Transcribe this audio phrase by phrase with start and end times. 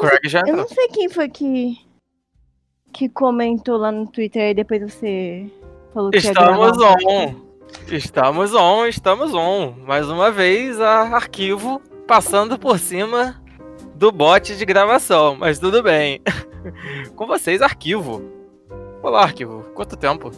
[0.00, 1.78] Craig já Eu não sei quem foi que.
[2.92, 5.50] que comentou lá no Twitter e depois você
[5.92, 7.50] falou que Estamos on.
[7.88, 9.74] Estamos on, estamos on.
[9.86, 13.40] Mais uma vez, a arquivo passando por cima
[13.94, 16.20] do bot de gravação, mas tudo bem.
[17.14, 18.22] Com vocês, arquivo.
[19.02, 19.62] Olá, arquivo.
[19.74, 20.30] Quanto tempo?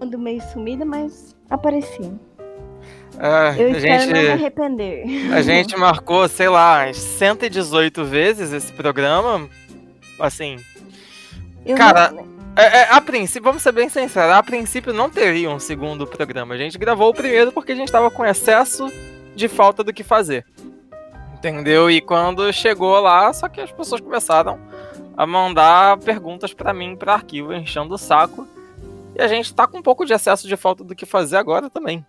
[0.00, 2.12] Ando meio sumida, mas apareci.
[3.18, 5.32] Ah, Eu a espero não me gente, arrepender.
[5.32, 9.48] a gente marcou, sei lá, umas 118 vezes esse programa.
[10.18, 10.56] Assim,
[11.64, 12.26] Eu Cara, não-
[12.56, 16.54] É, é, a princípio, vamos ser bem sinceros, a princípio não teria um segundo programa.
[16.54, 18.92] A gente gravou o primeiro porque a gente tava com excesso
[19.34, 20.44] de falta do que fazer.
[21.34, 21.90] Entendeu?
[21.90, 24.58] E quando chegou lá, só que as pessoas começaram
[25.16, 28.46] a mandar perguntas pra mim, pra arquivo, enchendo o saco.
[29.16, 31.68] E a gente tá com um pouco de excesso de falta do que fazer agora
[31.68, 32.04] também.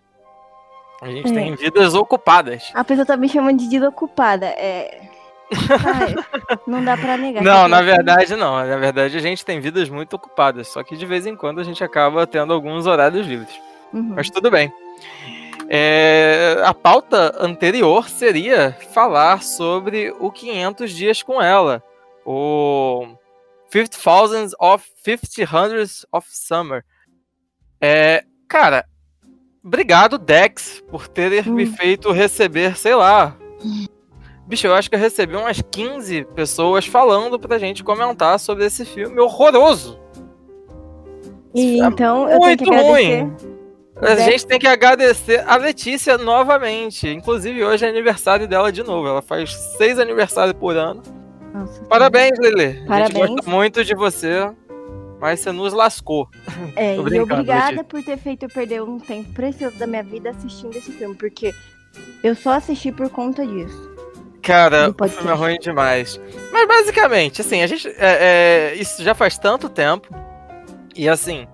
[1.02, 1.34] A gente É.
[1.34, 2.72] tem vidas ocupadas.
[2.74, 4.46] A pessoa tá me chamando de desocupada.
[4.48, 5.02] É.
[5.86, 6.16] Ai,
[6.66, 7.44] não dá pra negar.
[7.44, 8.56] Não, na verdade não.
[8.66, 10.68] Na verdade a gente tem vidas muito ocupadas.
[10.70, 13.54] Só que de vez em quando a gente acaba tendo alguns horários livres.
[13.94, 14.14] Uhum.
[14.16, 14.74] Mas tudo bem.
[15.68, 21.84] É, a pauta anterior seria falar sobre o 500 dias com ela.
[22.26, 23.08] O
[23.72, 26.84] 50 Thousands of 50 Hundreds of Summer.
[27.82, 28.86] É, cara,
[29.66, 31.74] obrigado, Dex, por ter me Hum.
[31.74, 33.36] feito receber, sei lá.
[34.48, 38.86] Bicho, eu acho que eu recebi umas 15 pessoas falando pra gente comentar sobre esse
[38.86, 40.00] filme horroroso.
[41.54, 43.22] E É então eu tenho que muito agradecer.
[43.22, 43.36] ruim.
[44.02, 47.08] A gente tem que agradecer a Letícia novamente.
[47.08, 49.08] Inclusive, hoje é aniversário dela de novo.
[49.08, 51.02] Ela faz seis aniversários por ano.
[51.54, 52.64] Nossa, Parabéns, Lele.
[52.64, 53.30] A gente Parabéns.
[53.30, 54.52] gosta muito de você,
[55.26, 56.30] mas você nos lascou.
[56.76, 60.76] É, e obrigada por ter feito eu perder um tempo precioso da minha vida assistindo
[60.76, 61.52] esse filme, porque
[62.24, 63.92] eu só assisti por conta disso.
[64.44, 66.22] Cara, o filme é ruim demais.
[66.52, 67.88] Mas basicamente, assim, a gente.
[67.88, 70.14] é, é, isso já faz tanto tempo.
[70.96, 71.48] E assim.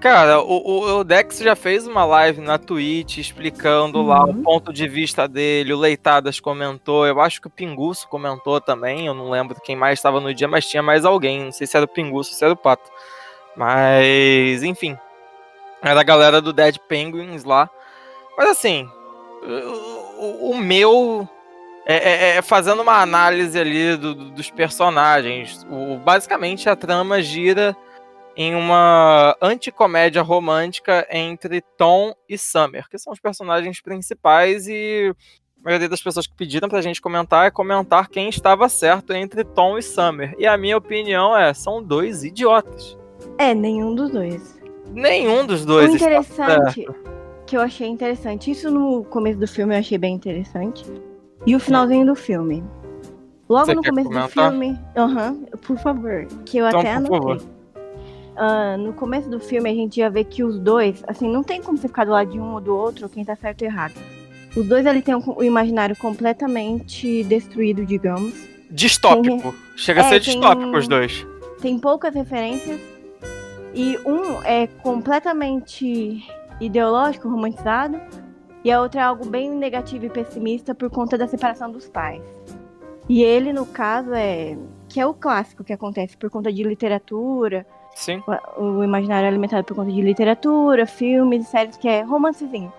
[0.00, 4.42] Cara, o, o, Dex já fez uma live na Twitch explicando lá o Uhum.
[4.44, 5.72] ponto de vista dele.
[5.72, 7.04] O Leitadas comentou.
[7.04, 9.06] Eu acho que o Pinguço comentou também.
[9.06, 11.46] Eu não lembro quem mais estava no dia, mas tinha mais alguém.
[11.46, 12.88] Não sei se era o Pinguço ou se era o Pato.
[13.56, 14.96] Mas, enfim.
[15.82, 17.68] Era a galera do Dead Penguins lá.
[18.36, 18.88] Mas assim.
[20.20, 21.28] o- o- meu
[21.86, 25.64] é, é- é fazendo uma análise ali do- dos personagens.
[25.70, 27.76] O, basicamente a trama gira
[28.40, 35.12] em uma anticomédia romântica entre Tom e Summer, que são os personagens principais e
[35.60, 39.42] a maioria das pessoas que pediram pra gente comentar é comentar quem estava certo entre
[39.42, 40.36] Tom e Summer.
[40.38, 42.96] E a minha opinião é, são dois idiotas.
[43.38, 44.56] É, nenhum dos dois.
[44.92, 46.86] Nenhum dos O dois está interessante,
[47.44, 50.84] que eu achei interessante, isso no começo do filme eu achei bem interessante.
[51.44, 52.62] E o finalzinho do filme.
[53.48, 54.28] Logo Você no começo comentar?
[54.28, 54.78] do filme.
[54.96, 56.24] Aham, por favor.
[56.46, 57.57] Que eu Então, até anotei.
[58.40, 61.60] Ah, no começo do filme a gente já vê que os dois, assim, não tem
[61.60, 63.94] como você ficar do lado de um ou do outro, quem tá certo ou errado.
[64.56, 68.34] Os dois ali têm o, imaginário completamente destruído, digamos.
[68.70, 69.54] distópico.
[69.76, 71.26] Chega a É, ser tem distópico um- os dois.
[71.60, 72.78] Tem poucas referências.
[73.74, 76.22] E um é completamente
[76.60, 77.98] ideológico, romantizado.
[78.64, 82.22] E a outra é algo bem negativo e pessimista por conta da separação dos pais.
[83.08, 84.56] E ele, no caso, é.
[84.88, 87.66] Que é o clássico que acontece por conta de literatura,
[87.98, 88.22] Sim.
[88.56, 92.72] o o imaginário é alimentado por conta de literatura, filmes, séries, que é romancezinho.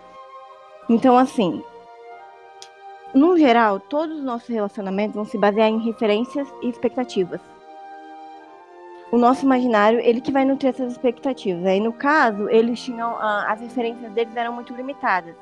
[0.89, 1.61] Então, assim,
[3.13, 7.41] no geral, todos os nossos relacionamentos vão se basear em referências e expectativas.
[9.11, 11.65] O nosso imaginário, ele que vai nutrir essas expectativas.
[11.65, 13.17] Aí, no caso, eles tinham.
[13.19, 15.35] ah, as referências deles eram muito limitadas.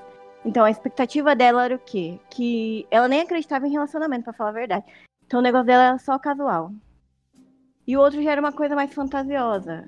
[0.44, 2.20] Então, a expectativa dela era o quê?
[2.32, 4.86] Que ela nem acreditava em relacionamento, pra falar a verdade.
[5.26, 6.72] Então, o negócio dela era só casual.
[7.88, 9.86] E o outro já era uma coisa mais fantasiosa.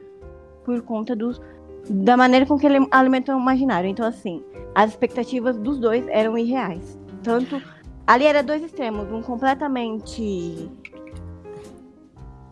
[0.64, 1.42] Por conta dos,
[1.90, 3.90] da maneira com que ele alimentou o imaginário.
[3.90, 4.44] Então, assim,
[4.74, 6.98] as expectativas dos dois eram irreais.
[7.24, 7.62] Tanto.
[8.08, 10.70] Ali era dois extremos, um completamente.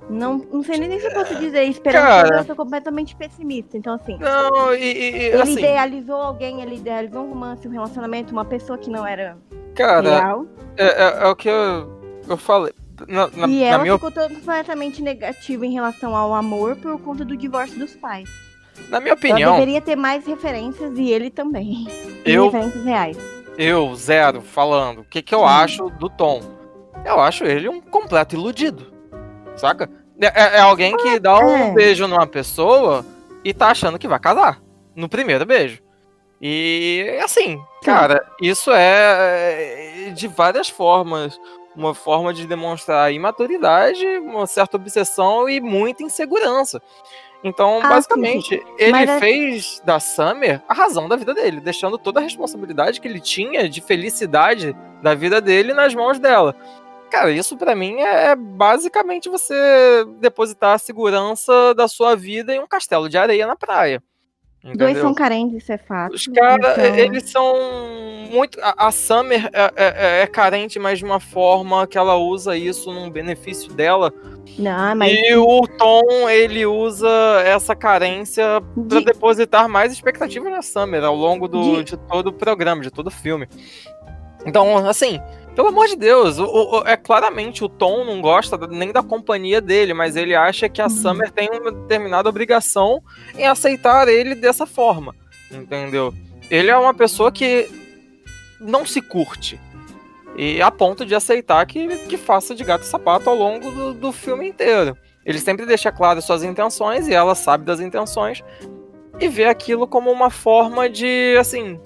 [0.10, 3.78] Não, não sei nem se eu posso dizer esperançoso, eu sou completamente pessimista.
[3.78, 8.32] Então, assim, Não, e- e, ele assim, idealizou alguém, ele idealizou um romance, um relacionamento,
[8.32, 9.38] uma pessoa que não era
[9.76, 10.46] cara, real.
[10.78, 11.90] é, é- é o que eu,
[12.30, 12.72] eu falei.
[13.08, 17.36] Na, na- e ela minha, ficou completamente negativa em relação ao amor por conta do
[17.38, 18.30] divórcio dos pais.
[18.90, 21.88] na minha Ela opinião, deveria ter mais referências e ele também.
[22.26, 23.18] Eu, referências reais.
[23.58, 25.46] eu, zero, falando, o que, que eu Sim.
[25.46, 26.42] acho do Tom?
[27.06, 28.92] Eu acho ele um completo iludido.
[29.56, 29.90] Saca?
[30.20, 31.72] É, é- é alguém que dá um é.
[31.74, 33.06] beijo numa pessoa
[33.44, 34.60] e tá achando que vai casar.
[34.96, 35.80] No primeiro beijo.
[36.42, 41.40] E assim, cara, isso é, é de várias formas.
[41.78, 46.82] Uma forma de demonstrar imaturidade, uma certa obsessão e muita insegurança.
[47.44, 48.66] Então, ah, basicamente, sim.
[48.80, 49.20] ele é...
[49.20, 53.70] fez da Summer a razão da vida dele, deixando toda a responsabilidade que ele tinha
[53.70, 56.56] de felicidade da vida dele nas mãos dela.
[57.12, 59.56] Cara, isso para mim é, é basicamente você
[60.20, 64.04] depositar a segurança da sua vida em um castelo de areia na praia.
[64.68, 64.88] Entendeu?
[64.88, 66.14] Dois são carentes, isso é fato.
[66.14, 66.98] Os caras, então...
[66.98, 67.56] eles são
[68.30, 68.60] muito.
[68.62, 72.58] A, a Summer é, é, é, é, carente, mas de uma forma que ela usa
[72.58, 74.14] isso num benefício dela.
[74.60, 75.14] Não, mas...
[75.14, 77.08] E o Tom, ele usa
[77.46, 78.88] essa carência de...
[78.88, 81.92] para depositar mais expectativa na Summer ao longo do, de...
[81.92, 83.48] de todo o programa, de todo o filme.
[84.48, 85.20] Então, assim,
[85.54, 89.60] pelo amor de Deus, o, o, é claramente o Tom não gosta nem da companhia
[89.60, 90.90] dele, mas ele acha que a uhum.
[90.90, 93.04] Summer tem uma determinada obrigação
[93.38, 95.14] em aceitar ele dessa forma,
[95.52, 96.14] entendeu?
[96.50, 97.70] Ele é uma pessoa que
[98.58, 99.60] não se curte.
[100.38, 103.94] E a ponto de aceitar que, que faça de gato e sapato ao longo do,
[103.94, 104.96] do filme inteiro.
[105.26, 108.42] Ele sempre deixa claro suas intenções e ela sabe das intenções
[109.20, 111.80] e vê aquilo como uma forma de, assim,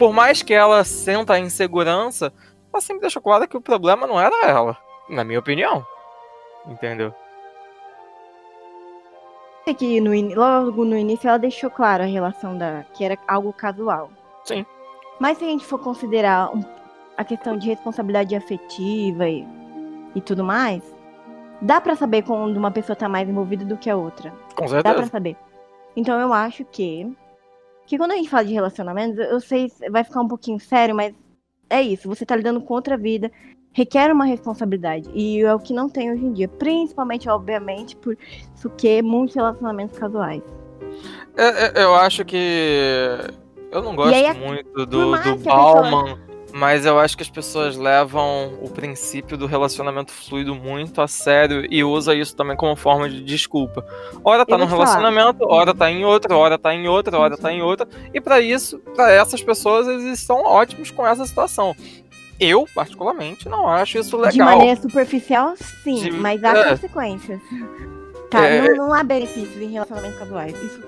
[0.00, 2.32] por mais que ela senta a insegurança,
[2.72, 4.74] ela sempre deixou claro que o problema não era ela,
[5.10, 5.84] na minha opinião.
[6.66, 7.12] Entendeu?
[9.66, 13.52] É que no, logo no início ela deixou claro a relação da que era algo
[13.52, 14.10] casual.
[14.42, 14.64] Sim.
[15.18, 16.50] Mas se a gente for considerar
[17.18, 19.46] a questão de responsabilidade afetiva e,
[20.14, 20.82] e tudo mais,
[21.60, 24.32] dá para saber quando uma pessoa tá mais envolvida do que a outra.
[24.56, 24.82] Com certeza.
[24.82, 25.36] Dá pra saber.
[25.94, 27.14] Então eu acho que
[27.90, 31.12] que quando a gente fala de relacionamentos, eu sei vai ficar um pouquinho sério, mas
[31.68, 33.32] é isso, você tá lidando com outra vida,
[33.72, 35.10] requer uma responsabilidade.
[35.12, 36.46] E é o que não tem hoje em dia.
[36.46, 38.16] Principalmente, obviamente, por
[38.54, 40.40] isso que muitos relacionamentos casuais.
[41.36, 43.18] É, é, eu acho que.
[43.72, 46.29] Eu não gosto aí, muito do, do Bauman, pessoa...
[46.52, 51.66] mas eu acho que as pessoas levam o princípio do relacionamento fluido muito a sério
[51.70, 53.84] e usa isso também como forma de desculpa.
[54.24, 55.54] Ora tá num relacionamento, falar.
[55.54, 57.88] ora tá em outra, ora tá em outra, ora tá em outra.
[58.12, 61.74] E para isso, para essas pessoas, eles estão ótimos com essa situação.
[62.38, 64.32] Eu, particularmente, não acho isso legal.
[64.32, 65.54] De maneira superficial,
[65.84, 66.10] sim, de...
[66.12, 66.70] mas há é.
[66.70, 67.40] consequências.
[68.30, 68.62] Tá, é...
[68.62, 70.54] não, não há benefícios em relacionamentos casuais.
[70.62, 70.80] Isso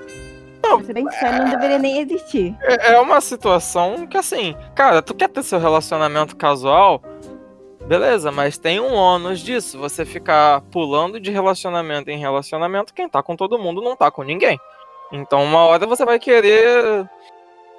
[0.62, 2.56] não, pra ser bem sério, não deveria nem existir.
[2.62, 7.02] É, é uma situação que, assim, cara, tu quer ter seu relacionamento casual,
[7.86, 9.78] beleza, mas tem um ônus disso.
[9.78, 14.22] Você ficar pulando de relacionamento em relacionamento, quem tá com todo mundo não tá com
[14.22, 14.58] ninguém.
[15.12, 17.06] Então, uma hora você vai querer,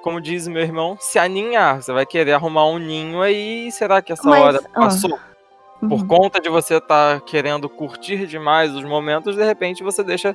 [0.04, 1.82] como diz meu irmão, se aninhar.
[1.82, 3.72] Você vai querer arrumar um ninho aí.
[3.72, 5.18] Será que essa mas, hora passou?
[5.80, 6.08] Por uhum.
[6.08, 10.34] conta de você estar tá querendo curtir demais os momentos, de repente você deixa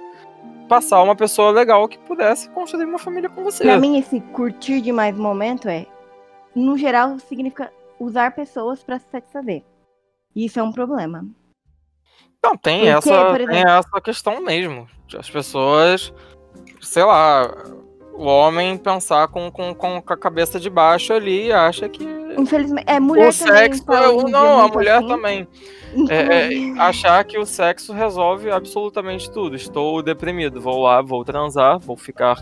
[0.69, 3.65] passar uma pessoa legal que pudesse construir uma família com você.
[3.65, 5.87] Pra mim, esse curtir demais momento é,
[6.55, 9.65] no geral, significa usar pessoas para se satisfazer.
[10.35, 11.27] E isso é um problema.
[12.43, 14.89] Não, tem, Porque, essa, exemplo, tem essa questão mesmo.
[15.19, 16.13] As pessoas,
[16.81, 17.53] sei lá,
[18.19, 22.05] o homem pensar com, com, com a cabeça de baixo ali e acha que.
[22.37, 25.09] Infelizmente, é mulher o sexo, é, Não, a mulher assim.
[25.09, 25.49] também.
[26.11, 29.57] É, é, achar que o sexo resolve absolutamente tudo.
[29.57, 32.37] Estou deprimido, vou lá, vou transar, vou ficar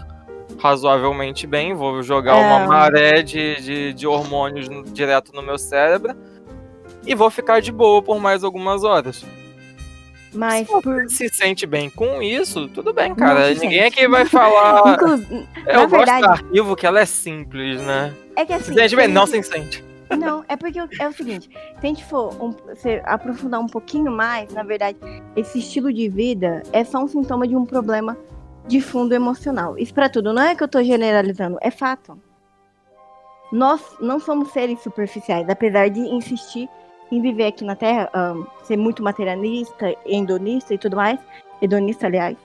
[0.59, 2.45] razoavelmente bem, vou jogar é...
[2.45, 6.17] uma maré de, de, de hormônios direto no meu cérebro
[7.07, 9.25] e vou ficar de boa por mais algumas horas.
[10.37, 11.09] Mas se por...
[11.09, 13.55] se sente bem com isso, tudo bem, cara.
[13.55, 14.99] Ninguém aqui vai falar.
[15.67, 16.23] Eu gosto verdade...
[16.23, 18.15] do arquivo que ela é simples, né?
[18.37, 18.73] É que assim.
[18.73, 19.85] Se sente bem, não se sente.
[20.17, 24.13] Não, é porque é o seguinte, se a gente for um, se aprofundar um pouquinho
[24.13, 24.97] mais, na verdade,
[25.35, 28.17] esse estilo de vida é só um sintoma de um problema
[28.69, 29.77] de fundo emocional.
[29.77, 32.21] Isso para tudo, não é que eu tô generalizando, é fato.
[33.51, 36.69] Nós não somos seres superficiais, apesar de insistir
[37.11, 41.19] em viver aqui na Terra, um, ser muito materialista, endonista e tudo mais,
[41.61, 42.37] hedonista, aliás.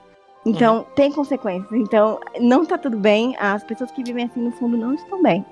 [0.44, 0.84] Então, uhum.
[0.96, 1.72] tem consequências.
[1.72, 3.36] Então, não tá tudo bem.
[3.38, 5.44] As pessoas que vivem assim no fundo não estão bem.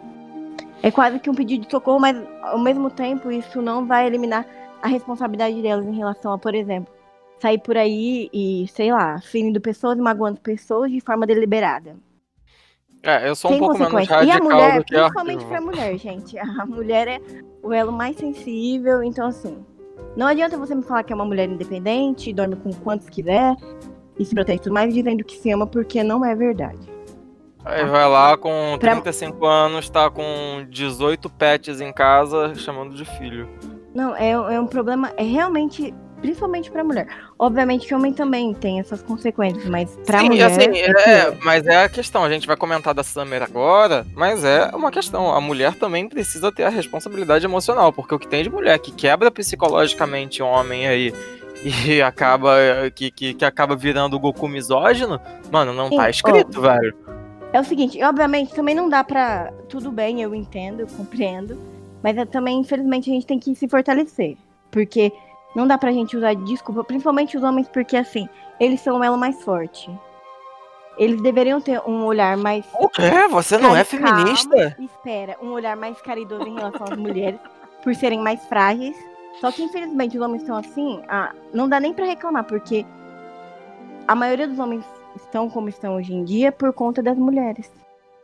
[0.83, 4.47] É quase que um pedido de socorro, mas ao mesmo tempo isso não vai eliminar
[4.83, 6.93] a responsabilidade delas em relação a, por exemplo,
[7.39, 11.97] sair por aí e, sei lá, ferindo pessoas e magoando pessoas de forma deliberada.
[13.03, 16.39] É, eu sou um pouco menos radical E a mulher, principalmente pra mulher, gente.
[16.39, 17.21] A mulher é
[17.63, 19.65] o elo mais sensível, então assim,
[20.17, 23.57] não adianta você me falar que é uma mulher independente, dorme com quantos quiser
[24.19, 26.79] e se protege tudo mais dizendo que se ama porque não é verdade.
[27.65, 33.49] Aí vai lá com 35 anos, tá com 18 pets em casa, chamando de filho.
[33.95, 35.13] Não, é, é um problema.
[35.17, 35.95] É realmente.
[36.21, 37.07] Principalmente pra mulher.
[37.39, 40.47] Obviamente que homem também tem essas consequências, mas pra Sim, mulher.
[40.47, 44.45] Assim, é, é, mas é a questão, a gente vai comentar da Summer agora, mas
[44.45, 45.35] é uma questão.
[45.35, 48.93] A mulher também precisa ter a responsabilidade emocional, porque o que tem de mulher que
[48.93, 51.13] quebra psicologicamente homem aí
[51.63, 52.55] e acaba
[52.95, 56.95] que, que, que, acaba virando o Goku misógino, mano, não Sim, tá escrito, velho.
[57.53, 59.53] É o seguinte, obviamente também não dá pra.
[59.69, 61.59] Tudo bem, eu entendo, eu compreendo.
[62.03, 64.37] Mas é, também, infelizmente, a gente tem que se fortalecer.
[64.71, 65.13] Porque
[65.55, 68.29] não dá pra gente usar desculpa, principalmente os homens, porque assim,
[68.59, 69.91] eles são o elo mais forte.
[70.99, 72.65] Eles deveriam ter um olhar mais.
[72.75, 73.03] O quê?
[73.31, 74.77] Você não é feminista?
[74.79, 77.41] Espera, um olhar mais caridoso em relação às mulheres,
[77.83, 78.97] por serem mais frágeis.
[79.41, 82.85] Só que infelizmente os homens estão assim, ah, não dá nem para reclamar, porque
[84.07, 84.85] a maioria dos homens
[85.17, 87.73] estão como estão hoje em dia por conta das mulheres.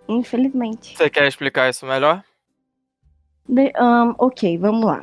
[0.08, 0.96] Infelizmente.
[0.96, 2.22] Você quer explicar isso melhor?
[3.48, 5.02] De, um, ok, vamos lá.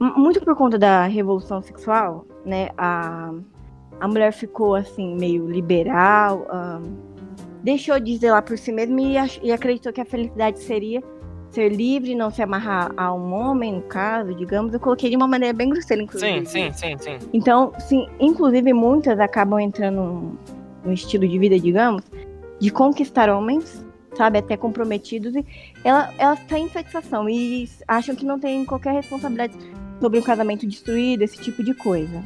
[0.00, 2.68] Muito por conta da revolução sexual, né?
[2.78, 3.32] A,
[4.00, 6.96] a mulher ficou assim, meio liberal, um,
[7.62, 11.02] deixou de zelar por si mesma e, e acreditou que a felicidade seria
[11.50, 14.72] ser livre, não se amarrar a um homem, no caso, digamos.
[14.72, 16.46] Eu coloquei de uma maneira bem grosseira, inclusive.
[16.46, 17.28] Sim, sim, sim, sim.
[17.32, 20.38] Então, sim, inclusive muitas acabam entrando
[20.84, 22.04] num estilo de vida, digamos,
[22.60, 25.44] de conquistar homens sabe, até comprometidos, e
[25.84, 29.56] ela, elas têm insatisfação e acham que não tem qualquer responsabilidade
[30.00, 32.22] sobre o casamento destruído, esse tipo de coisa.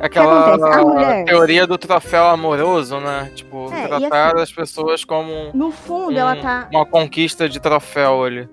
[0.00, 1.24] Aquela mulher...
[1.24, 3.30] teoria do troféu amoroso, né?
[3.34, 5.50] Tipo, é, tratar assim, as pessoas como.
[5.54, 6.68] No fundo, um, ela tá.
[6.72, 8.48] Uma conquista de troféu ali.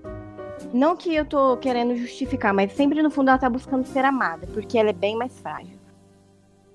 [0.74, 4.48] Não que eu tô querendo justificar, mas sempre no fundo ela tá buscando ser amada,
[4.53, 5.79] porque ela é bem mais frágil.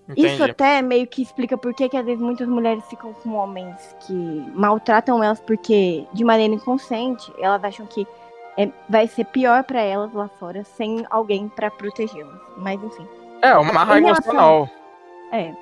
[0.09, 0.27] Entendi.
[0.27, 3.97] Isso até meio que explica por que, que às vezes muitas mulheres ficam com homens
[4.07, 4.13] que
[4.55, 8.07] maltratam elas porque, de maneira inconsciente, elas acham que
[8.57, 12.41] é, vai ser pior para elas lá fora sem alguém para protegê-las.
[12.57, 13.07] Mas enfim.
[13.43, 14.69] É, uma marra emocional.
[15.33, 15.55] É.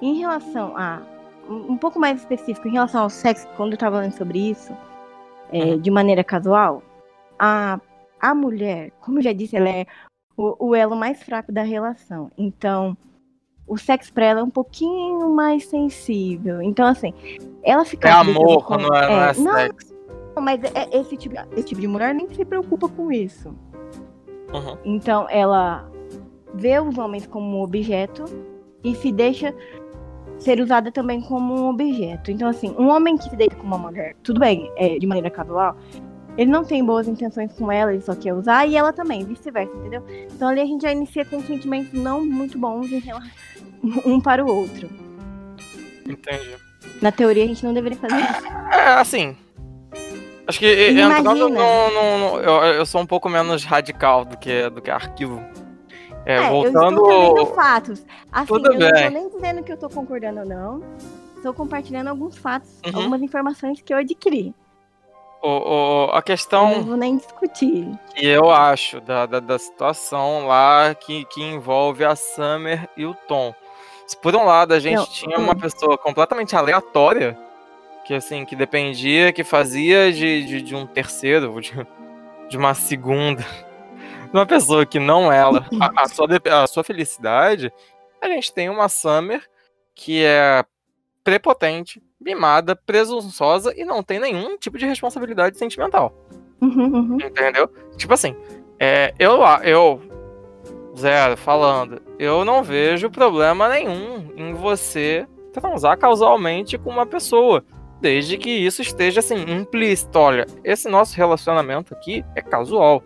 [0.00, 1.02] Em relação a.
[1.48, 4.72] Um pouco mais específico, em relação ao sexo, quando eu tava falando sobre isso,
[5.52, 5.78] é, uhum.
[5.80, 6.84] de maneira casual,
[7.36, 7.80] a,
[8.20, 9.84] a mulher, como eu já disse, ela é
[10.36, 12.30] o, o elo mais fraco da relação.
[12.38, 12.96] Então
[13.66, 16.60] o sexo pra ela é um pouquinho mais sensível.
[16.62, 17.14] Então, assim,
[17.62, 18.08] ela fica.
[18.08, 18.76] É amor, com...
[18.76, 19.91] não é, não é, é não, sexo.
[20.40, 23.48] Mas é, esse, tipo, esse tipo de mulher nem se preocupa com isso.
[24.52, 24.76] Uhum.
[24.84, 25.90] Então, ela
[26.54, 28.24] vê os homens como um objeto
[28.84, 29.54] e se deixa
[30.38, 32.30] ser usada também como um objeto.
[32.30, 35.30] Então, assim, um homem que se deita com uma mulher, tudo bem, é, de maneira
[35.30, 35.76] casual,
[36.36, 39.72] ele não tem boas intenções com ela, ele só quer usar, e ela também, vice-versa,
[39.76, 40.02] entendeu?
[40.34, 43.30] Então ali a gente já inicia com sentimentos não muito bons em relação
[44.04, 44.88] um para o outro.
[46.08, 46.56] Entendi.
[47.00, 48.46] Na teoria, a gente não deveria fazer isso.
[48.72, 49.36] É, assim.
[50.52, 51.18] Acho que Imagina.
[51.18, 54.90] entrando no, no, no eu, eu, sou um pouco menos radical do que, do que
[54.90, 55.42] arquivo.
[56.26, 57.10] É, é voltando.
[57.10, 58.04] Eu estou fatos.
[58.30, 58.90] Assim, Tudo eu bem.
[58.90, 60.82] não estou nem dizendo que eu estou concordando ou não.
[61.36, 62.98] Estou compartilhando alguns fatos, uhum.
[62.98, 64.54] algumas informações que eu adquiri.
[65.42, 66.70] O, o, a questão.
[66.70, 67.88] Eu não vou nem discutir.
[68.14, 73.14] Que eu acho da, da, da situação lá que, que envolve a Summer e o
[73.26, 73.54] Tom.
[74.06, 77.38] Se por um lado a gente não, tinha uma pessoa completamente aleatória,
[78.04, 81.72] que assim, que dependia, que fazia de, de, de um terceiro, de,
[82.48, 83.44] de uma segunda,
[84.32, 86.26] uma pessoa que não ela, a, a, sua,
[86.62, 87.72] a sua felicidade,
[88.20, 89.42] a gente tem uma Summer
[89.94, 90.64] que é
[91.22, 96.12] prepotente, mimada, presunçosa e não tem nenhum tipo de responsabilidade sentimental.
[96.60, 97.18] Uhum, uhum.
[97.20, 97.68] Entendeu?
[97.96, 98.36] Tipo assim,
[98.78, 100.00] é, eu, eu
[100.96, 107.64] Zero, falando, eu não vejo problema nenhum em você transar casualmente com uma pessoa,
[108.02, 110.18] desde que isso esteja assim implícito.
[110.18, 113.02] Olha, esse nosso relacionamento aqui é casual.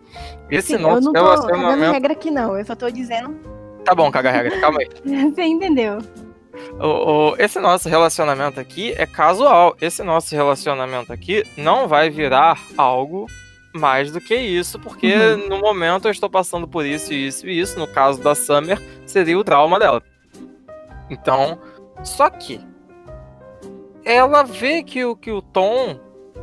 [0.49, 1.91] Esse Sim, nosso eu não tô relacionamento.
[1.93, 3.33] regra aqui não, eu só tô dizendo.
[3.85, 4.89] Tá bom, caga regra, calma aí.
[5.31, 5.99] você entendeu?
[6.79, 6.87] O,
[7.31, 9.77] o, esse nosso relacionamento aqui é casual.
[9.79, 13.27] Esse nosso relacionamento aqui não vai virar algo
[13.75, 15.47] mais do que isso, porque uhum.
[15.47, 17.79] no momento eu estou passando por isso, isso e isso.
[17.79, 20.01] No caso da Summer, seria o trauma dela.
[21.09, 21.59] Então,
[22.03, 22.59] só que
[24.07, 25.99] ela vê que o, que o Tom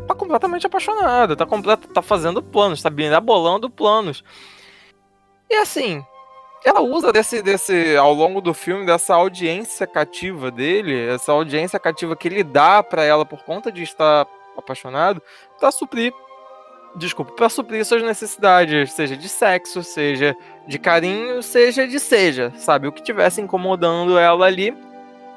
[0.07, 2.91] tá completamente apaixonado, tá, completo, tá fazendo planos, tá
[3.21, 4.23] bolando planos.
[5.49, 6.05] E assim,
[6.63, 12.15] ela usa desse, desse, ao longo do filme, dessa audiência cativa dele, essa audiência cativa
[12.15, 15.23] que ele dá para ela por conta de estar apaixonado,
[15.59, 16.13] pra suprir
[16.97, 22.87] desculpa, para suprir suas necessidades, seja de sexo, seja de carinho, seja de seja, sabe?
[22.87, 24.77] O que tivesse incomodando ela ali,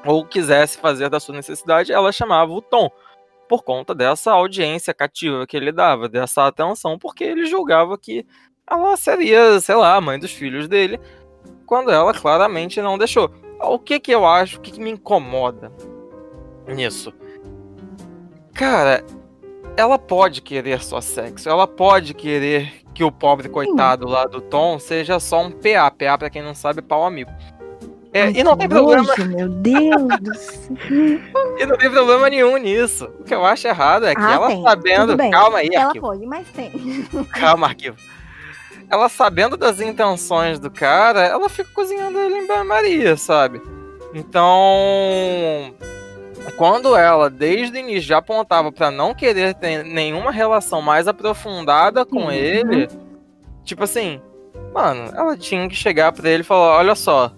[0.08, 2.90] ou quisesse fazer da sua necessidade, ela chamava o Tom.
[3.46, 8.26] Por conta dessa audiência cativa que ele dava, dessa atenção, porque ele julgava que
[8.70, 10.98] ela seria, sei lá, a mãe dos filhos dele.
[11.66, 13.30] quando ela claramente não deixou.
[13.60, 15.70] O que que eu acho, o que, que me incomoda
[16.66, 17.12] nisso?
[18.54, 19.04] Cara,
[19.76, 24.78] ela pode querer só sexo, ela pode querer que o pobre coitado lá do Tom
[24.78, 25.90] seja só um PA.
[25.90, 27.30] PA, pra quem não sabe, pau amigo.
[28.18, 29.14] É, Ai, e não tem problema.
[29.26, 30.76] meu Deus do céu.
[31.56, 33.08] e não tem problema nenhum nisso.
[33.20, 34.62] O que eu acho errado é que ah, ela tem.
[34.62, 35.16] sabendo.
[35.30, 36.06] Calma aí, ela arquivo.
[36.06, 36.72] pode, mas tem.
[37.32, 37.96] Calma, arquivo.
[38.90, 43.62] Ela sabendo das intenções do cara, ela fica cozinhando ele em banho-maria, sabe?
[44.12, 45.72] Então.
[46.56, 52.06] Quando ela, desde o início, já apontava para não querer ter nenhuma relação mais aprofundada
[52.06, 52.30] com uhum.
[52.30, 52.88] ele,
[53.64, 54.20] tipo assim,
[54.72, 57.32] mano, ela tinha que chegar para ele e falar: olha só,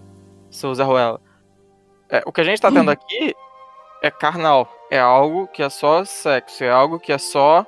[0.50, 1.20] seu Zé Ruela.
[2.08, 3.34] É, o que a gente tá tendo aqui
[4.02, 4.68] é carnal.
[4.90, 7.64] É algo que é só sexo, é algo que é só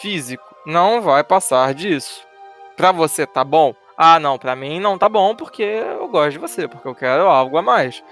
[0.00, 0.44] físico.
[0.64, 2.24] Não vai passar disso.
[2.76, 3.74] Pra você tá bom?
[3.96, 7.26] Ah, não, pra mim não tá bom porque eu gosto de você, porque eu quero
[7.26, 8.04] algo a mais.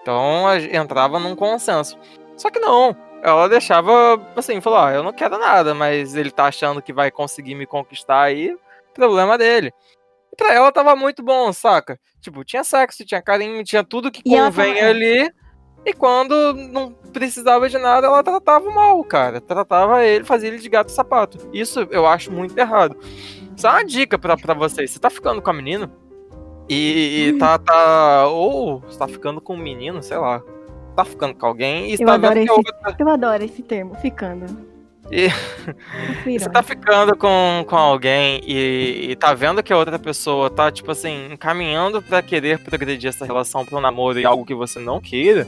[0.00, 1.98] Então entrava num consenso.
[2.36, 6.46] Só que não, ela deixava assim, falou: ah, eu não quero nada, mas ele tá
[6.46, 8.56] achando que vai conseguir me conquistar aí,
[8.94, 9.72] problema dele
[10.36, 11.98] pra ela tava muito bom, saca?
[12.20, 14.86] Tipo, tinha sexo, tinha carinho, tinha tudo que e convém tava...
[14.88, 15.30] ali.
[15.84, 19.40] E quando não precisava de nada, ela tratava mal, cara.
[19.40, 21.48] Tratava ele, fazia ele de gato sapato.
[21.52, 22.96] Isso eu acho muito errado.
[23.56, 24.90] Só uma dica pra, pra vocês.
[24.90, 25.90] Você tá ficando com a menina
[26.68, 28.26] e, e tá, tá.
[28.26, 30.42] Ou você tá ficando com um menino, sei lá.
[30.96, 32.96] Tá ficando com alguém e eu tá vendo esse, outra...
[32.98, 34.75] Eu adoro esse termo, ficando.
[35.10, 35.28] E
[36.38, 40.70] você tá ficando com, com alguém e, e tá vendo que a outra pessoa tá,
[40.70, 45.00] tipo assim, encaminhando para querer progredir essa relação pro namoro e algo que você não
[45.00, 45.46] queira,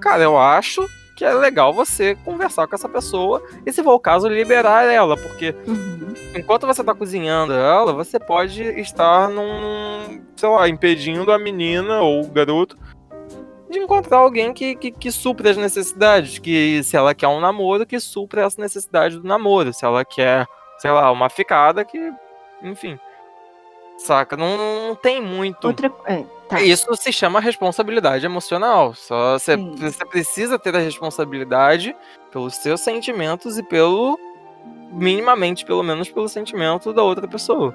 [0.00, 4.00] cara, eu acho que é legal você conversar com essa pessoa e, se for o
[4.00, 6.14] caso, liberar ela, porque uhum.
[6.34, 12.22] enquanto você tá cozinhando ela, você pode estar num, sei lá, impedindo a menina ou
[12.22, 12.78] o garoto
[13.70, 16.38] de encontrar alguém que, que, que supra as necessidades.
[16.38, 19.72] Que se ela quer um namoro, que supra as necessidades do namoro.
[19.72, 20.46] Se ela quer,
[20.78, 22.12] sei lá, uma ficada, que.
[22.62, 22.98] Enfim.
[23.96, 24.36] Saca?
[24.36, 25.66] Não, não tem muito.
[25.66, 25.92] Outra...
[26.06, 26.60] É, tá.
[26.60, 28.94] Isso se chama responsabilidade emocional.
[28.94, 31.94] Só você, você precisa ter a responsabilidade
[32.30, 34.18] pelos seus sentimentos e pelo.
[34.90, 37.74] minimamente, pelo menos, pelo sentimento da outra pessoa.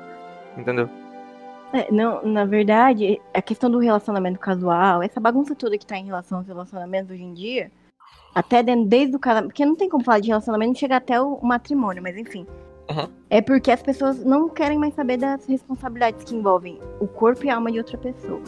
[0.58, 0.90] Entendeu?
[1.74, 6.06] É, não, na verdade, a questão do relacionamento casual, essa bagunça toda que tá em
[6.06, 7.72] relação aos relacionamentos hoje em dia,
[8.34, 11.40] até dentro, desde o casamento, porque não tem como falar de relacionamento chegar até o
[11.42, 12.46] matrimônio, mas enfim.
[12.90, 13.10] Uhum.
[13.30, 17.50] É porque as pessoas não querem mais saber das responsabilidades que envolvem o corpo e
[17.50, 18.42] a alma de outra pessoa.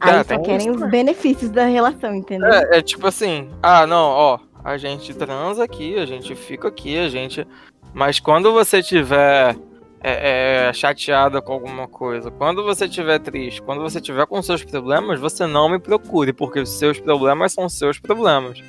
[0.00, 2.48] Aí é, só querem os benefícios da relação, entendeu?
[2.48, 6.98] É, é tipo assim, ah, não, ó, a gente transa aqui, a gente fica aqui,
[6.98, 7.46] a gente.
[7.92, 9.56] Mas quando você tiver
[10.00, 14.62] é, é, chateada com alguma coisa, quando você estiver triste, quando você estiver com seus
[14.62, 18.62] problemas, você não me procure, porque os seus problemas são seus problemas.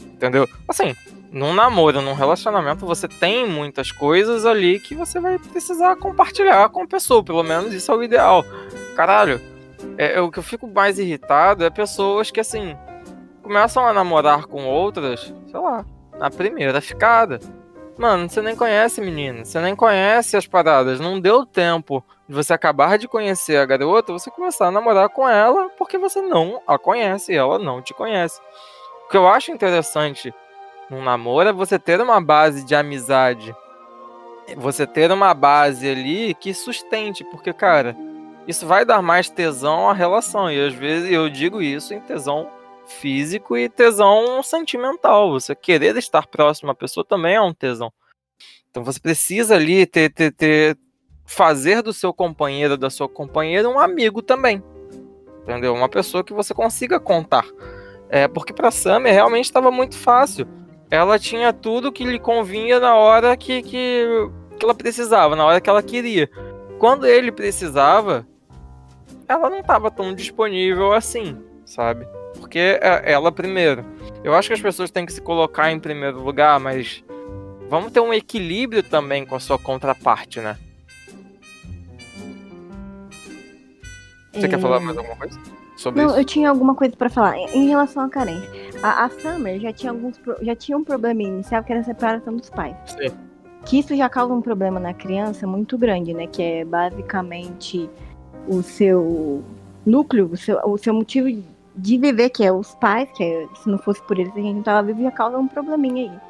[0.00, 0.48] Entendeu?
[0.66, 0.94] Assim,
[1.30, 6.82] num namoro, num relacionamento, você tem muitas coisas ali que você vai precisar compartilhar com
[6.82, 7.24] a pessoa.
[7.24, 8.44] Pelo menos isso é o ideal.
[8.94, 9.40] Caralho,
[9.98, 12.76] é, é, o que eu fico mais irritado é pessoas que, assim,
[13.42, 15.84] começam a namorar com outras, sei lá,
[16.18, 17.40] na primeira ficada.
[17.96, 19.44] Mano, você nem conhece, menina.
[19.44, 20.98] Você nem conhece as paradas.
[20.98, 25.28] Não deu tempo de você acabar de conhecer a garota, você começar a namorar com
[25.28, 28.40] ela porque você não a conhece e ela não te conhece.
[29.06, 30.34] O que eu acho interessante
[30.90, 33.54] num namoro é você ter uma base de amizade.
[34.56, 37.96] Você ter uma base ali que sustente, porque, cara,
[38.46, 40.50] isso vai dar mais tesão à relação.
[40.50, 42.50] E às vezes eu digo isso em tesão
[42.86, 45.32] físico e tesão sentimental.
[45.32, 47.92] Você querer estar próximo à pessoa também é um tesão.
[48.70, 50.76] Então você precisa ali ter, ter, ter
[51.24, 54.62] fazer do seu companheiro, da sua companheira, um amigo também.
[55.42, 55.74] Entendeu?
[55.74, 57.46] Uma pessoa que você consiga contar.
[58.08, 60.46] É, porque para Sammy realmente estava muito fácil.
[60.90, 64.06] Ela tinha tudo que lhe convinha na hora que, que,
[64.58, 66.28] que ela precisava, na hora que ela queria.
[66.78, 68.26] Quando ele precisava,
[69.28, 72.06] ela não estava tão disponível assim, sabe?
[72.44, 73.82] Porque é ela primeiro.
[74.22, 77.02] Eu acho que as pessoas têm que se colocar em primeiro lugar, mas
[77.70, 80.58] vamos ter um equilíbrio também com a sua contraparte, né?
[84.30, 84.48] Você é...
[84.48, 85.40] quer falar mais alguma coisa?
[85.74, 86.18] Sobre Não, isso?
[86.18, 88.48] eu tinha alguma coisa para falar em relação à carência.
[88.82, 92.36] A, a Summer já tinha alguns já tinha um problema inicial que era a separação
[92.36, 92.76] dos pais.
[92.86, 93.10] Sim.
[93.64, 96.26] Que isso já causa um problema na criança muito grande, né?
[96.26, 97.88] Que é basicamente
[98.46, 99.42] o seu
[99.86, 101.28] núcleo, o seu, o seu motivo
[101.74, 104.54] de viver, que é os pais, que é, se não fosse por eles a gente
[104.56, 106.20] não tava vivo, ia causar um probleminha aí.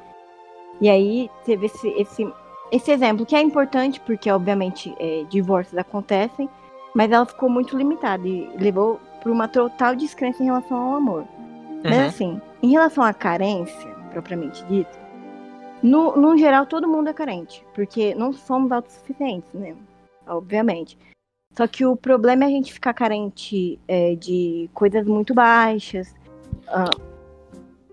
[0.80, 2.32] E aí teve esse, esse,
[2.72, 6.48] esse exemplo, que é importante, porque obviamente é, divórcios acontecem,
[6.94, 11.24] Mas ela ficou muito limitada e levou para uma total descrença em relação ao amor.
[11.82, 12.06] Mas Uhum.
[12.06, 14.98] assim, em relação à carência, propriamente dita,
[15.82, 19.74] no, no geral todo mundo é carente, porque não somos autossuficientes, né?
[20.26, 20.96] Obviamente.
[21.56, 26.14] Só que o problema é a gente ficar carente é, de coisas muito baixas,
[26.68, 26.90] ah,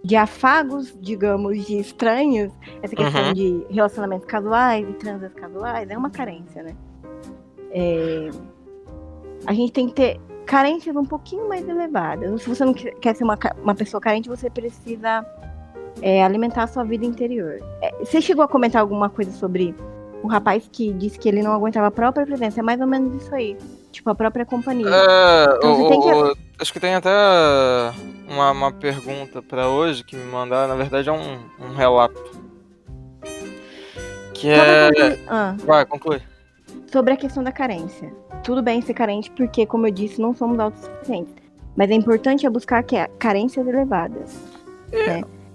[0.03, 2.51] de afagos, digamos, de estranhos.
[2.81, 3.33] Essa questão Uhum.
[3.33, 6.75] de relacionamentos casuais e transas casuais é uma carência, né?
[7.71, 8.29] É,
[9.45, 12.41] a gente tem que ter carências um pouquinho mais elevadas.
[12.41, 15.23] Se você não quer ser uma, uma pessoa carente, você precisa
[16.01, 17.59] é, alimentar a sua vida interior.
[17.81, 19.75] É, você chegou a comentar alguma coisa sobre
[20.23, 22.59] o rapaz que disse que ele não aguentava a própria presença?
[22.59, 23.57] É mais ou menos isso aí.
[23.91, 24.87] Tipo, a própria companhia.
[24.87, 27.09] É, Então o- tem que- acho que tem até
[28.29, 30.69] uma, uma pergunta pra hoje que me mandaram.
[30.69, 32.21] Na verdade, é um, um relato.
[34.33, 35.19] Que é.
[35.27, 36.21] ah, Vai, conclui.
[36.91, 38.11] sobre a questão da carência.
[38.43, 41.35] Tudo bem ser carente, porque, como eu disse, não somos autossuficientes.
[41.75, 44.35] Mas é importante é buscar que carências elevadas.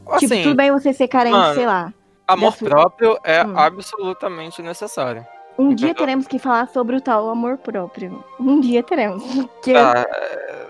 [0.09, 1.92] Assim, tipo, tudo bem você ser carente, mano, sei lá.
[2.27, 3.59] Amor sua- próprio é Hum.
[3.59, 5.27] absolutamente necessário.
[5.59, 5.95] Um dia Entendeu?
[6.07, 8.23] teremos que falar sobre o tal amor próprio.
[8.39, 9.23] Um dia teremos.
[9.62, 10.67] Que Tá, é,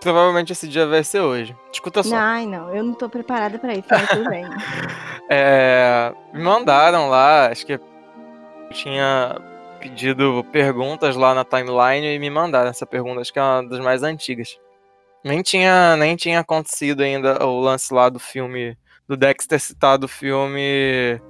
[0.00, 1.56] Provavelmente esse dia vai ser hoje.
[1.72, 2.14] Escuta só.
[2.14, 4.44] Ai, não, eu não tô preparada pra isso, mas tudo bem.
[5.30, 7.80] É, me mandaram lá, acho que eu
[8.70, 9.36] tinha
[9.78, 13.78] pedido perguntas lá na timeline e me mandaram essa pergunta, acho que é uma das
[13.78, 14.58] mais antigas.
[15.22, 18.74] Nem tinha, nem tinha acontecido ainda o lance lá do filme,
[19.08, 21.20] do Dex ter citado o filme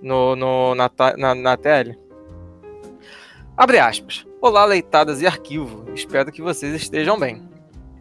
[0.00, 1.96] no, no, na, na, na TL.
[3.56, 4.26] Abre aspas.
[4.40, 5.84] Olá, leitadas e arquivo.
[5.94, 7.46] Espero que vocês estejam bem.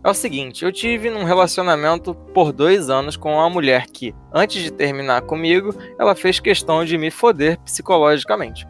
[0.03, 4.61] É o seguinte, eu tive num relacionamento por dois anos com uma mulher que, antes
[4.63, 8.65] de terminar comigo, ela fez questão de me foder psicologicamente.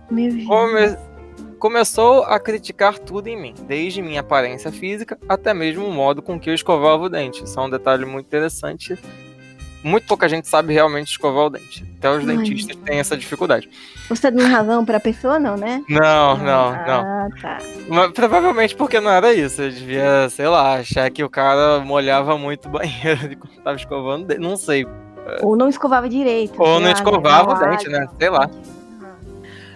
[0.45, 0.97] Come-
[1.59, 6.39] Começou a criticar tudo em mim, desde minha aparência física até mesmo o modo com
[6.39, 7.43] que eu escovava o dente.
[7.43, 8.95] Isso é um detalhe muito interessante.
[9.87, 11.85] Muito pouca gente sabe realmente escovar o dente.
[11.97, 13.69] Até os Ai, dentistas têm essa dificuldade.
[14.09, 15.81] Você dá razão pra pessoa, não, né?
[15.87, 17.01] Não, não, não.
[17.01, 17.57] Ah, tá.
[17.87, 19.61] Mas provavelmente porque não era isso.
[19.61, 24.23] Eu devia, sei lá, achar que o cara molhava muito o banheiro quando tava escovando
[24.23, 24.41] o dente.
[24.41, 24.85] Não sei.
[25.41, 26.61] Ou não escovava direito.
[26.61, 26.91] Ou não lá, né?
[26.91, 28.07] escovava o dente, ah, né?
[28.19, 28.49] Sei lá.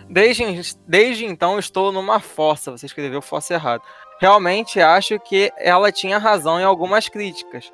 [0.10, 2.72] Desde, desde então estou numa fossa.
[2.72, 3.82] Você escreveu fossa errado.
[4.20, 7.72] Realmente acho que ela tinha razão em algumas críticas.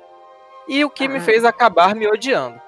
[0.68, 1.20] E o que me Ah.
[1.22, 2.60] fez acabar me odiando.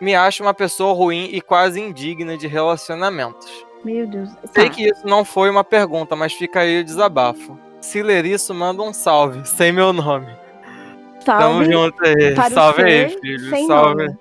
[0.00, 3.48] Me acho uma pessoa ruim e quase indigna de relacionamentos.
[3.84, 4.30] Meu Deus.
[4.52, 4.74] Sei Tá.
[4.74, 7.58] que isso não foi uma pergunta, mas fica aí o desabafo.
[7.80, 10.26] Se ler isso, manda um salve, sem meu nome.
[11.24, 12.50] Tamo Salve junto aí.
[12.50, 13.66] Salve aí, filho.
[13.66, 14.06] Salve.
[14.06, 14.18] nome.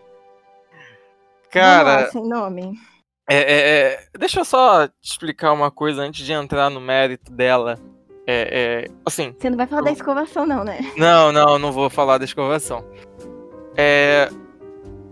[1.50, 2.74] Cara, lá, sem nome.
[3.30, 3.60] É, é,
[3.94, 7.80] é, deixa eu só te explicar uma coisa antes de entrar no mérito dela.
[8.30, 10.80] É, é, assim, Você não vai falar da escovação, não, né?
[10.98, 12.84] não, não, não vou falar da escovação.
[13.78, 14.30] É,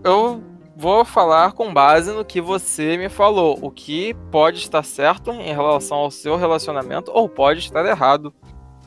[0.04, 0.42] eu
[0.76, 3.58] vou falar com base no que você me falou.
[3.62, 8.34] O que pode estar certo em relação ao seu relacionamento ou pode estar errado.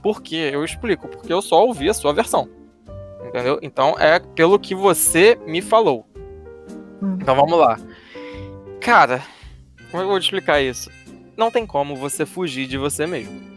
[0.03, 0.51] Por quê?
[0.53, 1.07] Eu explico.
[1.07, 2.47] Porque eu só ouvi a sua versão.
[3.25, 3.59] Entendeu?
[3.63, 6.07] Então é pelo que você me falou.
[7.01, 7.17] Hum.
[7.19, 7.79] Então vamos lá.
[8.79, 9.23] Cara,
[9.89, 10.91] como eu vou te explicar isso?
[11.35, 13.48] Não tem como você fugir de você mesmo.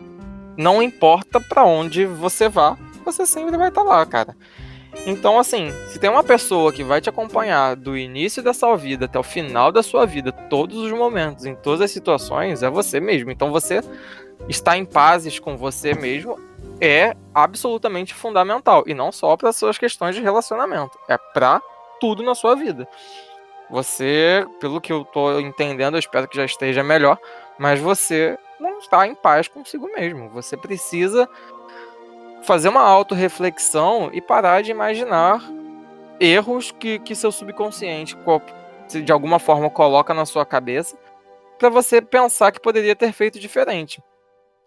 [0.56, 4.36] Não importa pra onde você vá, você sempre vai estar lá, cara.
[5.06, 9.06] Então, assim, se tem uma pessoa que vai te acompanhar do início da sua vida
[9.06, 13.00] até o final da sua vida, todos os momentos, em todas as situações, é você
[13.00, 13.30] mesmo.
[13.30, 13.80] Então, você
[14.48, 16.38] estar em pazes com você mesmo
[16.80, 18.84] é absolutamente fundamental.
[18.86, 21.60] E não só para suas questões de relacionamento, é pra
[22.00, 22.86] tudo na sua vida.
[23.70, 27.18] Você, pelo que eu tô entendendo, eu espero que já esteja melhor,
[27.58, 30.30] mas você não está em paz consigo mesmo.
[30.30, 31.28] Você precisa
[32.42, 35.42] fazer uma autorreflexão e parar de imaginar
[36.18, 38.16] erros que, que seu subconsciente
[39.04, 40.96] de alguma forma coloca na sua cabeça
[41.58, 44.02] para você pensar que poderia ter feito diferente.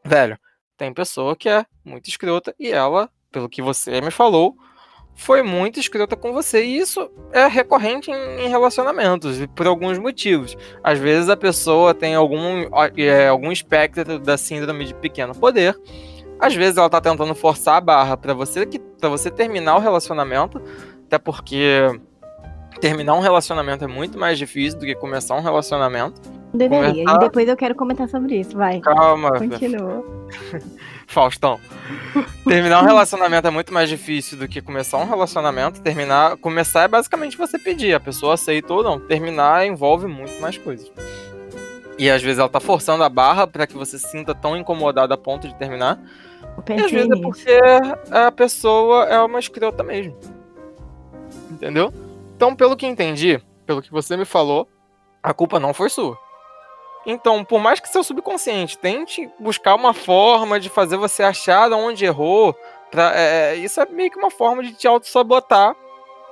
[0.04, 0.38] Velho,
[0.78, 4.56] tem pessoa que é muito escrota e ela, pelo que você me falou,
[5.16, 6.64] foi muito escrota com você.
[6.64, 10.58] E isso é recorrente em, relacionamentos, por alguns motivos.
[10.84, 15.76] Às vezes a pessoa tem algum, é, algum espectro da síndrome de pequeno poder.
[16.40, 19.80] Às vezes ela tá tentando forçar a barra para você que para você terminar o
[19.80, 20.62] relacionamento,
[21.06, 21.98] até porque
[22.80, 26.22] terminar um relacionamento é muito mais difícil do que começar um relacionamento.
[26.54, 26.92] Deveria.
[26.94, 28.56] Começar- E depois eu quero comentar sobre isso.
[28.58, 28.80] Vai.
[28.80, 30.04] Calma, Continua.
[31.08, 31.60] Faustão.
[32.48, 35.82] Terminar um relacionamento é muito mais difícil do que começar um relacionamento.
[35.82, 39.00] Terminar, começar é basicamente você pedir, a pessoa aceita ou não.
[39.00, 40.92] Terminar envolve muito mais coisas.
[41.98, 45.14] E às vezes ela tá forçando a barra para que você se sinta tão incomodado
[45.14, 46.00] a ponto de terminar.
[46.70, 47.60] E às vezes é porque
[48.12, 50.16] a pessoa é uma escrota mesmo.
[51.52, 51.94] Entendeu?
[52.36, 54.68] Então, pelo que entendi, pelo que você me falou,
[55.24, 56.18] a culpa não foi sua.
[57.06, 61.76] Então, por mais que seu subconsciente tente buscar uma forma de fazer você achar de
[61.76, 62.54] onde errou,
[62.92, 65.76] pra, é, é, isso é meio que uma forma de te auto-sabotar.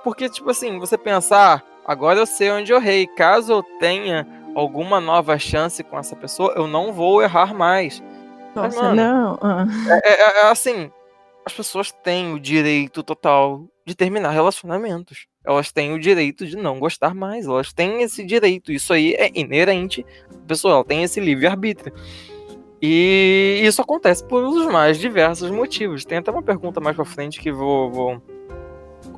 [0.04, 3.08] Porque, tipo assim, você pensar, ah, agora eu sei onde eu errei.
[3.08, 8.04] Caso eu tenha alguma nova chance com essa pessoa, eu não vou errar mais.
[8.54, 9.39] Nossa, Mas, mano, não.
[9.42, 9.66] Ah.
[10.04, 10.92] É, é, é, assim,
[11.46, 15.28] as pessoas têm o direito total de terminar relacionamentos.
[15.45, 17.45] Elas têm o direito de não gostar mais.
[17.45, 18.71] Elas têm esse direito.
[18.71, 20.75] Isso aí é inerente à pessoa.
[20.75, 21.93] Ela tem esse livre-arbítrio.
[22.82, 26.06] E isso acontece por os mais diversos motivos.
[26.06, 28.21] Tem até uma pergunta mais pra frente que vou, vou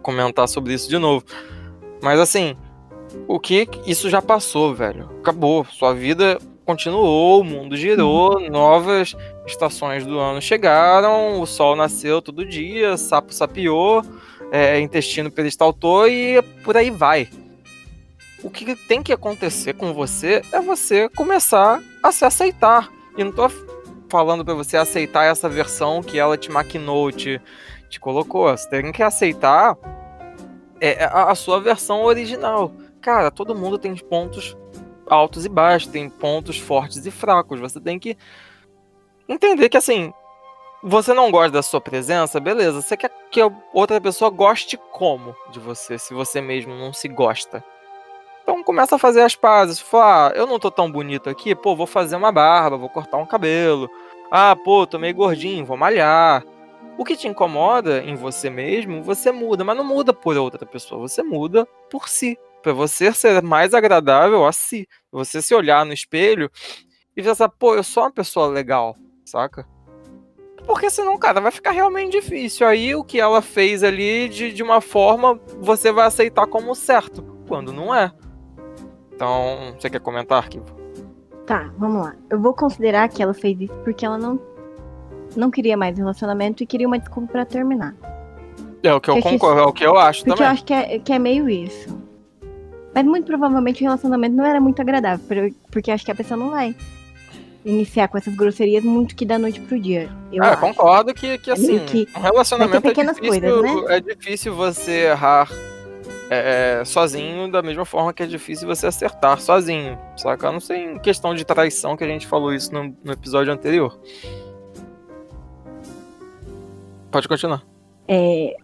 [0.01, 1.25] comentar sobre isso de novo.
[2.01, 2.55] Mas assim,
[3.27, 5.09] o que isso já passou, velho?
[5.19, 5.65] Acabou.
[5.65, 8.49] Sua vida continuou, o mundo girou, uhum.
[8.49, 14.01] novas estações do ano chegaram, o sol nasceu todo dia, sapo sapiou,
[14.51, 17.29] é, intestino peristaltou e por aí vai.
[18.43, 22.91] O que tem que acontecer com você é você começar a se aceitar.
[23.17, 23.49] E não tô
[24.09, 27.41] falando para você aceitar essa versão que ela te maquinou, te,
[27.89, 28.49] te colocou.
[28.49, 29.75] Você tem que aceitar
[30.79, 32.71] é, a, a sua versão original.
[33.01, 34.55] Cara, todo mundo tem pontos
[35.07, 37.59] altos e baixos, tem pontos fortes e fracos.
[37.59, 38.17] Você tem que
[39.27, 40.13] entender que assim,
[40.87, 42.79] você não gosta da sua presença, beleza.
[42.79, 43.41] Você quer que
[43.73, 47.63] outra pessoa goste como de você, se você mesmo não se gosta.
[48.43, 49.79] Então começa a fazer as pazes.
[49.79, 53.17] Fala, ah, eu não tô tão bonito aqui, pô, vou fazer uma barba, vou cortar
[53.17, 53.89] um cabelo.
[54.29, 56.43] Ah, pô, tô meio gordinho, vou malhar.
[56.99, 61.01] O que te incomoda em você mesmo, você muda, mas não muda por outra pessoa,
[61.01, 64.87] você muda por si para você ser mais agradável a si.
[65.11, 66.49] Você se olhar no espelho
[67.17, 68.95] e pensar, pô, eu sou uma pessoa legal,
[69.25, 69.74] saca?
[70.65, 72.67] Porque senão, cara, vai ficar realmente difícil.
[72.67, 77.23] Aí o que ela fez ali de, de uma forma você vai aceitar como certo,
[77.47, 78.11] quando não é.
[79.13, 80.65] Então, você quer comentar, Arquivo?
[81.45, 82.15] Tá, vamos lá.
[82.29, 84.39] Eu vou considerar que ela fez isso porque ela não,
[85.35, 87.95] não queria mais relacionamento e queria uma desculpa para terminar.
[88.81, 90.55] É o que eu concordo, é o que eu acho porque também.
[90.57, 91.97] Porque eu acho que é, que é meio isso.
[92.93, 96.51] Mas muito provavelmente o relacionamento não era muito agradável, porque acho que a pessoa não
[96.51, 96.75] vai
[97.65, 100.09] iniciar com essas grosserias muito que da noite pro dia.
[100.31, 103.95] Eu ah, concordo que, que assim, que um relacionamento é difícil, coisas, né?
[103.95, 105.49] é difícil você errar
[106.29, 110.51] é, sozinho da mesma forma que é difícil você acertar sozinho, saca?
[110.51, 113.99] Não sei em questão de traição que a gente falou isso no, no episódio anterior.
[117.11, 117.63] Pode continuar.
[118.07, 118.55] É,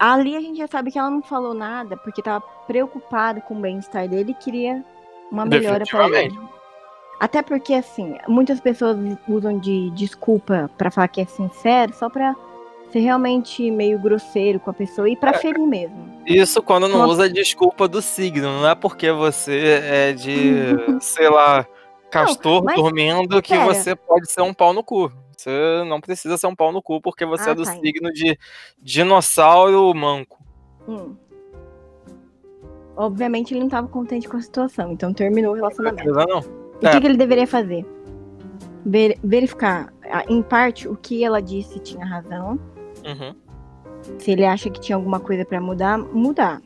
[0.00, 3.60] Ali a gente já sabe que ela não falou nada porque tava preocupada com o
[3.60, 4.82] bem-estar dele e queria
[5.30, 6.38] uma melhora para ele.
[7.20, 8.96] Até porque, assim, muitas pessoas
[9.28, 12.34] usam de desculpa para falar que é sincero só pra
[12.90, 16.22] ser realmente meio grosseiro com a pessoa e pra é, ferir mesmo.
[16.26, 20.40] Isso quando não usa desculpa do signo, não é porque você é de,
[21.02, 21.66] sei lá,
[22.10, 23.66] castor não, dormindo que pera.
[23.66, 25.12] você pode ser um pau no cu.
[25.36, 27.72] Você não precisa ser um pau no cu porque você ah, é do tá.
[27.72, 28.38] signo de
[28.78, 30.42] dinossauro manco.
[30.88, 31.14] Hum.
[32.96, 36.10] Obviamente ele não estava contente com a situação, então terminou o relacionamento.
[36.12, 36.59] Não, não.
[36.82, 36.90] O é.
[36.92, 37.86] que, que, ele deveria fazer?
[38.84, 39.92] Ver, verificar,
[40.28, 42.58] em parte, o que ela disse tinha razão.
[43.04, 43.34] Uhum.
[44.18, 46.60] Se ele acha que tinha alguma coisa para mudar, mudar.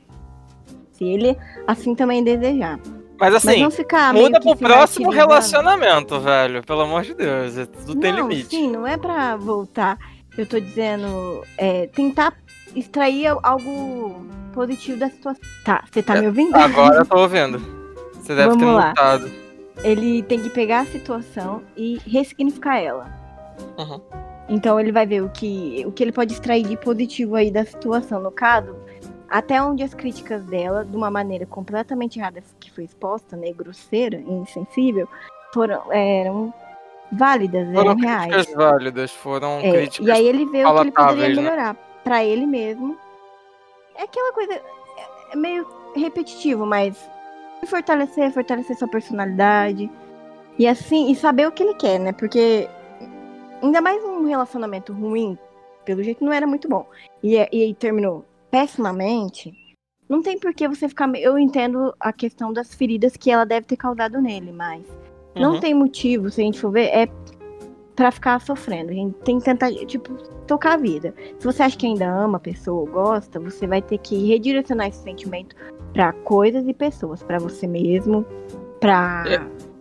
[0.93, 2.79] Se ele assim também desejar.
[3.19, 6.63] Mas assim, Mas ficar muda pro próximo relacionamento, velho.
[6.65, 7.57] Pelo amor de Deus.
[7.57, 8.51] É tudo não, tem limite.
[8.51, 9.99] Sim, não é pra voltar.
[10.37, 11.43] Eu tô dizendo.
[11.57, 12.35] É, tentar
[12.75, 15.43] extrair algo positivo da situação.
[15.65, 16.55] Tá, você tá é, me ouvindo?
[16.57, 17.59] Agora eu tô ouvindo.
[18.15, 18.89] Você deve Vamos ter lá.
[18.89, 19.44] Notado.
[19.83, 23.11] Ele tem que pegar a situação e ressignificar ela.
[23.79, 24.01] Uhum.
[24.49, 27.65] Então ele vai ver o que, o que ele pode extrair de positivo aí da
[27.65, 28.21] situação.
[28.21, 28.77] No caso,
[29.29, 34.17] até onde as críticas dela, de uma maneira completamente errada que foi exposta, né, grosseira
[34.17, 35.09] e insensível,
[35.53, 36.53] foram, eram
[37.11, 38.33] válidas, foram eram reais.
[38.35, 41.43] críticas válidas, foram é, críticas E aí ele vê o que ele poderia né?
[41.43, 42.97] melhorar para ele mesmo.
[43.97, 44.61] É aquela coisa,
[45.33, 46.97] é meio repetitivo, mas
[47.67, 49.91] fortalecer, fortalecer sua personalidade.
[50.59, 52.13] E assim, e saber o que ele quer, né?
[52.13, 52.69] Porque
[53.63, 55.39] ainda mais um relacionamento ruim,
[55.85, 56.87] pelo jeito não era muito bom.
[57.23, 59.53] E, e terminou pessimamente,
[60.09, 61.13] não tem por que você ficar.
[61.17, 64.87] Eu entendo a questão das feridas que ela deve ter causado nele, mas
[65.35, 65.43] uhum.
[65.43, 67.09] não tem motivo, se a gente for ver, é
[67.97, 68.91] para ficar sofrendo.
[68.91, 70.13] A gente tem que tentar, tipo,
[70.47, 71.15] tocar a vida.
[71.39, 75.03] Se você acha que ainda ama a pessoa, gosta, você vai ter que redirecionar esse
[75.03, 75.55] sentimento
[75.95, 78.27] para coisas e pessoas, para você mesmo,
[78.81, 79.25] para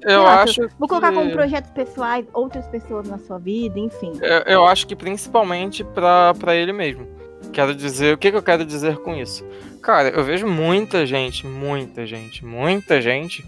[0.01, 0.61] eu lá, acho.
[0.79, 4.13] Vou colocar que- como projetos pessoais outras pessoas na sua vida, enfim.
[4.21, 7.05] Eu, eu acho que principalmente pra, pra ele mesmo.
[7.51, 9.45] Quero dizer, o que, que eu quero dizer com isso?
[9.81, 13.45] Cara, eu vejo muita gente, muita gente, muita gente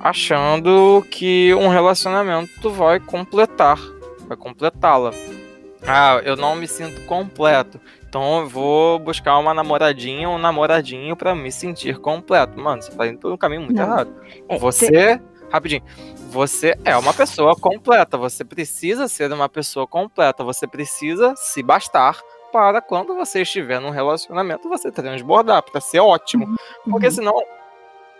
[0.00, 3.78] achando que um relacionamento vai completar,
[4.26, 5.10] vai completá-la.
[5.86, 11.16] Ah, eu não me sinto completo, então eu vou buscar uma namoradinha ou um namoradinho
[11.16, 12.58] pra me sentir completo.
[12.58, 13.84] Mano, você tá indo por um caminho muito Não.
[13.84, 14.12] errado.
[14.48, 15.82] É, Você, rapidinho,
[16.30, 22.18] você é uma pessoa completa, você precisa ser uma pessoa completa, você precisa se bastar
[22.52, 26.54] para quando você estiver num relacionamento você transbordar, para ser ótimo.
[26.84, 27.12] Porque Uhum.
[27.12, 27.42] senão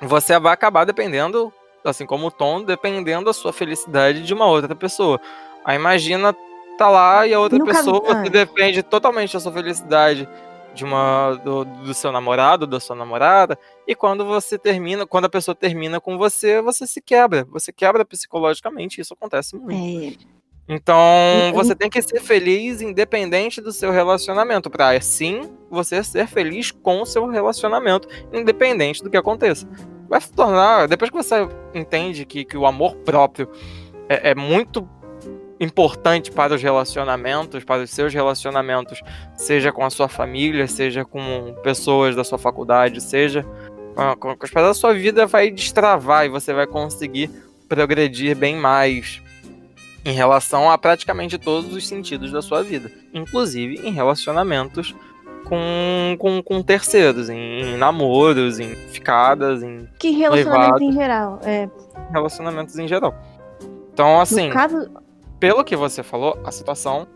[0.00, 1.52] você vai acabar dependendo,
[1.84, 5.20] assim como o Tom, dependendo da sua felicidade de uma outra pessoa.
[5.64, 6.34] Aí imagina
[6.78, 8.30] tá lá e a outra No caso- pessoa você ah.
[8.30, 10.28] depende totalmente da sua felicidade
[10.74, 15.28] de uma do, do seu namorado, da sua namorada, e quando você termina, quando a
[15.28, 19.72] pessoa termina com você, você se quebra, você quebra psicologicamente, isso acontece muito.
[19.72, 20.38] É,
[20.68, 20.96] Então,
[21.54, 27.02] você tem que ser feliz independente do seu relacionamento, para assim você ser feliz com
[27.02, 29.66] o seu relacionamento, independente do que aconteça.
[30.08, 33.50] Vai se tornar, depois que você entende que, que o amor próprio
[34.08, 34.88] é, é muito
[35.60, 39.00] importante para os relacionamentos, para os seus relacionamentos,
[39.36, 43.44] seja com a sua família, seja com pessoas da sua faculdade, seja
[44.18, 47.30] com, as pessoas da sua vida, vai destravar e você vai conseguir
[47.68, 49.20] progredir bem mais
[50.04, 54.94] em relação a praticamente todos os sentidos da sua vida, inclusive em relacionamentos
[55.44, 60.84] com, com, com terceiros, em, em namoros, em ficadas, em que relacionamento Noivado.
[60.84, 61.40] em geral.
[61.42, 61.68] É,
[62.12, 63.14] relacionamentos em geral.
[63.92, 64.90] Então, assim, no caso,
[65.38, 67.06] pelo que você falou, a situação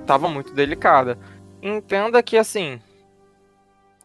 [0.00, 1.18] estava muito delicada.
[1.62, 2.80] Entenda que, assim,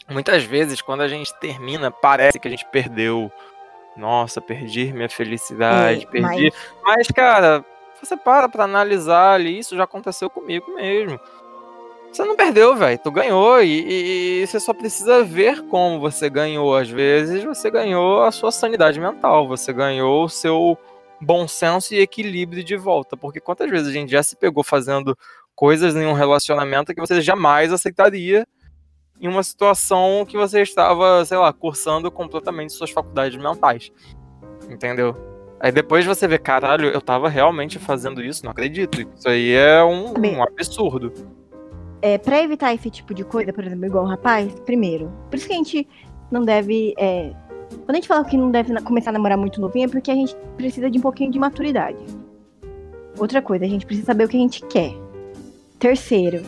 [0.10, 3.32] muitas vezes quando a gente termina, parece que a gente perdeu.
[3.96, 6.52] Nossa, perdi minha felicidade, é, perdi.
[6.84, 7.66] mas Mas, cara,
[8.02, 11.20] você para pra analisar ali, isso já aconteceu comigo mesmo.
[12.12, 12.98] Você não perdeu, velho.
[13.00, 16.76] Tu ganhou e, e- e você só precisa ver como você ganhou.
[16.76, 20.78] Às vezes você ganhou a sua sanidade mental, você ganhou o seu
[21.22, 23.16] bom senso e equilíbrio de volta.
[23.18, 25.18] Porque quantas vezes a gente já se pegou fazendo
[25.56, 28.48] coisas em um relacionamento que você jamais aceitaria
[29.20, 33.92] em uma situação que você estava, sei lá, cursando completamente suas faculdades mentais.
[34.70, 35.16] Entendeu?
[35.60, 39.02] Aí depois você vê, caralho, eu tava realmente fazendo isso, não acredito.
[39.02, 41.12] Isso aí é um, um absurdo.
[42.02, 45.48] é, pra evitar esse tipo de coisa, por exemplo, igual o rapaz, primeiro, por isso
[45.48, 45.88] que a gente
[46.30, 46.94] não deve.
[46.98, 47.34] é,
[47.86, 50.16] quando a gente fala que não deve começar a namorar muito novinho, é porque a
[50.16, 51.98] gente precisa de um pouquinho de maturidade.
[53.18, 54.94] Outra coisa, a gente precisa saber o que a gente quer.
[55.80, 56.44] Terceiro,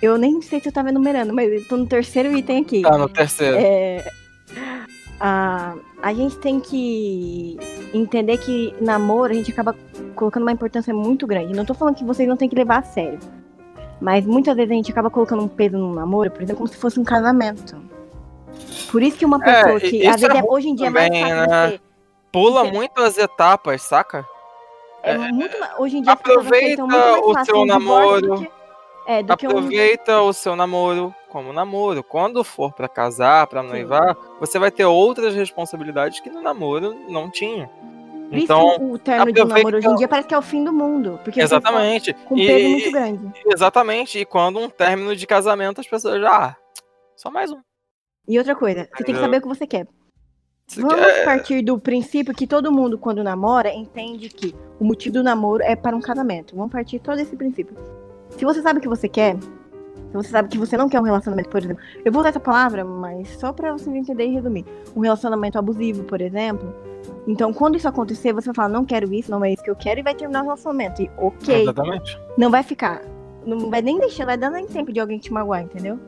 [0.00, 2.82] eu nem sei se eu tava enumerando, mas eu tô no terceiro item aqui.
[2.82, 3.56] Tá no terceiro.
[3.56, 4.04] É,
[5.20, 7.58] a, a gente tem que
[7.92, 9.74] entender que namoro a gente acaba
[10.14, 11.54] colocando uma importância muito grande.
[11.54, 13.18] Não tô falando que vocês não têm que levar a sério.
[14.00, 16.76] Mas muitas vezes a gente acaba colocando um peso no namoro, por exemplo, como se
[16.76, 17.76] fosse um casamento.
[18.90, 20.74] Por isso que uma É, pessoa e- que isso às vezes é é- hoje em
[20.74, 21.68] dia é mais também, fácil né?
[21.70, 21.80] você.
[22.32, 24.26] Pula Você- muito as etapas, saca?
[25.02, 26.96] É, muito ma- hoje em dia aproveita muito
[27.30, 28.38] o fácil seu namoro.
[28.40, 28.50] Que,
[29.06, 32.02] é, que um, Aproveita o seu namoro como namoro.
[32.02, 37.30] Quando for pra casar, pra noivar, você vai ter outras responsabilidades que no namoro não
[37.30, 37.70] tinha.
[38.28, 40.34] por isso Então, que o término de um aproveita- namoro hoje em dia parece que
[40.34, 41.18] é o fim do mundo.
[41.24, 42.12] Porque exatamente.
[42.12, 43.32] com um E- peso muito grande.
[43.46, 44.18] Exatamente.
[44.18, 46.30] E quando um término de casamento, as pessoas já.
[46.30, 46.56] Ah,
[47.16, 47.58] só mais um.
[48.28, 49.86] E outra coisa, você tem que saber o que você quer.
[50.76, 55.62] Vamos partir do princípio que todo mundo, quando namora, entende que o motivo do namoro
[55.62, 56.54] é para um casamento.
[56.54, 57.74] Vamos partir todo esse princípio.
[58.30, 61.04] Se você sabe o que você quer, se você sabe que você não quer um
[61.04, 64.66] relacionamento, por exemplo, eu vou usar essa palavra, mas só para você entender e resumir.
[64.94, 66.74] Um relacionamento abusivo, por exemplo.
[67.26, 69.76] Então, quando isso acontecer, você vai falar, não quero isso, não é isso que eu
[69.76, 71.00] quero, e vai terminar o relacionamento.
[71.00, 72.20] E ok, Exatamente.
[72.36, 73.00] não vai ficar.
[73.46, 75.98] Não vai nem deixar, vai dar nem tempo de alguém te magoar, entendeu?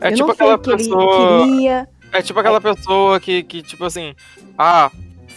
[0.00, 1.44] É eu tipo não aquela que pessoa.
[1.46, 1.88] queria.
[2.12, 4.14] É tipo aquela pessoa que, que, tipo assim,
[4.58, 4.90] ah,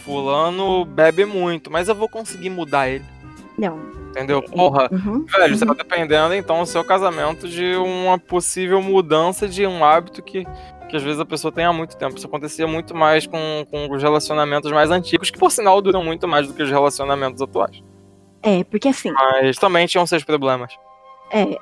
[0.04, 3.06] fulano bebe muito, mas eu vou conseguir mudar ele.
[3.58, 3.80] Não.
[4.10, 4.41] Entendeu?
[4.41, 5.26] Porra, Uhum.
[5.26, 10.21] velho, você tá dependendo então do seu casamento de uma possível mudança de um hábito
[10.21, 10.45] que,
[10.89, 12.15] que às vezes a pessoa tem há muito tempo.
[12.17, 16.28] Isso acontecia muito mais com, com os relacionamentos mais antigos, que por sinal duram muito
[16.28, 17.82] mais do que os relacionamentos atuais.
[18.43, 20.72] É, porque assim, Mas também tinham seus problemas.
[21.32, 21.57] É,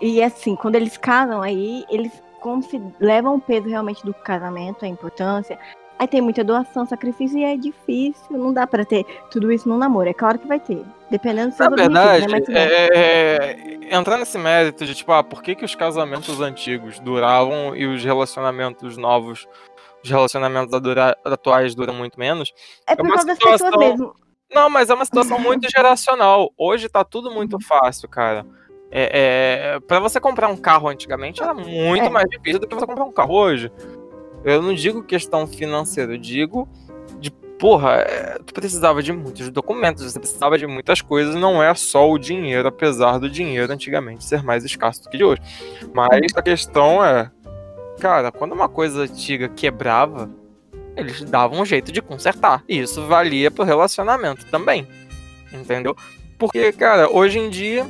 [0.00, 4.84] e assim, quando eles casam aí, eles como se levam o peso realmente do casamento,
[4.84, 5.58] a importância.
[5.98, 9.76] Aí tem muita doação, sacrifício e é difícil, não dá pra ter tudo isso no
[9.76, 10.08] namoro.
[10.08, 12.38] É claro que vai ter, dependendo dos Na seus verdade, né?
[12.38, 17.00] Mas é, é, entrar nesse mérito de, tipo, ah, por que, que os casamentos antigos
[17.00, 19.48] duravam e os relacionamentos novos
[20.02, 20.72] os relacionamentos
[21.24, 22.52] atuais duram muito menos.
[22.86, 23.50] É por é causa situação...
[23.50, 24.14] das pessoas mesmo.
[24.54, 26.52] Não, mas é uma situação muito geracional.
[26.56, 27.60] Hoje tá tudo muito uhum.
[27.60, 28.46] fácil, cara.
[28.90, 32.08] É, é para você comprar um carro antigamente era muito é.
[32.08, 33.70] mais difícil do que você comprar um carro hoje.
[34.44, 36.68] Eu não digo questão financeira, eu digo
[37.18, 41.74] de porra, é, tu precisava de muitos documentos, você precisava de muitas coisas, não é
[41.74, 45.42] só o dinheiro, apesar do dinheiro antigamente ser mais escasso do que de hoje.
[45.92, 47.30] Mas a questão é,
[47.98, 50.30] cara, quando uma coisa antiga quebrava,
[50.96, 52.64] eles davam um jeito de consertar.
[52.68, 54.86] E isso valia pro relacionamento também.
[55.52, 55.96] Entendeu?
[56.38, 57.86] Porque, cara, hoje em dia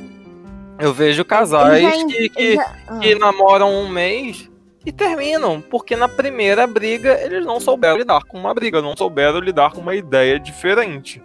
[0.79, 2.73] eu vejo casais já, que, que, já...
[2.99, 3.19] que ah.
[3.19, 4.49] namoram um mês
[4.85, 9.39] e terminam, porque na primeira briga eles não souberam lidar com uma briga, não souberam
[9.39, 11.21] lidar com uma ideia diferente.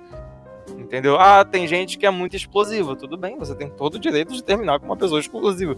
[0.77, 1.19] Entendeu?
[1.19, 2.97] Ah, tem gente que é muito explosiva.
[2.97, 5.77] Tudo bem, você tem todo o direito de terminar com uma pessoa explosiva.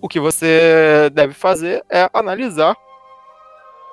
[0.00, 2.76] O que você deve fazer é analisar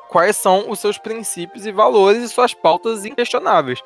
[0.09, 3.81] quais são os seus princípios e valores e suas pautas inquestionáveis.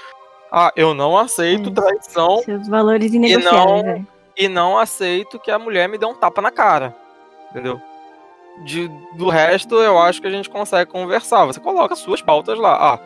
[0.52, 2.44] Ah, eu não aceito traição.
[2.44, 3.82] Seus valores inegociáveis.
[3.82, 4.06] E não, é.
[4.38, 6.96] E não aceito que a mulher me dê um tapa na cara.
[7.50, 7.82] Entendeu?
[8.66, 11.46] De, do resto, eu acho que a gente consegue conversar.
[11.46, 12.94] Você coloca suas pautas lá.
[12.94, 13.00] Ah,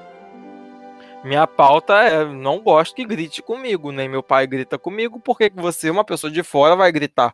[1.23, 5.89] minha pauta é não gosto que grite comigo, nem meu pai grita comigo, porque você,
[5.89, 7.34] uma pessoa de fora, vai gritar.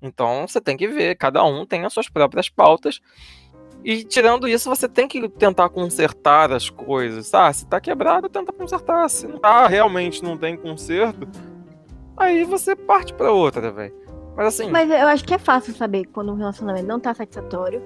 [0.00, 3.00] Então você tem que ver, cada um tem as suas próprias pautas
[3.84, 7.32] e tirando isso, você tem que tentar consertar as coisas.
[7.34, 9.08] Ah, se tá quebrado, tenta consertar.
[9.10, 11.28] Se não tá, realmente não tem conserto,
[12.16, 13.94] aí você parte para outra, velho.
[14.36, 14.70] Mas assim.
[14.70, 17.82] Mas eu acho que é fácil saber quando um relacionamento não tá satisfatório.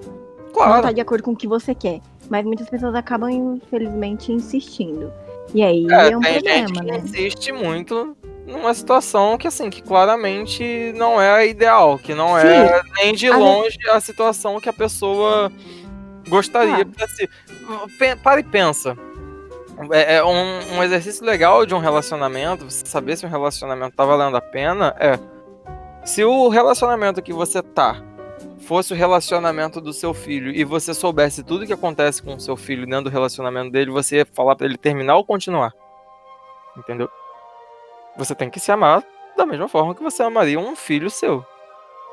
[0.53, 0.75] Claro.
[0.75, 1.99] Não tá de acordo com o que você quer.
[2.29, 5.11] Mas muitas pessoas acabam, infelizmente, insistindo.
[5.53, 6.97] E aí é, é um problema, gente né?
[6.97, 8.15] insiste muito
[8.45, 12.47] numa situação que, assim, que claramente não é a ideal, que não Sim.
[12.47, 15.51] é nem de longe a situação que a pessoa
[16.27, 16.85] Gostaria ah.
[16.85, 17.29] pra si.
[18.21, 18.97] Para e pensa.
[19.91, 24.03] É, é um, um, exercício legal de um relacionamento, você saber se um relacionamento tá
[24.05, 25.19] valendo a pena, é.
[26.03, 28.01] Se o relacionamento que você tá
[28.59, 32.55] fosse o relacionamento do seu filho e você soubesse tudo que acontece com o seu
[32.55, 35.73] filho dentro do relacionamento dele, você ia falar para ele terminar ou continuar.
[36.75, 37.09] Entendeu?
[38.17, 39.03] Você tem que se amar
[39.35, 41.45] da mesma forma que você amaria um filho seu.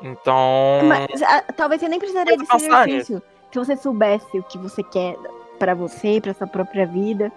[0.01, 0.81] Então.
[0.83, 3.21] Mas, a, talvez você nem precisaria desse exercício.
[3.51, 5.15] Se você soubesse o que você quer
[5.57, 7.31] para você, para sua própria vida.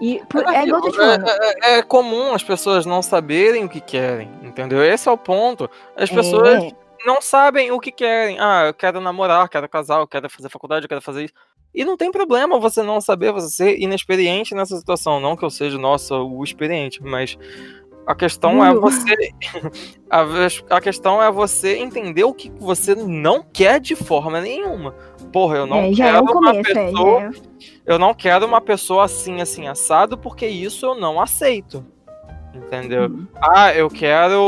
[0.00, 1.18] E por, é, igual eu é,
[1.62, 4.82] é, é, comum as pessoas não saberem o que querem, entendeu?
[4.82, 5.68] Esse é o ponto.
[5.94, 6.70] As pessoas é.
[7.04, 8.38] não sabem o que querem.
[8.40, 11.34] Ah, eu quero namorar, quero casar, eu quero fazer faculdade, eu quero fazer isso.
[11.74, 15.20] E não tem problema você não saber, você ser inexperiente nessa situação.
[15.20, 17.38] Não que eu seja, nossa, o experiente, mas
[18.06, 19.30] a questão é você.
[20.10, 20.26] A,
[20.70, 24.92] a, questão é você entender o que você não quer de forma nenhuma.
[25.32, 27.22] Porra, eu não é, quero é um uma começo, é, pessoa.
[27.22, 27.30] É.
[27.86, 31.86] Eu não quero uma pessoa assim, assim, assado, porque isso eu não aceito.
[32.52, 33.04] Entendeu?
[33.04, 33.28] Hum.
[33.40, 34.42] Ah, eu quero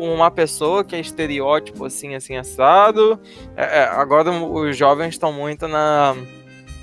[0.00, 3.20] uma pessoa que é estereótipo assim, assim, assado.
[3.56, 6.16] É, é, agora os jovens estão muito na,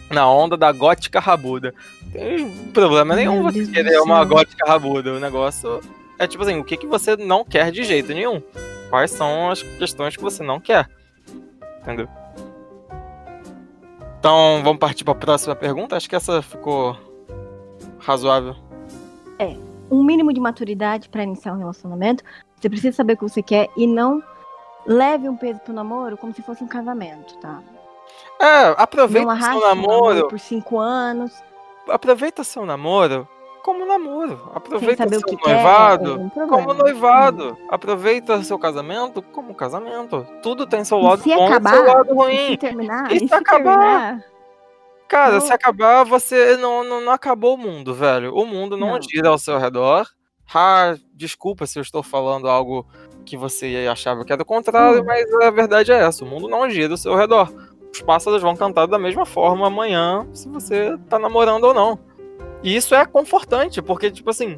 [0.10, 1.74] na onda da gótica rabuda
[2.14, 5.14] tem problema nenhum Meu você querer uma gótica rabuda.
[5.14, 5.82] O negócio
[6.20, 8.42] é tipo assim, o que, que você não quer de jeito nenhum?
[8.90, 10.88] Quais são as questões que você não quer?
[11.82, 12.08] Entendeu?
[14.20, 15.98] Então, vamos partir para a próxima pergunta?
[15.98, 16.96] Acho que essa ficou
[18.00, 18.56] razoável.
[19.40, 19.58] É,
[19.90, 22.24] um mínimo de maturidade para iniciar um relacionamento.
[22.56, 24.24] Você precisa saber o que você quer e não
[24.86, 27.62] leve um peso pro namoro como se fosse um casamento, tá?
[28.40, 31.34] É, aproveita o seu namoro por cinco anos
[31.90, 33.28] aproveita seu namoro
[33.64, 34.52] como namoro.
[34.54, 37.58] Aproveita seu noivado quer, é como noivado.
[37.60, 37.68] Hum.
[37.70, 40.28] Aproveita seu casamento como casamento.
[40.44, 42.48] Tudo tem seu lado bom acabar, e seu lado ruim.
[42.52, 43.64] Se terminar, e, e se, acabar.
[43.64, 44.26] Terminar,
[45.08, 48.36] cara, se acabar, você não, não, não, acabou o mundo, velho.
[48.36, 49.02] O mundo não, não.
[49.02, 50.08] gira ao seu redor.
[50.54, 52.86] Ah, desculpa se eu estou falando algo
[53.26, 55.06] que você achava que era o contrário, hum.
[55.06, 57.50] mas a verdade é essa: o mundo não gira ao seu redor
[57.94, 62.00] os pássaros vão cantar da mesma forma amanhã, se você tá namorando ou não.
[62.64, 64.58] E isso é confortante, porque, tipo assim,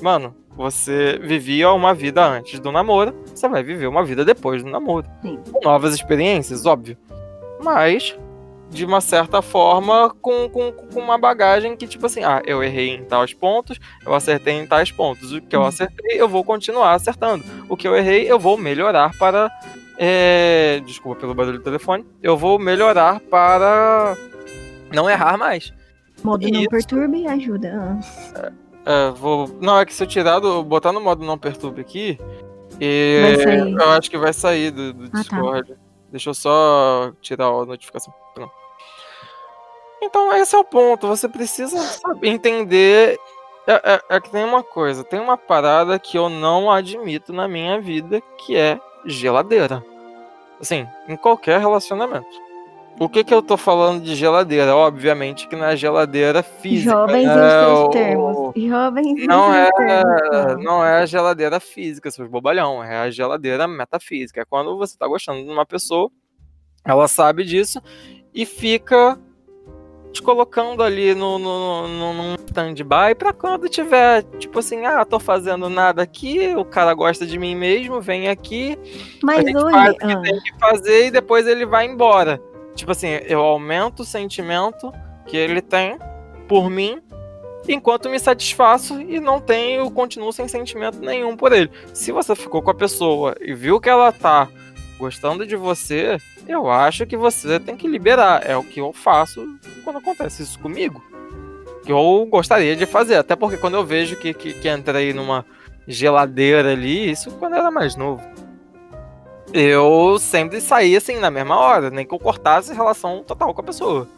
[0.00, 4.70] mano, você vivia uma vida antes do namoro, você vai viver uma vida depois do
[4.70, 5.06] namoro.
[5.22, 5.38] Sim.
[5.52, 6.96] Com novas experiências, óbvio.
[7.62, 8.18] Mas,
[8.68, 12.88] de uma certa forma, com, com, com uma bagagem que, tipo assim, ah, eu errei
[12.88, 15.32] em tais pontos, eu acertei em tais pontos.
[15.32, 17.44] O que eu acertei, eu vou continuar acertando.
[17.68, 19.48] O que eu errei, eu vou melhorar para
[20.04, 22.04] é, desculpa pelo barulho do telefone.
[22.20, 24.16] Eu vou melhorar para
[24.92, 25.72] não errar mais.
[26.24, 28.00] Modo e não isso, perturbe ajuda.
[28.34, 28.52] É,
[28.84, 32.18] é, vou, não, é que se eu tirar do, botar no modo não perturbe aqui,
[32.80, 33.36] e
[33.80, 35.18] eu acho que vai sair do, do ah, tá.
[35.20, 35.72] Discord.
[35.72, 35.80] Tá.
[36.10, 38.12] Deixa eu só tirar a notificação.
[38.34, 38.52] Pronto.
[40.02, 41.06] Então esse é o ponto.
[41.06, 43.20] Você precisa saber entender.
[43.68, 47.46] É, é, é, que tem uma coisa, tem uma parada que eu não admito na
[47.46, 49.91] minha vida, que é geladeira.
[50.62, 52.40] Assim, em qualquer relacionamento.
[53.00, 54.76] O que que eu tô falando de geladeira?
[54.76, 56.92] Obviamente que na geladeira física.
[56.92, 58.52] Jovens é, em seus o- termos.
[58.56, 59.76] Jovens Não é, seus
[60.28, 60.64] termos.
[60.64, 62.84] não é a geladeira física, seus bobalhão.
[62.84, 64.42] É a geladeira metafísica.
[64.42, 66.10] É quando você tá gostando de uma pessoa,
[66.84, 67.82] ela sabe disso
[68.32, 69.18] e fica
[70.12, 75.18] te colocando ali no, no, no, num stand-by pra quando tiver, tipo assim, ah, tô
[75.18, 78.78] fazendo nada aqui, o cara gosta de mim mesmo, vem aqui,
[79.22, 79.72] Mas hoje.
[79.72, 82.40] faz o que ah, tem que fazer e depois ele vai embora.
[82.74, 84.92] Tipo assim, eu aumento o sentimento
[85.26, 85.98] que ele tem
[86.46, 87.00] por mim,
[87.68, 91.70] enquanto me satisfaço e não tenho, continuo sem sentimento nenhum por ele.
[91.94, 94.48] Se você ficou com a pessoa e viu que ela tá
[95.02, 98.48] gostando de você, eu acho que você tem que liberar.
[98.48, 101.02] É o que eu faço quando acontece isso comigo.
[101.84, 103.16] Que eu gostaria de fazer.
[103.16, 105.44] Até porque quando eu vejo que, que, que entrei numa
[105.88, 108.22] geladeira ali, isso quando eu era mais novo.
[109.52, 113.64] Eu sempre saía assim na mesma hora, nem que eu cortasse relação total com a
[113.64, 114.08] pessoa.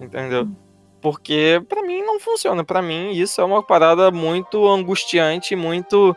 [0.00, 0.48] Entendeu?
[1.00, 2.62] Porque pra mim não funciona.
[2.62, 6.16] Pra mim isso é uma parada muito angustiante, muito.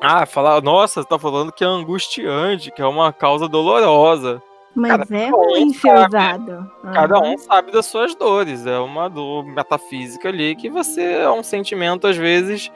[0.00, 4.42] Ah, falar, nossa, você tá falando que é angustiante, que é uma causa dolorosa.
[4.74, 6.70] Mas Cara, é um ruim ser usado.
[6.92, 7.30] Cada Aham.
[7.30, 8.66] um sabe das suas dores.
[8.66, 12.70] É uma dor metafísica ali que você é um sentimento, às vezes,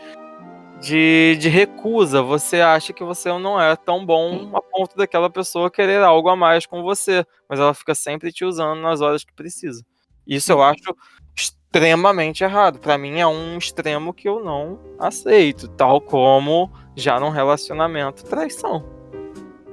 [0.80, 2.20] de, de recusa.
[2.20, 6.36] Você acha que você não é tão bom a ponto daquela pessoa querer algo a
[6.36, 7.24] mais com você.
[7.48, 9.82] Mas ela fica sempre te usando nas horas que precisa.
[10.26, 10.94] Isso eu acho
[11.36, 12.80] extremamente errado.
[12.80, 15.68] Pra mim é um extremo que eu não aceito.
[15.68, 18.84] Tal como já num relacionamento, traição.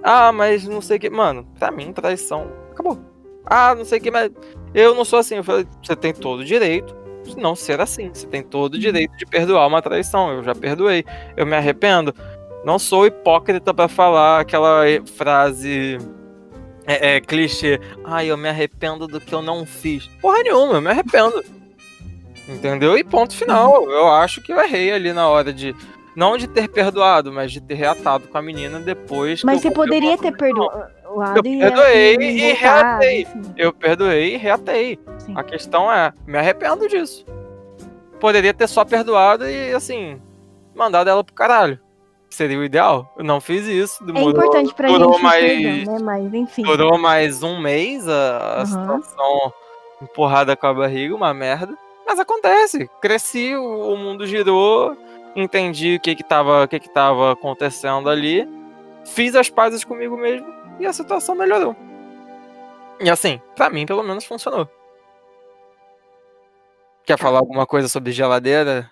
[0.04, 1.10] Ah, mas não sei o que.
[1.10, 3.00] Mano, pra mim, traição acabou.
[3.46, 4.32] Ah, não sei o que, mas
[4.74, 5.36] eu não sou assim.
[5.36, 8.10] Eu falei, você tem todo o direito de não ser assim.
[8.14, 10.32] Você tem todo o direito de perdoar uma traição.
[10.32, 11.06] Eu já perdoei.
[11.36, 12.14] Eu me arrependo.
[12.64, 14.84] Não sou hipócrita pra falar aquela
[15.16, 15.98] frase
[16.86, 17.80] é, é, clichê.
[18.04, 20.08] Ai, eu me arrependo do que eu não fiz.
[20.22, 21.44] Porra nenhuma, eu me arrependo.
[22.48, 22.98] Entendeu?
[22.98, 23.90] E ponto final.
[23.90, 25.76] Eu acho que eu errei ali na hora de.
[26.16, 29.44] Não de ter perdoado, mas de ter reatado com a menina depois.
[29.44, 30.90] Mas você poderia ter perdoado
[31.36, 33.24] Eu e perdoei e voltado, reatei.
[33.24, 33.42] assim.
[33.58, 35.00] Eu perdoei e reatei.
[35.20, 35.34] Sim.
[35.38, 37.26] A questão é, me arrependo disso.
[38.20, 40.22] Poderia ter só perdoado e, assim,
[40.76, 41.80] mandado ela pro caralho.
[42.30, 43.14] Seria o ideal.
[43.18, 44.04] Eu não fiz isso.
[44.04, 46.00] É Demorou, importante pra durou gente mais, perdão, né?
[46.04, 46.64] Mas enfim.
[46.64, 48.66] durou mais um mês a, a Aham.
[49.02, 49.54] situação
[50.02, 51.74] empurrada com a barriga, uma merda.
[52.06, 52.90] Mas acontece.
[53.02, 54.96] Cresci, o, o mundo girou,
[55.36, 58.48] entendi o que que tava, o que que tava acontecendo ali,
[59.06, 60.48] fiz as pazes comigo mesmo
[60.80, 61.76] e a situação melhorou.
[63.00, 64.68] E assim, pra mim pelo menos funcionou.
[67.04, 68.90] Quer falar alguma coisa sobre geladeira?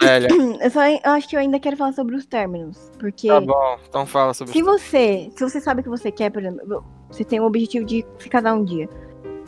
[0.00, 0.28] Velha.
[0.60, 2.90] Eu, só, eu acho que eu ainda quero falar sobre os términos.
[2.98, 6.40] Porque Tá bom, então fala sobre se você, se você sabe que você quer, por
[6.40, 8.88] exemplo, você tem o objetivo de se casar um dia,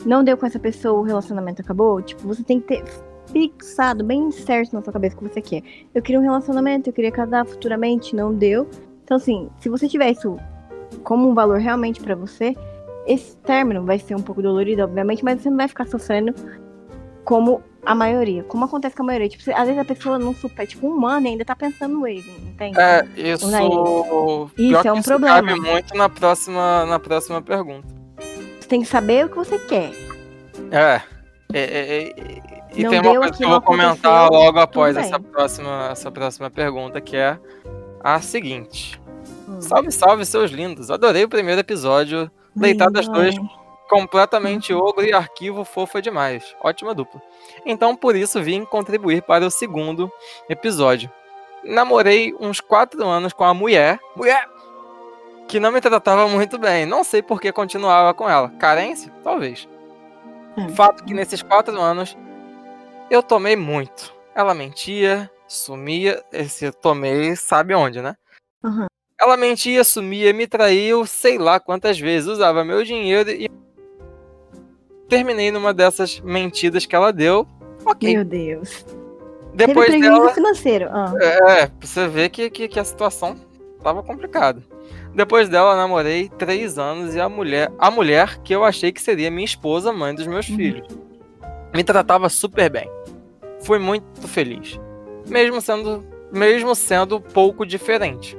[0.05, 2.83] não deu com essa pessoa, o relacionamento acabou, tipo, você tem que ter
[3.31, 5.63] fixado bem certo na sua cabeça o que você quer.
[5.93, 8.67] Eu queria um relacionamento, eu queria casar futuramente, não deu.
[9.03, 10.37] Então, assim, se você tiver isso
[11.03, 12.55] como um valor realmente pra você,
[13.05, 16.33] esse término vai ser um pouco dolorido, obviamente, mas você não vai ficar sofrendo
[17.23, 18.43] como a maioria.
[18.43, 19.29] Como acontece com a maioria.
[19.29, 22.05] Tipo, às vezes a pessoa não supera, tipo, um ano e ainda tá pensando no
[22.05, 22.77] ex, entende?
[22.79, 23.49] É, isso.
[23.49, 25.35] Pior Isso que é um problema.
[25.35, 27.87] cabe muito na próxima, na próxima pergunta.
[28.59, 29.91] Você tem que saber o que você quer.
[30.71, 31.01] É.
[31.53, 34.95] é, é, é, e Não tem uma coisa que eu vou comentar aconteceu, logo após
[34.95, 35.31] tudo essa bem.
[35.31, 37.39] próxima, essa próxima pergunta, que é
[38.03, 39.01] a seguinte.
[39.47, 39.59] Hum.
[39.59, 40.91] Salve, salve, seus lindos.
[40.91, 42.29] Adorei o primeiro episódio.
[42.55, 43.35] Deitadas dois,
[43.89, 46.55] completamente ogro e arquivo fofa demais.
[46.63, 47.21] Ótima dupla.
[47.65, 50.11] Então, por isso, vim contribuir para o segundo
[50.49, 51.11] episódio.
[51.63, 53.99] Namorei uns quatro anos com a mulher.
[54.15, 54.47] Mulher!
[55.47, 56.85] Que não me tratava muito bem.
[56.85, 58.49] Não sei por que continuava com ela.
[58.59, 59.11] Carência?
[59.23, 59.67] Talvez.
[60.57, 60.69] É.
[60.69, 62.17] Fato que nesses quatro anos
[63.09, 64.13] eu tomei muito.
[64.35, 66.23] Ela mentia, sumia.
[66.31, 68.15] Esse tomei, sabe onde, né?
[68.63, 68.87] Aham.
[69.19, 73.49] Ela mentia, sumia, me traiu, sei lá quantas vezes, usava meu dinheiro e
[75.09, 77.47] terminei numa dessas mentidas que ela deu.
[77.83, 78.13] Ok.
[78.13, 78.85] Meu Deus.
[79.55, 80.87] Depois Teve dela, financeiro.
[80.91, 81.13] Ah.
[81.19, 83.35] é, pra você ver que, que, que a situação
[83.81, 84.61] tava complicada.
[85.15, 89.31] Depois dela, namorei três anos e a mulher, a mulher que eu achei que seria
[89.31, 90.55] minha esposa, mãe dos meus Uhum.
[90.57, 90.87] filhos,
[91.73, 92.87] me tratava super bem.
[93.61, 94.79] Fui muito feliz,
[95.27, 98.37] mesmo sendo, mesmo sendo pouco diferente.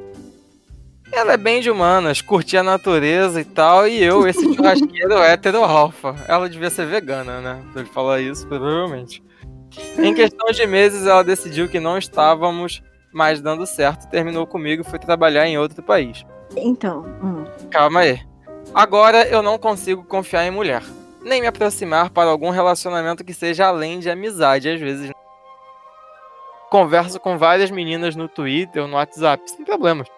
[1.11, 5.65] Ela é bem de humanas, curtia a natureza e tal, e eu, esse churrasqueiro hétero
[5.65, 6.15] alfa.
[6.29, 7.63] Ela devia ser vegana, né?
[7.73, 9.23] Pra ele falar isso, provavelmente.
[9.99, 14.91] Em questão de meses, ela decidiu que não estávamos mais dando certo, terminou comigo e
[14.91, 16.25] foi trabalhar em outro país.
[16.57, 17.45] Então, hum.
[17.71, 18.21] Calma aí.
[18.75, 20.83] Agora eu não consigo confiar em mulher,
[21.29, 25.13] nem me aproximar para algum relacionamento que seja além de amizade, às vezes.
[26.71, 30.09] Converso com várias meninas no Twitter no WhatsApp, sem problemas.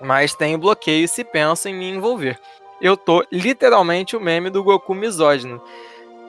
[0.00, 2.38] Mas tenho bloqueio se penso em me envolver.
[2.80, 5.62] Eu tô literalmente o meme do Goku misógino.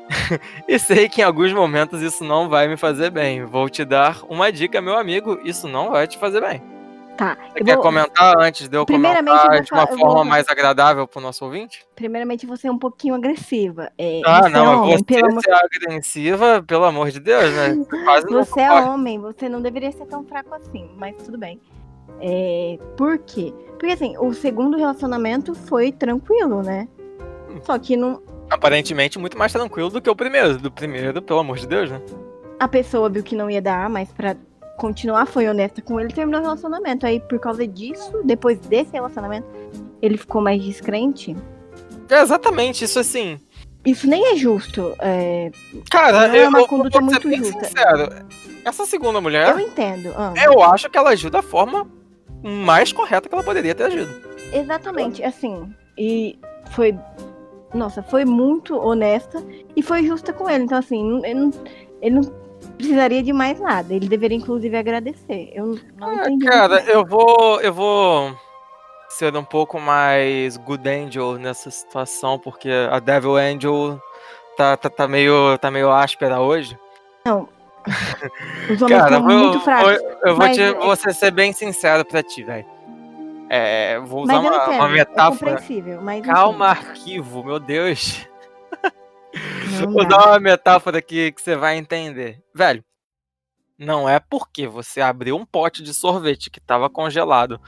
[0.67, 3.43] e sei que em alguns momentos isso não vai me fazer bem.
[3.45, 6.72] Vou te dar uma dica, meu amigo, isso não vai te fazer bem.
[7.17, 7.37] Tá.
[7.51, 7.83] Você quer vou...
[7.83, 10.25] comentar antes de eu comentar de uma forma vou...
[10.25, 11.85] mais agradável pro nosso ouvinte?
[11.95, 13.91] Primeiramente, você é um pouquinho agressiva.
[13.97, 17.75] É, ah, não, é homem, você pelo ser agressiva, pelo amor de Deus, né?
[17.75, 21.61] Você, você é homem, você não deveria ser tão fraco assim, mas tudo bem.
[22.19, 23.53] É, por quê?
[23.77, 26.87] Porque assim, o segundo relacionamento foi tranquilo, né?
[27.49, 27.59] Hum.
[27.63, 28.21] Só que não.
[28.49, 30.57] Aparentemente muito mais tranquilo do que o primeiro.
[30.57, 32.01] Do primeiro, pelo amor de Deus, né?
[32.59, 34.35] A pessoa viu que não ia dar mais pra
[34.83, 37.05] continuar, foi honesta com ele terminou o relacionamento.
[37.05, 39.47] Aí, por causa disso, depois desse relacionamento,
[40.01, 41.33] ele ficou mais descrente.
[42.09, 43.39] É exatamente, isso assim.
[43.85, 44.93] Isso nem é justo.
[44.99, 45.51] É...
[45.89, 47.63] Cara, não eu, é uma conduta muito justa.
[47.63, 48.25] Sincero.
[48.65, 49.51] Essa segunda mulher.
[49.51, 50.13] Eu entendo.
[50.17, 50.33] Ah.
[50.35, 51.87] Eu acho que ela agiu da forma
[52.43, 54.13] mais correta que ela poderia ter agido.
[54.51, 55.73] Exatamente, assim.
[55.97, 56.37] E
[56.71, 56.93] foi.
[57.73, 59.41] Nossa, foi muito honesta
[59.77, 60.65] e foi justa com ele.
[60.65, 61.51] Então, assim, ele não,
[62.01, 63.93] ele não precisaria de mais nada.
[63.93, 65.51] Ele deveria, inclusive, agradecer.
[65.53, 66.45] Eu não ah, entendi.
[66.45, 67.59] Cara, eu vou.
[67.61, 68.35] Eu vou
[69.09, 74.01] ser um pouco mais good angel nessa situação, porque a Devil Angel
[74.57, 76.77] tá, tá, tá, meio, tá meio áspera hoje.
[77.25, 77.47] Não.
[78.71, 79.91] Os homens Cara, são muito fracos.
[79.91, 82.65] Eu, eu vou, te, vou ser bem sincero pra ti, velho.
[83.49, 85.61] É, vou usar uma, uma, é metáfora.
[85.69, 88.27] É mas Calma, arquivo, meu Deus.
[89.75, 92.41] Vou dar uma metáfora aqui que você vai entender.
[92.53, 92.83] Velho,
[93.77, 97.59] não é porque você abriu um pote de sorvete que estava congelado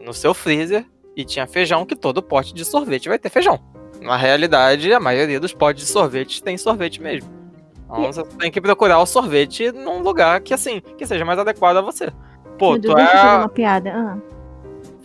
[0.00, 0.86] no seu freezer
[1.16, 3.58] e tinha feijão que todo pote de sorvete vai ter feijão.
[4.00, 7.38] Na realidade, a maioria dos potes de sorvete tem sorvete mesmo.
[7.84, 11.78] Então você tem que procurar o sorvete num lugar que assim, que seja mais adequado
[11.78, 12.12] a você.
[12.58, 13.14] Pô, tu deixa é...
[13.14, 13.92] eu fazer uma piada.
[13.94, 14.18] Ah.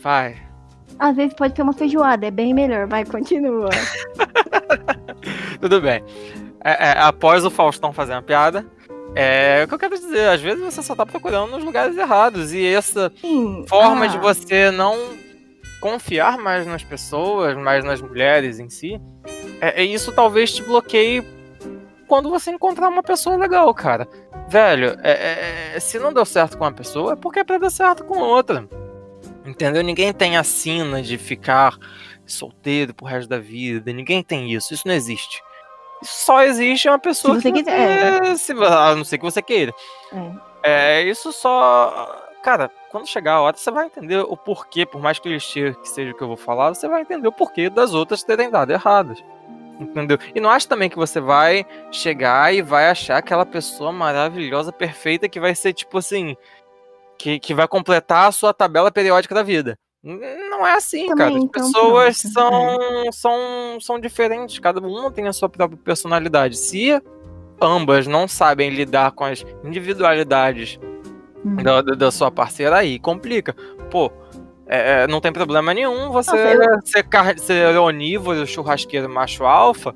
[0.02, 0.53] Vai.
[1.00, 2.88] Às vezes pode ser uma feijoada, é bem melhor.
[2.88, 3.70] Vai, continua.
[5.60, 6.04] Tudo bem.
[6.64, 8.66] É, é, após o Faustão fazer uma piada,
[9.16, 10.30] é o que eu quero dizer.
[10.30, 12.54] Às vezes você só tá procurando nos lugares errados.
[12.54, 13.66] E essa Sim.
[13.68, 14.08] forma ah.
[14.08, 14.96] de você não
[15.82, 19.02] confiar mais nas pessoas, mais nas mulheres em si,
[19.60, 21.22] é, é, isso talvez te bloqueie
[22.08, 24.08] quando você encontrar uma pessoa legal, cara.
[24.48, 27.70] Velho, é, é, se não deu certo com uma pessoa, é porque é pra dar
[27.70, 28.68] certo com outra.
[29.46, 29.84] Entendeu?
[29.84, 31.78] Ninguém tem a sina de ficar
[32.26, 33.92] solteiro pro resto da vida.
[33.92, 34.74] Ninguém tem isso.
[34.74, 35.42] Isso não existe
[36.04, 38.24] só existe uma pessoa se você que quiser.
[38.24, 39.74] É, se, a não ser que você queira.
[40.64, 41.00] É.
[41.00, 41.04] é.
[41.04, 42.22] isso só.
[42.44, 46.12] Cara, quando chegar a hora, você vai entender o porquê, por mais clichê que seja
[46.12, 49.24] o que eu vou falar, você vai entender o porquê das outras terem dado erradas.
[49.80, 50.18] Entendeu?
[50.36, 55.30] E não acho também que você vai chegar e vai achar aquela pessoa maravilhosa, perfeita,
[55.30, 56.36] que vai ser tipo assim.
[57.24, 59.80] Que, que vai completar a sua tabela periódica da vida.
[60.04, 61.38] Não é assim, Também, cara.
[61.38, 63.12] As então, pessoas são, é.
[63.14, 66.58] são, são diferentes, cada uma tem a sua própria personalidade.
[66.58, 67.02] Se
[67.62, 70.78] ambas não sabem lidar com as individualidades
[71.46, 71.56] hum.
[71.56, 73.56] da, da sua parceira, aí complica.
[73.90, 74.12] Pô,
[74.68, 76.32] é, é não tem problema nenhum você
[76.84, 79.96] ser, ser onívoro, churrasqueiro macho alfa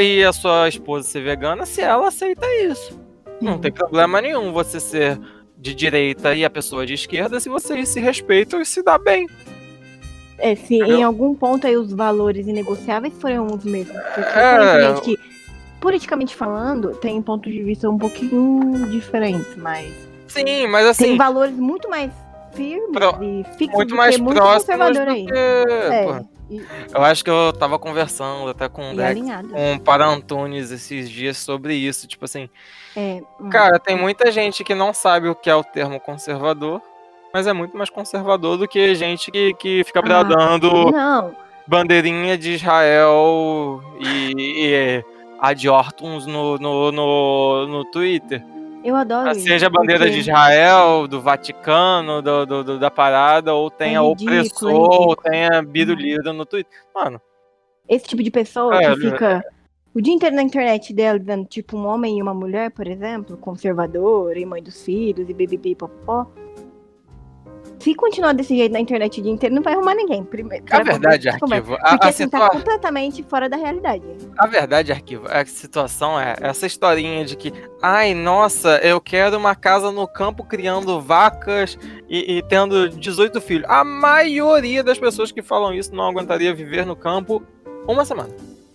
[0.00, 2.98] e a sua esposa ser vegana se ela aceita isso.
[3.38, 5.20] Não tem problema nenhum você ser
[5.60, 9.26] de direita e a pessoa de esquerda se vocês se respeitam e se dá bem.
[10.38, 10.98] É, se Entendeu?
[10.98, 14.00] em algum ponto aí os valores inegociáveis foram os mesmos.
[14.14, 15.00] Porque é...
[15.02, 15.18] que,
[15.78, 19.92] politicamente falando, tem pontos de vista um pouquinho diferentes, mas.
[20.26, 21.04] Sim, mas assim.
[21.04, 22.10] Tem valores muito mais
[22.54, 23.22] firmes pro...
[23.22, 25.26] e fixos muito mais muito próximos conservador aí.
[25.26, 25.32] Que...
[25.34, 26.39] É.
[26.92, 29.20] Eu acho que eu tava conversando até com o Dex,
[29.50, 32.06] com o Para Antunes esses dias sobre isso.
[32.08, 32.48] Tipo assim,
[32.96, 33.48] é, hum.
[33.48, 36.82] cara, tem muita gente que não sabe o que é o termo conservador,
[37.32, 41.30] mas é muito mais conservador do que gente que, que fica bradando ah,
[41.66, 45.04] bandeirinha de Israel e, e
[45.38, 48.44] ad hortums no, no, no, no Twitter.
[48.82, 50.14] Eu adoro Seja a bandeira porque...
[50.14, 54.74] de Israel, do Vaticano, do, do, do da parada, ou tenha é ridículo, opressor, é
[54.74, 56.80] ou tenha biruliro no Twitter.
[56.94, 57.20] Mano.
[57.88, 59.44] Esse tipo de pessoa é, que fica
[59.92, 63.36] o dia inteiro na internet dela dizendo, tipo, um homem e uma mulher, por exemplo,
[63.36, 66.30] conservador e mãe dos filhos e bibibi popó.
[67.80, 70.22] Se continuar desse jeito na internet o dia inteiro, não vai arrumar ninguém.
[70.22, 71.74] Primeiro, A verdade, arquivo.
[71.76, 74.02] A, Porque a assim, situa- tá completamente fora da realidade.
[74.38, 77.52] a verdade, arquivo, a situação é essa historinha de que,
[77.82, 81.78] ai, nossa, eu quero uma casa no campo criando vacas
[82.08, 83.64] e, e tendo 18 filhos.
[83.68, 87.42] A maioria das pessoas que falam isso não aguentaria viver no campo
[87.88, 88.30] uma semana.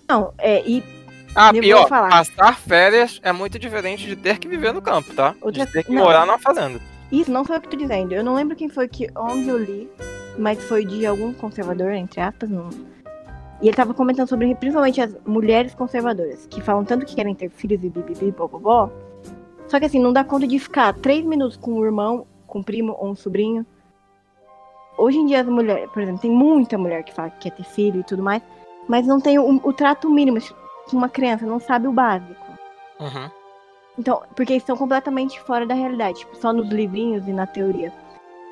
[0.10, 0.84] Não, é, e
[1.36, 5.36] Ah, Eu pior, passar férias é muito diferente de ter que viver no campo, tá?
[5.42, 6.04] Outra- De ter que não.
[6.04, 6.80] morar numa fazenda.
[7.12, 8.14] Isso não foi o que eu tô dizendo.
[8.14, 9.90] Eu não lembro quem foi que onde eu li,
[10.38, 12.50] mas foi de algum conservador, entre aspas.
[12.50, 12.70] Não.
[13.62, 17.50] E ele tava comentando sobre principalmente as mulheres conservadoras, que falam tanto que querem ter
[17.50, 18.92] filhos e bibibi, bobobó.
[19.68, 22.64] Só que assim, não dá conta de ficar três minutos com um irmão, com um
[22.64, 23.66] primo ou um sobrinho.
[24.98, 27.64] Hoje em dia as mulheres, por exemplo, tem muita mulher que fala que quer ter
[27.64, 28.42] filho e tudo mais,
[28.88, 30.38] mas não tem o, o trato mínimo
[30.90, 32.46] com uma criança, não sabe o básico.
[33.00, 33.30] Uhum.
[33.98, 37.94] Então, porque eles estão completamente fora da realidade, tipo, só nos livrinhos e na teoria.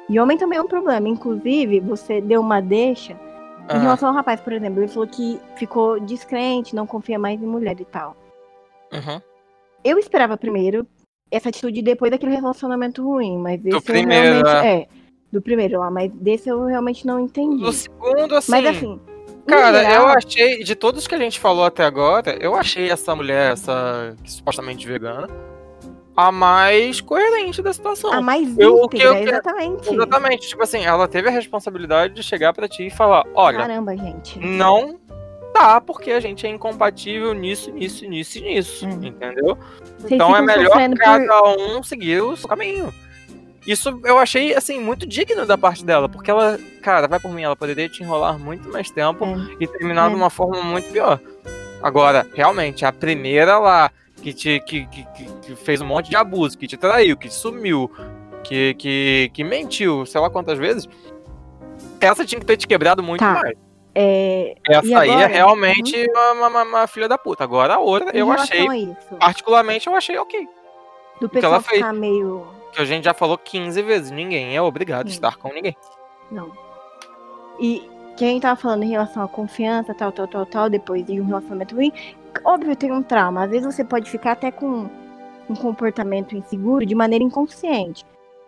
[0.09, 1.07] E homem também é um problema.
[1.07, 3.17] Inclusive, você deu uma deixa em
[3.69, 4.81] Ah, relação ao rapaz, por exemplo.
[4.81, 8.15] Ele falou que ficou descrente, não confia mais em mulher e tal.
[8.91, 9.21] uhum.
[9.83, 10.87] Eu esperava primeiro
[11.29, 14.67] essa atitude depois daquele relacionamento ruim, mas esse primeiro, eu realmente.
[14.67, 14.87] É,
[15.31, 17.61] do primeiro lá, mas desse eu realmente não entendi.
[17.63, 18.51] No segundo, assim.
[18.51, 18.99] mas assim.
[19.47, 23.51] Cara, eu achei, de todos que a gente falou até agora, eu achei essa mulher,
[23.53, 25.27] essa supostamente vegana,
[26.15, 28.13] a mais coerente da situação.
[28.13, 29.93] A mais Eu- o que íntegra, eu exatamente.
[29.93, 33.97] Exatamente, tipo assim, ela teve a responsabilidade de chegar pra ti e falar, olha, Caramba,
[33.97, 34.39] gente.
[34.39, 34.99] não
[35.53, 38.99] dá porque a gente é incompatível nisso, nisso, nisso e nisso, Hum.
[39.03, 39.57] entendeu?
[39.99, 42.93] Vocês então é melhor sofrendo por- cada um seguir o seu caminho.
[43.65, 47.43] Isso eu achei, assim, muito digno da parte dela, porque ela, cara, vai por mim,
[47.43, 49.55] ela poderia te enrolar muito mais tempo É.
[49.63, 50.09] e terminar É.
[50.09, 51.19] de uma forma muito pior.
[51.81, 53.89] Agora, realmente, a primeira lá,
[54.21, 57.33] que, te, que, que, que- fez um monte de abuso, que te traiu, que te
[57.35, 57.89] sumiu,
[58.43, 60.87] que, que, que mentiu, sei lá quantas vezes,
[61.99, 63.33] essa tinha que ter te quebrado muito Tá.
[63.33, 63.57] mais.
[63.95, 67.43] É, Essa aí é realmente uma, uma- uma filha da puta.
[67.43, 68.65] Agora a outra, em eu achei,
[69.19, 70.47] particularmente, eu achei ok.
[71.21, 71.77] do que ela pessoal fez.
[71.77, 72.45] ficar meio.
[72.73, 75.75] Que a gente já falou 15 vezes, ninguém é obrigado a estar com ninguém.
[76.31, 76.51] Não.
[77.59, 81.05] E que a gente tava falando em relação à confiança, tal, tal, tal, tal, depois
[81.05, 81.91] de um relacionamento ruim.
[82.43, 83.43] Óbvio, tem um trauma.
[83.43, 84.89] Às vezes você pode ficar até com
[85.49, 88.05] um comportamento inseguro de maneira inconsciente.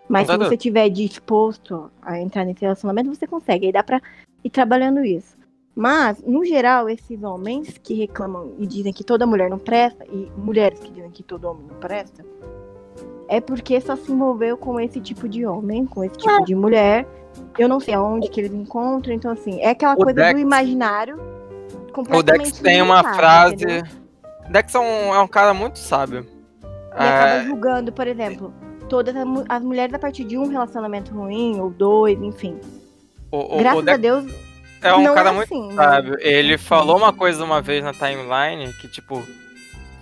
[0.07, 3.67] Mas se você estiver disposto a entrar nesse relacionamento, você consegue.
[3.67, 4.01] Aí dá pra
[4.43, 5.35] ir trabalhando isso.
[5.75, 10.31] Mas, no geral, esses homens que reclamam e dizem que toda mulher não presta, e
[10.37, 12.25] mulheres que dizem que todo homem não presta,
[13.27, 17.07] é porque só se envolveu com esse tipo de homem, com esse tipo de mulher.
[17.57, 20.39] Eu não sei aonde que eles encontram, então assim, é aquela O coisa Dex- do
[20.39, 21.19] imaginário
[22.13, 23.55] O Dex tem uma frase.
[23.55, 23.83] entendeu?
[24.49, 26.25] Dex é um, é um cara muito sábio.
[26.61, 28.53] E acaba É, julgando, por exemplo,
[28.87, 32.57] todas as as mulheres a partir de um relacionamento ruim, ou dois, enfim.
[33.31, 34.25] o, o, Graças o a Dex Deus,
[34.81, 35.67] é um cara é muito assim.
[35.69, 35.75] né?
[35.83, 36.15] sábio.
[36.19, 39.21] Ele falou uma coisa uma vez na timeline que, tipo,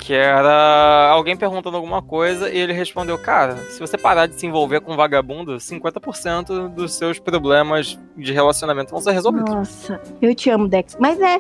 [0.06, 4.46] que era alguém perguntando alguma coisa e ele respondeu: Cara, se você parar de se
[4.46, 9.50] envolver com vagabundo, 50% dos seus problemas de relacionamento vão ser resolvidos.
[9.50, 10.98] Nossa, eu te amo, Dex.
[11.00, 11.40] Mas é,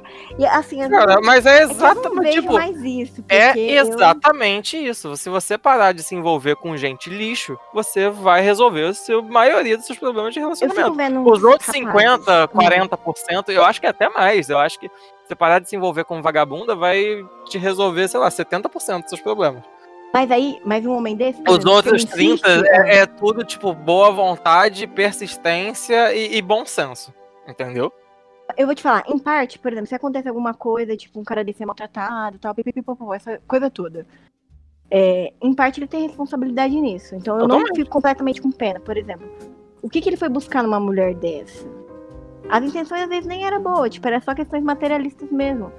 [0.51, 3.23] assim, Cara, mas é é eu exatamente, vejo tipo, isso.
[3.29, 5.15] É eu- exatamente isso.
[5.17, 9.75] Se você parar de se envolver com gente lixo, você vai resolver a sua maioria
[9.77, 11.29] dos seus problemas de Eu relacionamento.
[11.29, 11.81] Os outros rapazes.
[11.91, 12.47] 50, Hum.
[12.57, 14.49] 40%, eu acho que é até mais.
[14.49, 14.89] Eu acho que
[15.33, 19.21] você parar de se envolver com vagabunda vai te resolver, sei lá, 70% dos seus
[19.21, 19.63] problemas.
[20.13, 21.41] Mas aí, mais um homem desse.
[21.49, 27.11] Os outros insiste, 30 é, é tudo, tipo, boa vontade, persistência e, e bom senso.
[27.47, 27.91] Entendeu?
[28.55, 31.43] Eu vou te falar, em parte, por exemplo, se acontece alguma coisa, tipo, um cara
[31.43, 34.05] desse é maltratado, tal, pipipipopô, essa coisa toda.
[34.91, 37.15] É, em parte ele tem responsabilidade nisso.
[37.15, 37.77] Então eu não Totalmente.
[37.77, 38.79] fico completamente com pena.
[38.79, 39.27] Por exemplo,
[39.81, 41.67] o que, que ele foi buscar numa mulher dessa?
[42.49, 45.71] As intenções às vezes nem era boa, tipo, era só questões materialistas mesmo.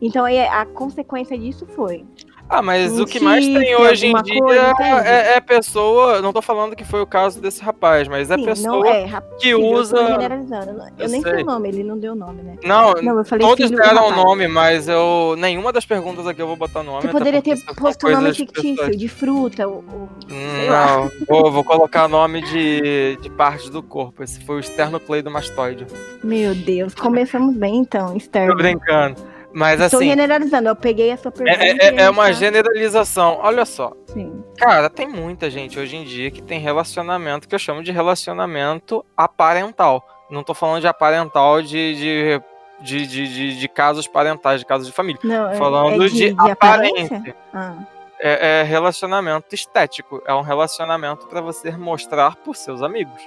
[0.00, 2.04] Então aí a consequência disso foi.
[2.52, 4.72] Ah, mas o que mais tem hoje em dia coisa,
[5.04, 6.20] é, é pessoa.
[6.20, 9.04] Não tô falando que foi o caso desse rapaz, mas é Sim, pessoa não é
[9.04, 9.96] rapaz, que tô usa.
[9.96, 11.42] Eu, não- eu Eu nem sei sei.
[11.42, 12.56] o nome, ele não deu nome, né?
[12.64, 15.36] Não, Não, eu falei todos filho do deram o nome, mas eu.
[15.38, 17.02] Nenhuma das perguntas aqui eu vou botar nome.
[17.02, 20.08] Você poderia ter posto um nome fictício, de fruta, ou, ou-.
[20.28, 24.24] Não, vou, vou colocar nome de, de partes do corpo.
[24.24, 25.86] Esse foi o esternocleidomastoide.
[26.24, 28.54] Meu Deus, começamos bem então, Tô Esther.
[28.56, 29.29] brincando.
[29.52, 31.64] Mas Estou assim, generalizando, eu peguei a sua pergunta.
[31.64, 33.38] é, é- é uma generalização.
[33.42, 33.92] Olha só.
[34.06, 34.44] Sim.
[34.56, 39.04] Cara, tem muita gente hoje em dia que tem relacionamento que eu chamo de relacionamento
[39.16, 40.06] aparental.
[40.30, 42.40] Não tô falando de aparental de, de,
[42.80, 45.20] de, de, de- de casos parentais, de casos de família.
[45.24, 47.16] Não, é- Falando é de, aparência?
[47.16, 47.36] aparência.
[47.52, 47.74] Ah,
[48.22, 50.22] É, é relacionamento estético.
[50.26, 53.20] É um relacionamento pra você mostrar pros seus amigos.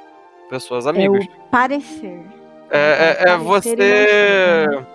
[0.49, 1.25] pessoas amigas.
[1.25, 2.21] É parecer.
[2.69, 4.85] É, é, é parecer você.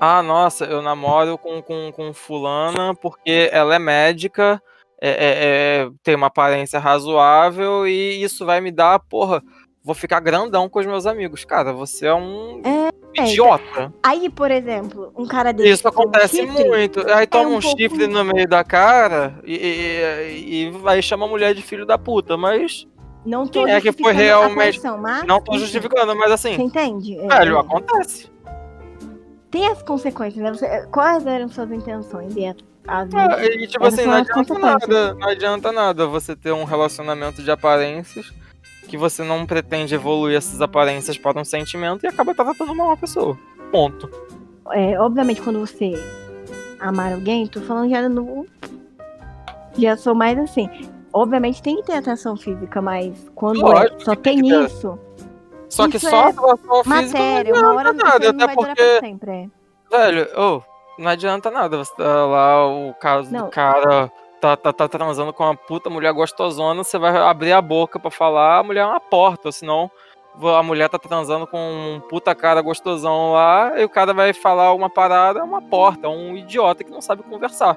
[0.00, 4.60] Ah, nossa, eu namoro com, com, com fulana porque ela é médica,
[5.00, 9.42] é, é- é- tem uma aparência razoável e isso vai me dar, porra,
[9.84, 11.44] vou ficar grandão com os meus amigos.
[11.44, 13.92] Cara, você é um É, idiota.
[14.02, 15.68] Aí, por exemplo, um cara desse.
[15.70, 17.06] Isso um acontece chifre, muito.
[17.12, 21.26] Aí toma um um, pouco- chifre no meio da cara e, e, e vai chamar
[21.26, 22.36] a mulher de filho da puta.
[22.38, 22.86] Mas
[23.24, 26.62] Não tô Quem é que foi realmente- coerção, mas, não tô justificando, mas assim, Você
[26.62, 27.18] entende?
[27.18, 28.30] É, velho, é, acontece.
[29.50, 30.50] Tem as consequências, né?
[30.52, 32.34] Você- quais eram suas intenções?
[32.36, 33.06] E as- Ah,
[33.44, 35.14] e tipo assim, não adianta nada.
[35.14, 38.32] Não adianta nada você ter um relacionamento de aparências
[38.88, 42.96] que você não pretende evoluir essas aparências para um sentimento e acaba tratando mal uma
[42.96, 43.36] pessoa.
[43.70, 44.10] Ponto.
[44.72, 45.92] é, obviamente, quando você
[46.80, 48.46] amar alguém, tô falando já no.
[49.78, 50.68] Já sou mais assim.
[51.12, 54.98] Obviamente tem que ter atração física, mas quando é- só tem tem que ter.
[55.70, 56.32] Isso, Só que Isso só é a
[56.82, 59.50] física matéria, não uma hora adianta nada, até porque sempre.
[59.92, 59.96] é.
[59.96, 60.62] Velho, ô,
[60.98, 61.78] não adianta nada.
[61.78, 63.44] Você tá lá, o caso Não.
[63.46, 67.60] do cara tá, tá, tá transando com uma puta mulher gostosona, você vai abrir a
[67.60, 69.90] boca pra falar, a mulher é uma porta, senão
[70.56, 74.72] a mulher tá transando com um puta cara gostosão lá, e o cara vai falar
[74.72, 77.76] uma parada, é uma porta, é um idiota que não sabe conversar.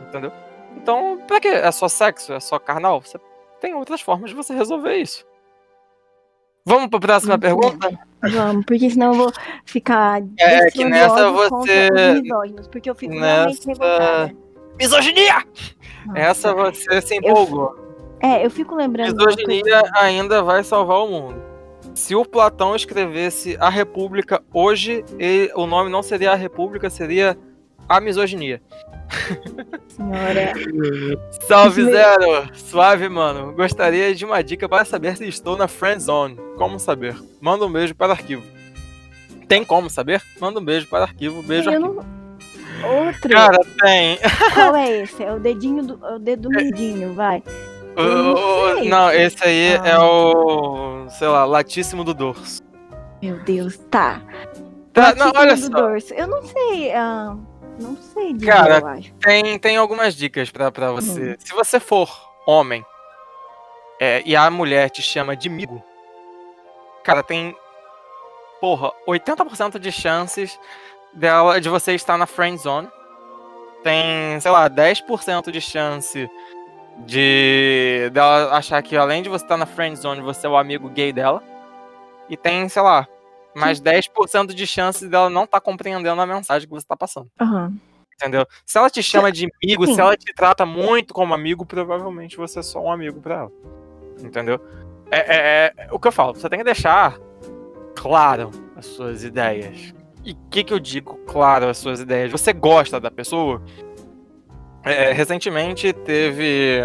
[0.00, 0.32] Entendeu?
[0.76, 1.48] Então, pra quê?
[1.48, 2.32] É só sexo?
[2.32, 3.00] É só carnal?
[3.02, 3.20] Você
[3.60, 5.26] tem outras formas de você resolver isso.
[6.64, 7.40] Vamos pra próxima Uhum.
[7.40, 7.90] pergunta?
[8.30, 9.32] Vamos, porque senão eu vou
[9.66, 10.22] ficar.
[10.38, 11.90] É, que nessa você-
[12.70, 14.34] porque eu fico Nessa- revoltada.
[14.78, 15.44] Misoginia!
[16.06, 16.18] Nossa.
[16.18, 17.74] Essa você se empolgou.
[18.20, 19.16] É, eu fico lembrando.
[19.16, 21.42] Misoginia coisa- ainda vai salvar o mundo.
[21.94, 27.36] Se o Platão escrevesse a República hoje, ele- o nome não seria a República, seria
[27.88, 28.62] a misoginia.
[29.88, 30.52] Senhora.
[31.46, 32.48] Salve Zero!
[32.54, 33.52] Suave, mano.
[33.52, 36.36] Gostaria de uma dica para saber se estou na friend zone.
[36.56, 37.16] Como saber?
[37.40, 38.42] Manda um beijo para arquivo.
[39.48, 40.22] Tem como saber?
[40.40, 41.42] Manda um beijo para arquivo.
[41.42, 41.94] Beijo eu arquivo.
[42.02, 42.22] não...
[43.06, 43.30] Outro.
[43.30, 44.18] Cara, tem.
[44.54, 45.22] Qual é esse?
[45.22, 46.04] É o dedinho do.
[46.06, 47.42] É o dedo mindinho, vai.
[47.94, 48.88] Não O- sei.
[48.88, 49.88] não, esse aí Ah.
[49.88, 51.06] é o.
[51.10, 52.60] sei lá, latíssimo do dorso.
[53.22, 54.20] Meu Deus, tá.
[54.92, 55.68] Tá, não, Latíssimo olha do só.
[55.68, 56.14] dorso.
[56.14, 56.92] Eu não sei.
[56.92, 57.36] ah,
[57.78, 58.82] não sei dizer, Cara.
[59.20, 60.96] Tem, tem algumas dicas pra, pra Hum.
[60.96, 61.36] você.
[61.38, 62.08] Se você for
[62.46, 62.84] homem
[64.00, 65.82] é, e a mulher te chama de amigo,
[67.04, 67.56] cara, tem.
[68.60, 70.58] Porra, 80% de chances
[71.12, 72.88] dela, de você estar na friend zone.
[73.82, 76.30] Tem, sei lá, 10% de chance
[77.06, 80.88] de dela achar que além de você estar na friend zone, você é o amigo
[80.88, 81.42] gay dela.
[82.28, 83.08] E tem, sei lá,
[83.54, 87.28] mais 10% de chance dela não estar compreendendo a mensagem que você tá passando.
[87.40, 87.74] Aham.
[88.14, 88.46] Entendeu?
[88.64, 89.94] Se ela te chama de amigo, Sim.
[89.94, 93.52] se ela te trata muito como amigo, provavelmente você é só um amigo pra ela.
[94.22, 94.60] Entendeu?
[95.10, 97.18] É, é- é o que eu falo, você tem que deixar
[97.96, 99.92] claro as suas ideias.
[100.24, 102.30] E o que, que eu digo claro as suas ideias?
[102.30, 103.60] Você gosta da pessoa?
[104.84, 106.80] É, recentemente teve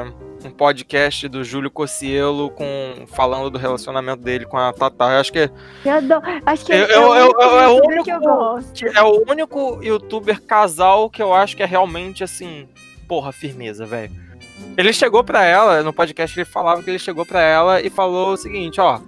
[0.48, 5.12] um podcast do Júlio Cocielo com, falando do relacionamento dele com a Tatá.
[5.14, 5.50] Eu acho que
[5.86, 6.24] Eu adoro.
[6.46, 8.74] Acho que Eu- é, eu- eu- é o youtuber que eu único- gosto.
[8.74, 12.68] que é o único youtuber casal que eu acho que é realmente assim,
[13.08, 14.12] porra, firmeza, velho.
[14.78, 18.34] Ele chegou pra ela, no podcast ele falava que ele chegou pra ela e falou
[18.34, 19.00] o seguinte, ó,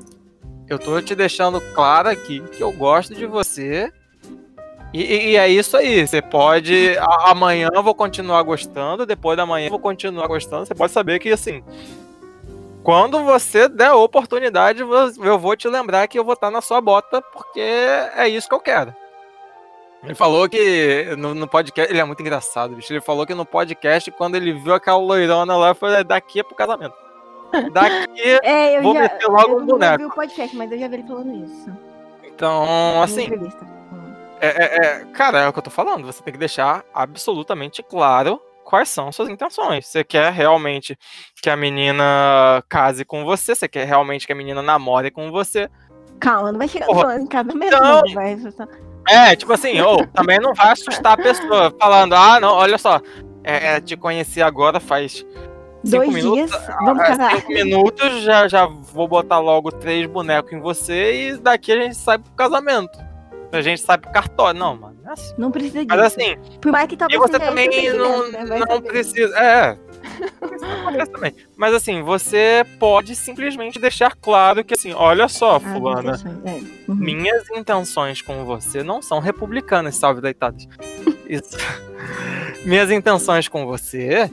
[0.68, 3.92] eu tô te deixando claro aqui que eu gosto de você.
[4.94, 6.98] E, e- e é isso aí, você pode.
[6.98, 10.66] a- amanhã eu vou continuar gostando, depois da manhã eu vou continuar gostando.
[10.66, 11.64] Você pode saber que assim.
[12.84, 16.80] Quando você der a oportunidade, eu vou te lembrar que eu vou estar na sua
[16.82, 18.96] bota, porque é isso que eu quero.
[20.04, 21.92] Ele falou que no, no podcast.
[21.92, 22.92] Ele é muito engraçado, bicho.
[22.92, 26.56] Ele falou que no podcast, quando ele viu aquela loirona lá, foi daqui é pro
[26.56, 26.96] casamento.
[27.74, 28.08] Daqui.
[28.44, 29.02] É, eu Vou já.
[29.02, 29.98] meter logo eu um não boneco.
[29.98, 31.70] vi o podcast, mas eu já vi ele falando isso.
[32.24, 33.28] Então, assim.
[34.42, 36.06] É, é- é- cara, é o que eu tô falando.
[36.06, 39.88] Você tem que deixar absolutamente claro quais são suas intenções.
[39.88, 40.98] Você quer realmente
[41.42, 43.56] que a menina case com você?
[43.56, 45.70] Você quer realmente que a menina namore com você?
[46.20, 47.02] Calma, não vai chegar Porra.
[47.02, 48.02] falando em casamento, Não.
[48.02, 48.14] não.
[48.14, 48.38] Vai,
[49.10, 53.02] É, tipo assim, ou também não vai assustar a pessoa falando, ah, não, olha só,
[53.44, 55.26] é, é, te conheci agora faz
[55.84, 56.52] cinco Dois minutos.
[56.52, 57.36] dias, vamos ah, casar.
[57.38, 61.96] Cinco minutos, já, já vou botar logo três bonecos em você e daqui a gente
[61.96, 63.00] sai pro casamento.
[63.52, 64.60] A gente pro cartório.
[64.60, 65.34] Não, mano, não é assim.
[65.38, 65.98] Não precisa disso.
[65.98, 68.60] Mas assim, Por mais que E talvez você esse o também sentimento, não, né?
[68.70, 69.38] Não precisa.
[69.40, 69.78] É.
[71.14, 71.36] Também.
[71.58, 76.52] Mas assim, você pode simplesmente deixar claro que assim, olha só, Ah, fulana, é.
[76.90, 76.96] Uhum.
[76.96, 80.68] minhas intenções com você não são republicanas, salve deitados.
[81.28, 81.58] Isso.
[82.66, 84.30] minhas intenções com você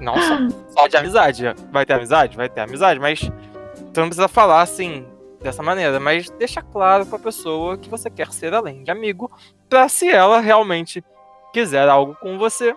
[0.00, 1.44] não são só de amizade.
[1.70, 2.36] Vai ter amizade?
[2.36, 5.04] Vai ter amizade, mas Você não precisa falar assim,
[5.44, 9.30] dessa maneira, mas deixa claro pra pessoa que você quer ser além de amigo,
[9.68, 11.04] pra se ela realmente
[11.52, 12.74] quiser algo com você,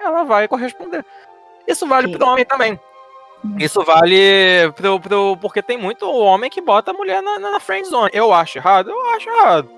[0.00, 1.04] ela vai corresponder.
[1.68, 2.14] Isso vale Sim.
[2.18, 2.80] pro homem também.
[3.44, 3.56] Hum.
[3.58, 5.36] Isso vale pro, pro.
[5.36, 8.10] Porque tem muito homem que bota a mulher na, na friend zone.
[8.12, 8.90] Eu acho errado?
[8.90, 9.70] Eu acho errado.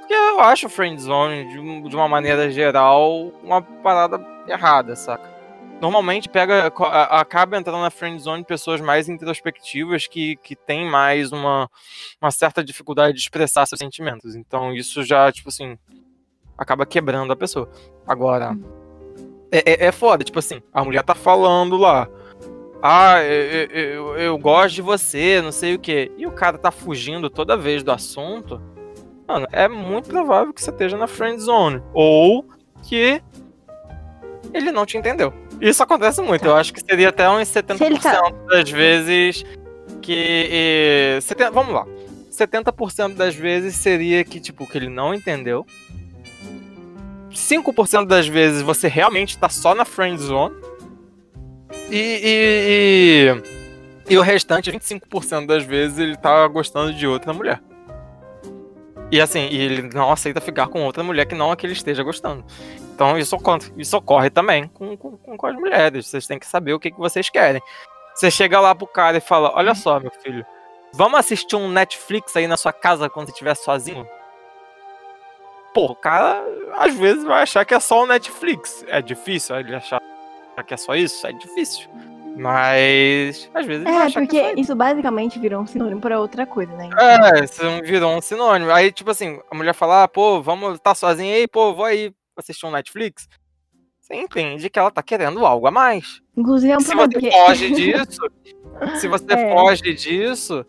[0.00, 5.31] Porque eu acho friend zone, de, de uma maneira geral, uma parada errada, saca?
[5.82, 6.72] Normalmente pega.
[7.10, 11.68] acaba entrando na friend zone pessoas mais introspectivas que, que têm mais uma,
[12.20, 14.36] uma certa dificuldade de expressar seus sentimentos.
[14.36, 15.76] Então isso já, tipo assim,
[16.56, 17.68] acaba quebrando a pessoa.
[18.06, 18.56] Agora.
[19.50, 22.08] É, é, é foda, tipo assim, a mulher tá falando lá.
[22.80, 26.12] Ah, eu, eu, eu gosto de você, não sei o que.
[26.16, 28.62] E o cara tá fugindo toda vez do assunto.
[29.26, 31.82] Mano, é muito provável que você esteja na friend zone.
[31.92, 32.46] Ou
[32.84, 33.20] que
[34.54, 35.41] ele não te entendeu.
[35.62, 36.44] Isso acontece muito.
[36.44, 39.44] Eu acho que seria até uns 70% Se ele tá- das vezes
[40.02, 40.48] que.
[40.50, 41.86] eh, 70 vamos lá.
[42.30, 45.64] 70% das vezes seria que, tipo, que ele não entendeu.
[47.30, 50.54] 5% das vezes você realmente tá só na friend zone.
[51.90, 53.38] E, e,
[54.08, 57.60] e, e o restante, 25% das vezes, ele tá gostando de outra mulher.
[59.10, 61.74] E assim, e ele não aceita ficar com outra mulher que não a que ele
[61.74, 62.44] esteja gostando.
[62.94, 66.06] Então isso, ocorre- isso ocorre também com, com, com- as mulheres.
[66.06, 67.62] Vocês têm que saber o que, que vocês querem.
[68.14, 70.44] Você chega lá pro cara e fala: Olha só, meu filho,
[70.92, 74.06] vamos assistir um Netflix aí na sua casa quando você estiver sozinho?
[75.74, 78.84] Pô, o cara às vezes vai achar que é só o Netflix.
[78.88, 80.00] É difícil ele achar
[80.66, 81.26] que é só isso?
[81.26, 81.88] É difícil.
[82.36, 86.90] Mas às vezes É, é porque isso basicamente virou um sinônimo pra outra coisa, né?
[86.98, 88.70] é, isso virou um sinônimo.
[88.70, 92.12] Aí, tipo assim, a mulher fala, ah, pô, vamos tá sozinha aí, pô, vou aí
[92.36, 93.28] assistir um Netflix.
[94.00, 96.20] Você entende que ela tá querendo algo a mais.
[96.36, 98.20] Inclusive é um se você foge disso,
[99.00, 99.52] se você É.
[99.54, 100.66] foge disso,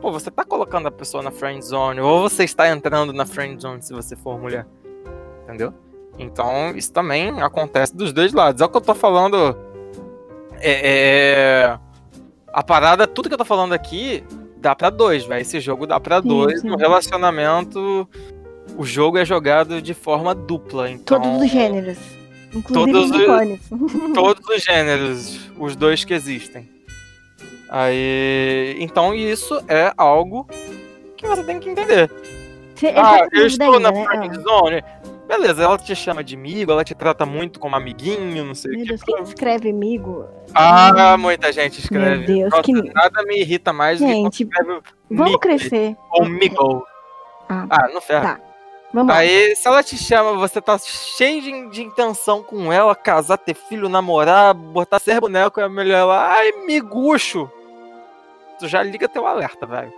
[0.00, 3.60] pô, você tá colocando a pessoa na friend zone, ou você está entrando na friend
[3.60, 4.66] zone se você for mulher.
[5.44, 5.74] Entendeu?
[6.18, 8.60] Então, isso também acontece dos dois lados.
[8.60, 9.56] É o que eu tô falando.
[10.58, 11.70] É.
[11.72, 11.78] é-
[12.52, 14.24] A parada, tudo que eu tô falando aqui,
[14.56, 15.40] dá pra dois, velho.
[15.40, 16.60] Esse jogo dá pra Sim, dois.
[16.62, 16.68] sim.
[16.68, 18.08] No relacionamento,
[18.80, 20.90] o jogo é jogado de forma dupla.
[20.90, 21.98] Então, Todos os gêneros.
[22.54, 23.60] Inclusive Todos os
[24.14, 26.68] todos os gêneros, os dois que existem.
[27.68, 30.48] Aí, então isso é algo
[31.16, 32.10] que você tem que entender.
[32.74, 34.04] Cê- ele Ah, eu estou ainda, na né?
[34.04, 34.84] friend Ah, zone.
[35.28, 38.74] Beleza, ela te chama de amigo, ela te trata muito como amiguinho, não sei o
[38.74, 38.88] Meu que.
[38.88, 40.26] Deus, quem escreve amigo?
[40.52, 42.16] Ah, muita gente escreve.
[42.16, 45.94] Meu Deus, Nossa, que- nada me irrita mais do que Gente, escreve Vamos crescer.
[46.10, 46.84] ou migo.
[47.48, 47.66] Ah.
[47.70, 48.34] Ah, não ferra.
[48.36, 48.49] Tá.
[48.92, 49.20] Vamos lá.
[49.20, 53.54] Aí, se ela te chama, você tá cheio de, de intenção com ela, casar, ter
[53.54, 57.48] filho, namorar, botar ser boneco e a mulher lá, ai, miguxo.
[58.58, 59.92] Tu já liga teu alerta, velho.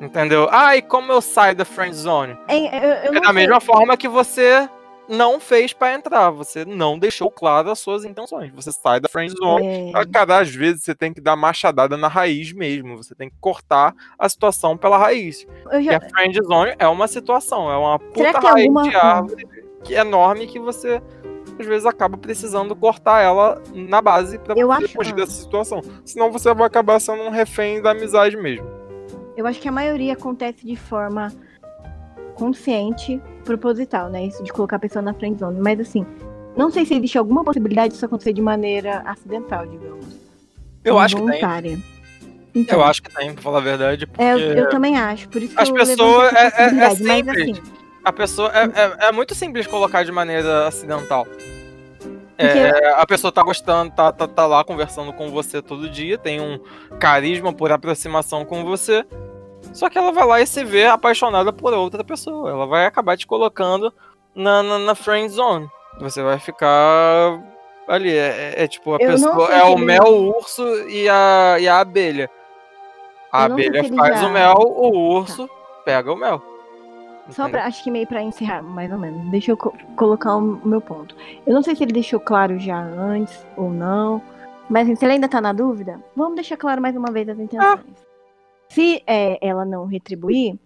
[0.00, 0.48] Entendeu?
[0.74, 2.36] E como eu saio da friend zone?
[2.48, 3.32] Hein, eu, eu É da sei.
[3.32, 4.68] mesma forma que você
[5.08, 6.30] não fez pra entrar.
[6.30, 8.50] Você não deixou claro as suas intenções.
[8.54, 9.92] Você sai da friend zone.
[9.94, 12.96] É, Cara, às vezes você tem que dar machadada na raiz mesmo.
[12.96, 15.46] Você tem que cortar a situação pela raiz.
[15.70, 18.96] eu E já, a friend zone é uma situação, é uma puta raiz alguma- de
[18.96, 19.46] árvore
[19.82, 21.02] que é enorme que você
[21.58, 25.80] às vezes acaba precisando cortar ela na base você acho- fugir dessa situação.
[26.04, 28.66] Senão você vai acabar sendo um refém da amizade mesmo.
[29.36, 31.30] eu acho que a maioria acontece de forma
[32.34, 34.26] consciente, proposital, né?
[34.26, 35.58] Isso de colocar a pessoa na friend zone.
[35.60, 36.04] Mas assim,
[36.56, 40.06] não sei se existe alguma possibilidade disso acontecer de maneira acidental, digamos.
[40.84, 41.82] Eu acho que tem.
[42.54, 44.06] Então, Eu acho que tem, pra falar a verdade.
[44.06, 45.28] Porque é, eu, eu também acho.
[45.28, 46.50] Por isso que As eu pessoas- é- é- é
[46.88, 47.58] possibilidade, Mas simples.
[47.58, 47.72] assim,
[48.04, 48.52] a pessoa.
[48.54, 51.26] É, é, é muito simples colocar de maneira acidental.
[52.36, 56.40] É, a pessoa tá gostando, tá, tá, tá lá conversando com você todo dia, tem
[56.40, 56.58] um
[56.98, 59.04] carisma por aproximação com você.
[59.74, 62.48] Só que ela vai lá e se vê apaixonada por outra pessoa.
[62.50, 63.92] Ela vai acabar te colocando
[64.34, 65.68] na, na, na friend zone.
[66.00, 67.40] Você vai ficar
[67.88, 68.10] ali.
[68.16, 71.56] É, é- é tipo, a Eu pessoa é o ele- mel, o urso e a,
[71.60, 72.30] e a abelha.
[73.32, 75.50] A abelha faz já- o mel, o urso
[75.84, 76.40] pega o mel.
[77.30, 79.28] Só pra, acho que meio pra encerrar, mais ou menos.
[79.30, 81.16] Deixa eu co- colocar o meu ponto.
[81.46, 84.20] Eu não sei se ele deixou claro já antes ou não.
[84.68, 87.38] Mas assim, se ele ainda tá na dúvida, vamos deixar claro mais uma vez as
[87.38, 87.80] intenções.
[88.68, 90.58] Se é, ela não retribuir,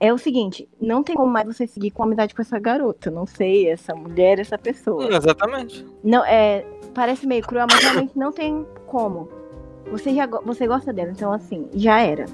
[0.00, 3.10] é o seguinte, não tem como mais você seguir com amizade com essa garota.
[3.10, 5.12] Não sei, essa mulher, essa pessoa.
[5.12, 5.84] Exatamente.
[6.04, 6.64] Não, é,
[6.94, 9.28] parece meio cruel, mas realmente não tem como.
[9.90, 12.26] Você já você gosta dela, então assim, já era.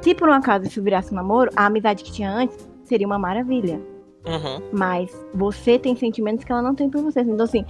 [0.00, 3.18] Se por um acaso isso virasse um namoro, a amizade que tinha antes seria uma
[3.18, 3.80] maravilha.
[4.26, 4.62] Uhum.
[4.72, 7.20] Mas você tem sentimentos que ela não tem por você.
[7.20, 7.64] Então, assim,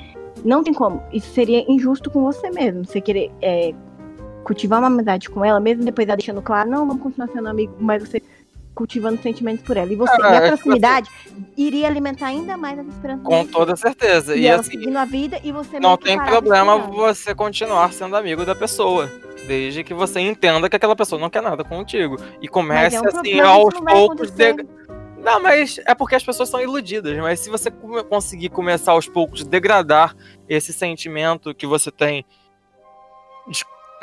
[0.44, 1.02] não tem como.
[1.12, 2.84] Isso seria injusto com você mesmo.
[2.84, 3.74] Você querer é,
[4.44, 7.74] cultivar uma amizade com ela, mesmo depois ela deixando claro, não, vamos continuar sendo amigo,
[7.80, 8.22] mas você
[8.74, 9.92] cultivando sentimentos por ela.
[9.92, 11.10] E você, Ah, e é a que proximidade
[11.56, 14.34] iria alimentar ainda mais as esperanças Com toda certeza.
[14.36, 18.44] E, E assim, seguindo a vida e você não tem problema você continuar sendo amigo
[18.44, 19.08] da pessoa.
[19.46, 22.16] Desde que você entenda que aquela pessoa não quer nada contigo.
[22.40, 24.30] E comece é um assim problema, aos poucos.
[24.32, 24.66] de-
[25.22, 27.16] Não, mas é porque as pessoas são iludidas.
[27.18, 30.16] Mas se você conseguir começar aos poucos degradar
[30.48, 32.24] esse sentimento que você tem.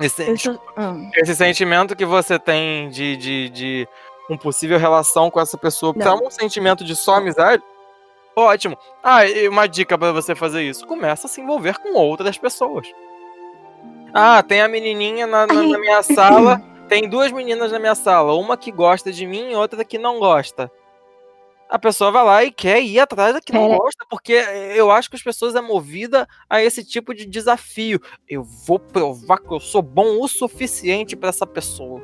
[0.02, 1.10] Esse, Eu sou- hum.
[1.16, 3.88] esse sentimento que você tem de, de, de
[4.30, 7.62] um possível relação com essa pessoa, é um sentimento de só amizade,
[8.36, 8.78] ótimo.
[9.04, 12.88] Ah, e uma dica pra você fazer isso: começa a se envolver com outras pessoas.
[14.14, 18.34] Ah, tem a menininha na, na- na minha sala, tem duas meninas na minha sala,
[18.34, 20.72] uma que gosta de mim e outra que não gosta.
[21.72, 24.34] A pessoa vai lá e quer ir atrás da que não Pera- gosta, porque
[24.76, 27.97] eu acho que as pessoas é movida a esse tipo de desafio.
[28.28, 32.01] Eu vou provar que eu sou bom o suficiente pra essa pessoa.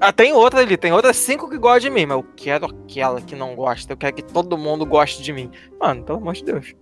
[0.00, 3.20] Ah, tem outra ali, tem outras cinco que gostam de mim, mas eu quero aquela
[3.20, 3.92] que não gosta.
[3.92, 5.50] Eu quero que todo mundo goste de mim.
[5.80, 6.74] Mano, pelo amor de Deus.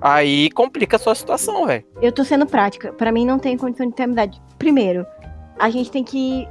[0.00, 1.86] Aí complica a sua situação, velho.
[2.02, 2.92] Eu tô sendo prática.
[2.92, 4.42] Pra mim não tem condição de ter amizade.
[4.58, 5.06] Primeiro,
[5.60, 6.48] a gente tem que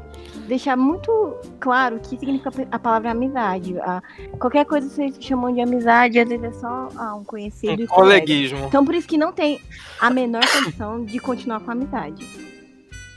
[0.48, 3.78] deixar muito claro o que significa a palavra amizade.
[3.80, 4.02] A-
[4.40, 7.88] qualquer coisa que vocês chamam de amizade, às vezes é só ah, um conhecido Um
[7.88, 8.66] coleguismo.
[8.66, 9.60] Então por isso que não tem
[10.00, 12.26] a menor condição de continuar com a amizade.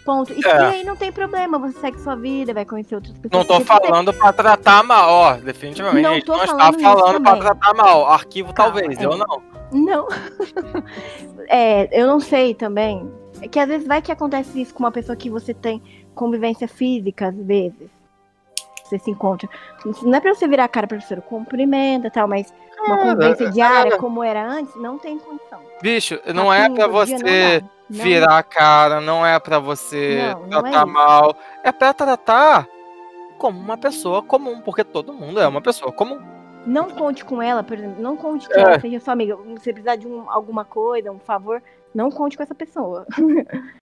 [0.05, 0.33] Ponto.
[0.33, 0.65] E, É.
[0.67, 3.33] aí não tem problema, você segue sua vida, vai conhecer outras pessoas.
[3.33, 6.03] Não tô você- falando pra tratar mal, ó, definitivamente.
[6.05, 8.07] Não tô não está falando pra tratar mal.
[8.07, 9.05] Arquivo Calma, talvez, é.
[9.05, 9.43] eu não.
[9.73, 10.07] Não.
[11.49, 13.11] é, eu não sei também.
[13.43, 15.83] É que às vezes vai que acontece isso com uma pessoa que você tem
[16.17, 17.89] convivência física, às vezes.
[18.85, 19.49] Você se encontra.
[20.03, 23.03] Não é pra você virar a cara pra pessoa, cumprimenta e tal, mas uma Cara,
[23.15, 24.01] convivência diária, cara.
[24.01, 25.61] como era antes, não tem condição.
[25.83, 27.71] Bicho, não é Papinho pra todo dia, você não.
[27.89, 31.37] Não virar a cara, não é pra você Não, não é tratar mal.
[31.63, 32.67] É pra tratar
[33.39, 36.19] como uma pessoa comum, porque todo mundo é uma pessoa comum.
[36.65, 38.61] Não conte com ela, por exemplo, não conte que É.
[38.61, 39.37] ela seja sua amiga.
[39.61, 41.63] Se precisar de um- alguma coisa, um favor,
[41.97, 43.07] não conte com essa pessoa.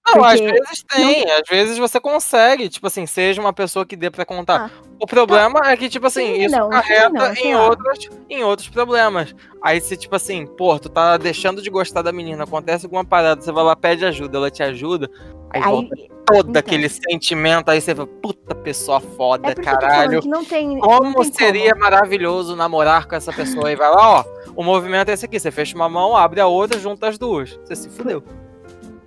[0.07, 4.11] Não, às vezes tem, às vezes você consegue, tipo assim, seja uma pessoa que dê
[4.11, 4.71] pra contar.
[5.01, 8.45] o problema é que, tipo assim, Sim, isso não, sim, carrega não, em, outros, em
[8.45, 9.35] outros problemas.
[9.65, 13.41] Aí você, tipo assim, pô, tu tá deixando de gostar da menina, acontece alguma parada,
[13.41, 15.11] você vai lá, pede ajuda, ela te ajuda,
[15.49, 15.97] aí, Aí, volta
[16.27, 16.61] todo então.
[16.61, 20.21] aquele sentimento, aí você fala, puta pessoa foda, é caralho.
[20.21, 20.75] que não tem.
[20.77, 23.73] não Como tem seria maravilhoso namorar com essa pessoa?
[23.73, 24.25] E vai lá, ó.
[24.55, 25.41] O movimento é esse aqui.
[25.41, 27.59] Você fecha uma mão, abre a outra, junta as duas.
[27.65, 28.23] Você se fudeu.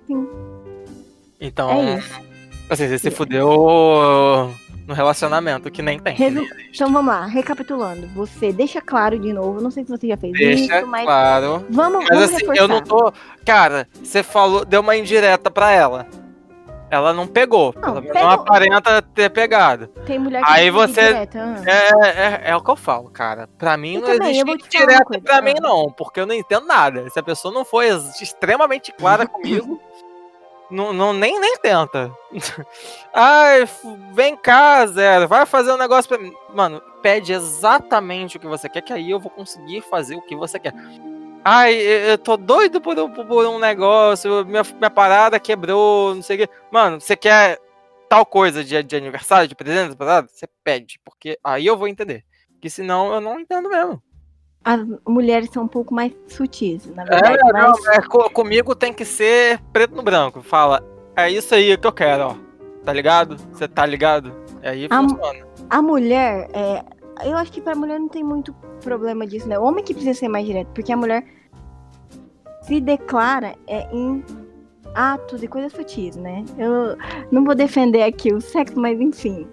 [0.08, 0.28] Sim.
[1.40, 2.20] Então, É isso.
[2.70, 3.48] assim, você se fudeu
[4.88, 6.14] no relacionamento, que nem tem.
[6.16, 8.08] Resu- Então vamos lá, recapitulando.
[8.14, 11.64] Você deixa claro de novo, não sei se você já fez Deixa isso, mas claro.
[11.68, 12.62] vamos, Mas vamos assim, reforçar.
[12.62, 13.12] eu não tô.
[13.44, 16.06] Cara, você falou, deu uma indireta pra ela.
[16.90, 17.74] Ela não pegou.
[17.76, 18.14] Não, pegou.
[18.14, 19.88] não aparenta ter pegado.
[20.06, 21.62] Tem mulher que Aí você- direta, ah.
[21.70, 23.46] É, é, é o que eu falo, cara.
[23.58, 27.06] Pra mim Eu não também, existe coisa, pra mim, não, porque eu não entendo nada.
[27.10, 29.78] Se a pessoa não foi ex- extremamente clara comigo,
[30.70, 32.10] não, não, nem, nem tenta.
[33.12, 33.68] Ai,
[34.12, 36.32] vem cá, Zero, vai fazer um negócio pra mim.
[36.54, 40.36] Mano, pede exatamente o que você quer, que aí eu vou conseguir fazer o que
[40.36, 40.74] você quer.
[41.44, 46.36] Ai, eu tô doido por, um- por um negócio, minha, minha parada quebrou, não sei
[46.36, 46.54] o quê.
[46.70, 47.58] Mano, você quer
[48.08, 50.28] tal coisa de, de aniversário, de presente, parada?
[50.28, 52.24] Você pede, porque aí eu vou entender.
[52.52, 54.02] Porque senão eu não entendo mesmo.
[54.64, 57.38] As mulheres são um pouco mais sutis, na É, verdade.
[57.52, 60.42] não, mas é, co- comigo tem que ser preto no branco.
[60.42, 60.82] Fala,
[61.16, 62.34] é isso aí que eu quero, ó.
[62.84, 63.36] Tá ligado?
[63.52, 64.32] Você tá ligado?
[64.62, 65.46] E aí A- funciona.
[65.70, 66.84] a mulher, é,
[67.24, 68.52] eu acho que pra mulher não tem muito
[68.82, 69.58] problema disso, né?
[69.58, 71.24] O homem que precisa ser mais direto, porque a mulher
[72.62, 74.22] se declara é, em
[74.94, 76.44] atos e coisas sutis, né?
[76.58, 76.96] Eu
[77.30, 79.46] não vou defender aqui o sexo, mas enfim.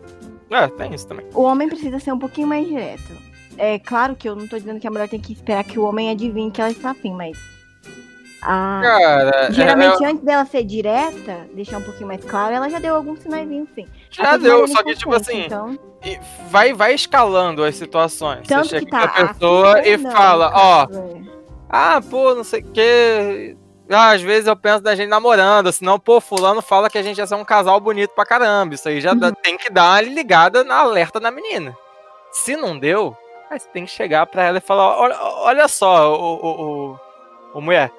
[0.50, 1.26] É, tem isso também.
[1.34, 3.14] O homem precisa ser um pouquinho mais direto.
[3.58, 5.84] É claro que eu não tô dizendo que a mulher tem que esperar que o
[5.84, 7.38] homem adivinhe que ela está afim, mas.
[8.42, 12.78] a- Cara, geralmente, é, antes dela ser direta, deixar um pouquinho mais claro, ela já
[12.80, 13.88] deu alguns sinaizinhos, sim.
[14.12, 15.80] já deu, só que tipo assim, Então,
[16.52, 18.48] vai, vai escalando as situações.
[18.48, 19.08] tanto Você que chega tá.
[19.08, 21.22] pra pessoa e não, fala, no ó, é.
[21.70, 23.58] ah, pô, não sei o quê.
[23.90, 27.18] Ah, às vezes eu penso da gente namorando, senão, pô, fulano fala que a gente
[27.20, 28.74] ia ser um casal bonito pra caramba.
[28.76, 29.34] Isso aí já dá- Uhum.
[29.44, 31.76] tem que dar uma ligada na alerta da menina.
[32.32, 33.16] Se não deu,
[33.50, 37.00] aí você tem que chegar pra ela e falar: olha, olha só, o, o,
[37.54, 37.92] o, mulher,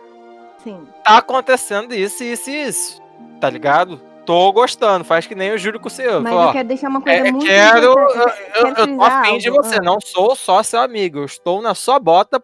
[0.62, 0.86] Sim.
[1.04, 3.02] tá acontecendo isso, isso e isso.
[3.40, 4.00] Tá ligado?
[4.24, 6.20] Tô gostando, faz que nem o Júlio com o seu.
[6.20, 8.18] Mas Fala, eu quero deixar uma coisa é, muito quero, importante.
[8.18, 9.82] eu, eu, quero eu tô afim de você, ah.
[9.82, 12.42] não sou só seu amigo, eu estou na sua bota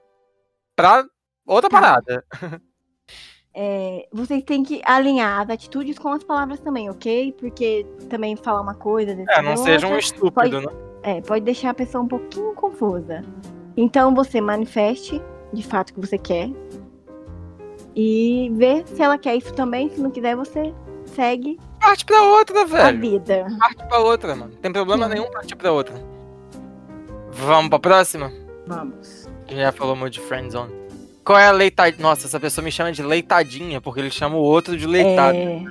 [0.77, 1.05] pra
[1.47, 1.81] outra Tá.
[1.81, 2.25] parada.
[3.53, 7.33] é, vocês têm que alinhar as atitudes com as palavras também, ok?
[7.33, 9.13] Porque também falar uma coisa.
[9.29, 10.92] É, não seja um estúpido, pode, né?
[11.03, 13.25] É, pode deixar a pessoa um pouquinho confusa.
[13.77, 15.21] Então você manifeste
[15.53, 16.51] de fato que você quer.
[17.95, 19.91] E vê se ela quer isso também.
[19.91, 20.73] Se não quiser, você
[21.07, 23.01] segue Parte pra outra, a velho.
[23.01, 23.47] vida.
[23.59, 24.53] Parte pra outra, mano.
[24.55, 25.15] Não tem problema Sim.
[25.15, 25.95] nenhum partir pra outra.
[27.33, 28.33] Vamos pra próxima?
[28.67, 29.29] Vamos.
[29.49, 30.73] Já falou muito de friendzone.
[31.25, 32.03] Qual é a leitadinha?
[32.03, 35.37] Nossa, essa pessoa me chama de leitadinha, porque ele chama o outro de leitado.
[35.37, 35.65] É.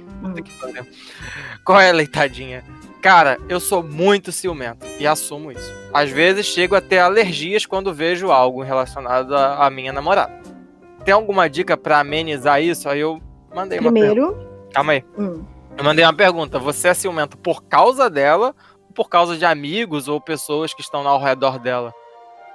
[1.65, 2.63] Qual é a leitadinha?
[3.01, 5.73] Cara, eu sou muito ciumento e assumo isso.
[5.93, 10.31] Às vezes chego a ter alergias quando vejo algo relacionado à minha namorada.
[11.03, 12.87] Tem alguma dica pra amenizar isso?
[12.87, 13.19] Aí eu
[13.53, 14.15] mandei uma pergunta.
[14.33, 14.69] primeiro.
[14.71, 15.03] Calma aí.
[15.17, 15.43] hum,
[15.75, 16.59] Eu mandei uma pergunta.
[16.59, 18.53] Você é ciumento por causa dela
[18.87, 21.91] ou por causa de amigos ou pessoas que estão ao redor dela?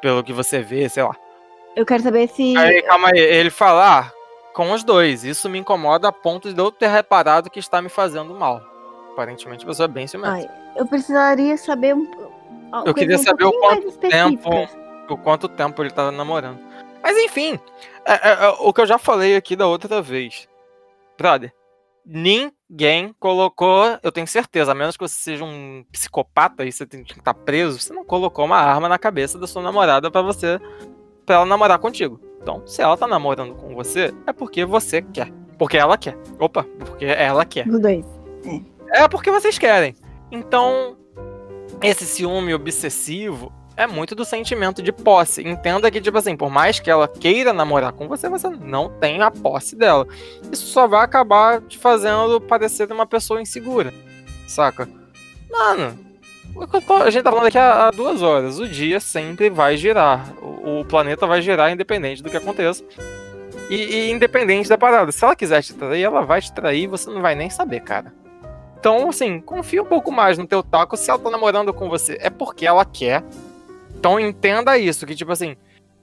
[0.01, 1.17] Pelo que você vê, sei lá.
[1.75, 2.57] eu quero saber se.
[2.57, 3.19] Aí, calma aí.
[3.19, 4.13] Ele fala, ah,
[4.55, 5.25] com os dois.
[5.25, 8.63] Isso me incomoda a ponto de eu ter reparado que está me fazendo mal.
[9.17, 10.35] Aparentemente a pessoa é bem ciumenta.
[10.35, 12.07] Ai, eu precisaria saber um.
[12.85, 14.51] Eu queria um saber o quanto tempo-.
[15.09, 16.59] Por quanto tempo ele tá namorando.
[17.03, 17.59] Mas enfim,
[18.05, 20.47] é- é- é o que eu já falei aqui da outra vez.
[21.17, 21.51] Brother,
[22.05, 27.03] ninguém colocou, eu tenho certeza, a menos que você seja um psicopata e você tem
[27.03, 30.61] que estar preso, você não colocou uma arma na cabeça da sua namorada pra você,
[31.25, 32.21] pra ela namorar contigo.
[32.43, 35.33] Então, se ela tá namorando com você, é porque você quer.
[35.59, 36.19] Porque ela quer.
[36.39, 37.67] Opa, porque ela quer.
[37.67, 38.05] Os dois.
[38.45, 38.76] É
[39.09, 39.95] porque vocês querem.
[40.31, 40.97] Então,
[41.83, 45.47] esse ciúme obsessivo é muito do sentimento de posse.
[45.47, 49.21] Entenda que, tipo assim, por mais que ela queira namorar com você, você não tem
[49.23, 50.07] a posse dela.
[50.51, 53.93] Isso só vai acabar te fazendo parecer uma pessoa insegura.
[54.49, 54.89] Saca?
[55.51, 55.99] Mano,
[57.05, 58.59] a gente tá falando aqui há, duas horas.
[58.59, 60.33] O dia sempre vai girar.
[60.43, 62.83] O, o planeta vai girar independente do que aconteça.
[63.69, 65.13] E, e independente da parada.
[65.13, 67.81] Se ela quiser te trair, ela vai te trair e você não vai nem saber,
[67.81, 68.15] cara.
[68.79, 70.97] Então, assim, confia um pouco mais no teu taco.
[70.97, 73.25] Se ela tá namorando com você, é porque ela quer.
[73.97, 75.57] Então entenda isso, que tipo assim,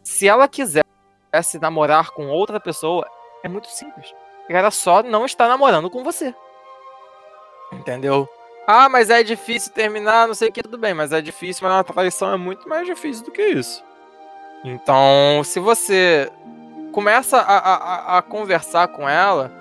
[0.03, 0.83] se ela quisesse
[1.61, 3.07] namorar com outra pessoa,
[3.43, 4.13] é muito simples.
[4.49, 6.33] Era só não estar namorando com você.
[7.71, 8.27] Entendeu?
[8.67, 11.75] Ah, mas é difícil terminar, não sei o que, tudo bem, mas é difícil, mas
[11.77, 13.83] uma traição é muito mais difícil do que isso.
[14.63, 16.31] Então, se você
[16.91, 19.51] começa a, a- a conversar com ela,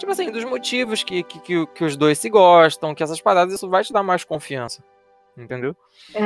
[0.00, 3.54] tipo assim, dos motivos que, que, que, que os dois se gostam, que essas paradas,
[3.54, 4.82] isso vai te dar mais confiança.
[5.36, 5.76] Entendeu?
[6.14, 6.22] É,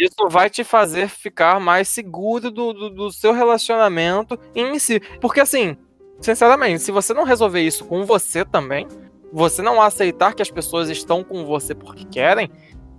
[0.00, 5.00] Isso vai te fazer ficar mais seguro do, do, do seu relacionamento em si.
[5.20, 5.76] Porque assim,
[6.20, 8.86] sinceramente, se você não resolver isso com você também,
[9.32, 12.50] você não aceitar que as pessoas estão com você porque querem,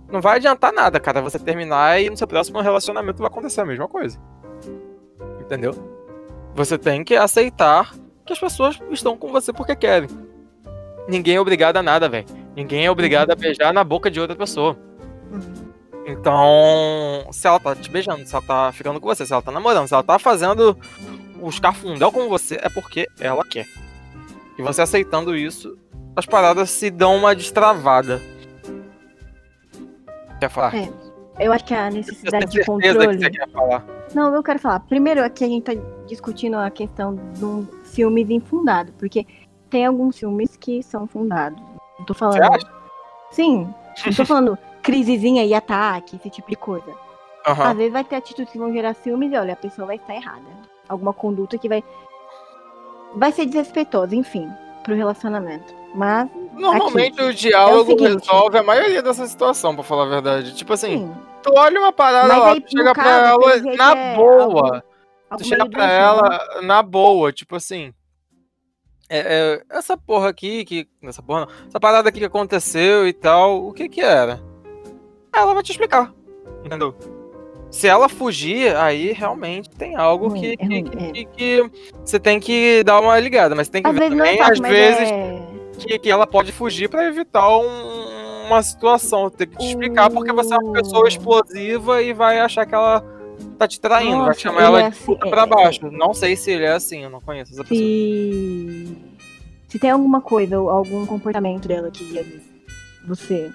[0.08, 1.22] não vai adiantar nada, cara.
[1.22, 4.20] Você terminar e no seu próximo relacionamento vai acontecer a mesma coisa.
[5.40, 5.72] Entendeu?
[6.54, 7.94] Você tem que aceitar
[8.28, 10.08] que as pessoas estão com você porque querem.
[11.08, 12.26] Ninguém é obrigado a nada, velho.
[12.54, 14.76] Ninguém é obrigado a beijar na boca de outra pessoa.
[15.32, 15.68] uhum.
[16.06, 19.52] Então, se ela tá te beijando, se ela tá ficando com você, se ela tá
[19.52, 20.74] namorando, se ela tá fazendo
[21.42, 23.66] os cafundel com você, é porque ela quer.
[24.58, 25.76] E você aceitando isso,
[26.16, 28.22] as paradas se dão uma destravada.
[30.40, 30.74] Quer falar?
[30.76, 30.88] É,
[31.40, 33.18] Eu acho que a Eu necessidade tenho de certeza que controle.
[33.18, 33.84] você quer falar.
[34.14, 34.80] Não, eu quero falar.
[34.80, 35.72] Primeiro, aqui a gente tá
[36.08, 39.26] discutindo a questão dos filmes infundados, porque
[39.70, 41.60] tem alguns filmes que são fundados.
[41.98, 42.36] Não tô falando.
[42.36, 42.72] Você acha?
[43.30, 43.74] Sim.
[44.06, 46.92] Não tô falando crisezinha e ataque, esse tipo de coisa.
[47.46, 47.70] Aham.
[47.70, 50.14] Às vezes vai ter atitudes que vão gerar ciúmes e olha, a pessoa vai estar
[50.14, 50.46] errada.
[50.88, 51.84] Alguma conduta que vai.
[53.14, 54.48] Vai ser desrespeitosa, enfim,
[54.82, 55.74] pro relacionamento.
[55.94, 58.26] Mas, Normalmente aqui, o diálogo é o seguinte.
[58.26, 60.54] resolve a maioria dessa situação, pra falar a verdade.
[60.54, 61.14] Tipo assim, sim.
[61.42, 64.16] tu olha uma parada Mas lá, aí, chega pra caso, ela pelo jeito, na é
[64.16, 64.84] boa.
[65.30, 66.38] Algo- Tu chega pra doentio, né?
[66.58, 67.92] ela na boa, tipo assim.
[69.10, 70.86] é, é, essa porra aqui, que.
[71.02, 71.48] Essa porra não.
[71.68, 74.40] Essa parada aqui que aconteceu e tal, o que que era?
[75.34, 76.12] Ela vai te explicar.
[76.64, 76.94] Entendeu?
[77.70, 80.82] Se ela fugir, aí realmente tem algo é que, que, é.
[81.12, 81.70] que- que
[82.04, 83.54] você tem que dar uma ligada.
[83.54, 85.46] Mas tem que Às ver vezes é também, às vezes, é...
[85.78, 89.28] que, que ela pode fugir pra evitar um- uma situação.
[89.30, 91.08] Tem que te explicar porque você é uma pessoa Uh.
[91.08, 93.04] explosiva e vai achar que ela
[93.58, 95.90] tá te traindo, vai Nossa, chamar ele ela é de puta é- pra é- baixo.
[95.90, 97.78] Não sei se ele é assim, eu não conheço essa pessoa.
[97.78, 98.96] Se...
[99.68, 102.42] Se tem alguma coisa algum comportamento dela que às vezes,
[103.06, 103.50] você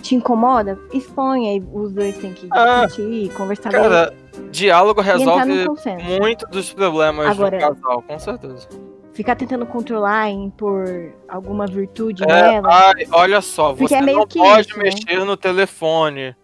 [0.00, 4.14] te incomoda, exponha e os dois têm que Ah, discutir, conversar Cara,
[4.50, 8.68] diálogo bem entrar resolve muito dos problemas Agora- do casal, com certeza.
[9.12, 12.68] Ficar tentando controlar e impor alguma virtude É, nela.
[12.70, 14.84] ai, olha só, Porque você é não pode isso, né?
[14.84, 16.36] mexer no telefone.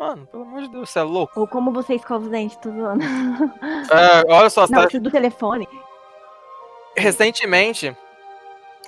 [0.00, 1.38] Mano, pelo amor de Deus, você é louco.
[1.38, 3.04] Ou como você escova os dentes, tô zoando.
[3.92, 5.68] É, olha só, Não, tá do telefone.
[6.96, 7.94] recentemente,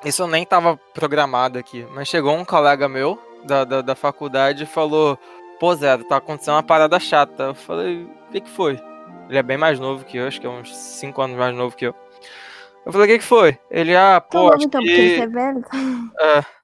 [0.02, 4.66] isso nem tava programado aqui, mas chegou um colega meu da, da, da faculdade e
[4.66, 5.18] falou:
[5.60, 7.42] Pô, Zé, tá acontecendo uma parada chata.
[7.42, 8.80] Eu falei: O que, que foi?
[9.28, 11.76] Ele é bem mais novo que eu, acho que é uns 5 anos mais novo
[11.76, 11.94] que eu.
[12.86, 13.58] Eu falei: O que, que foi?
[13.70, 14.50] Ele, ah, pô.
[14.50, 14.88] Tá bom, então, que...
[14.88, 15.64] porque você é velho.
[16.18, 16.61] É.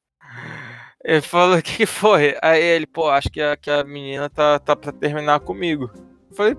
[1.05, 2.37] Ele falou: O que, que foi?
[2.43, 5.91] Aí ele, pô, acho que a, que a menina tá, tá pra terminar comigo.
[6.31, 6.57] Eu falei: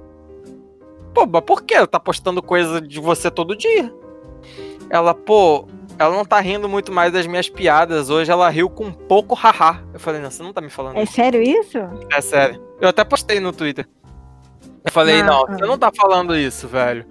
[1.14, 1.74] Pô, mas por que?
[1.74, 3.94] Ela tá postando coisa de você todo dia.
[4.90, 5.68] Ela, pô,
[6.00, 8.10] ela não tá rindo muito mais das minhas piadas.
[8.10, 9.84] Hoje ela riu com um pouco haha.
[9.94, 11.14] Eu falei, não, você não tá me falando É isso.
[11.14, 11.78] sério isso?
[12.12, 12.62] É sério.
[12.80, 13.88] Eu até postei no Twitter.
[14.86, 15.52] Eu falei, Ah, não, ah.
[15.52, 17.06] você não tá falando isso, velho.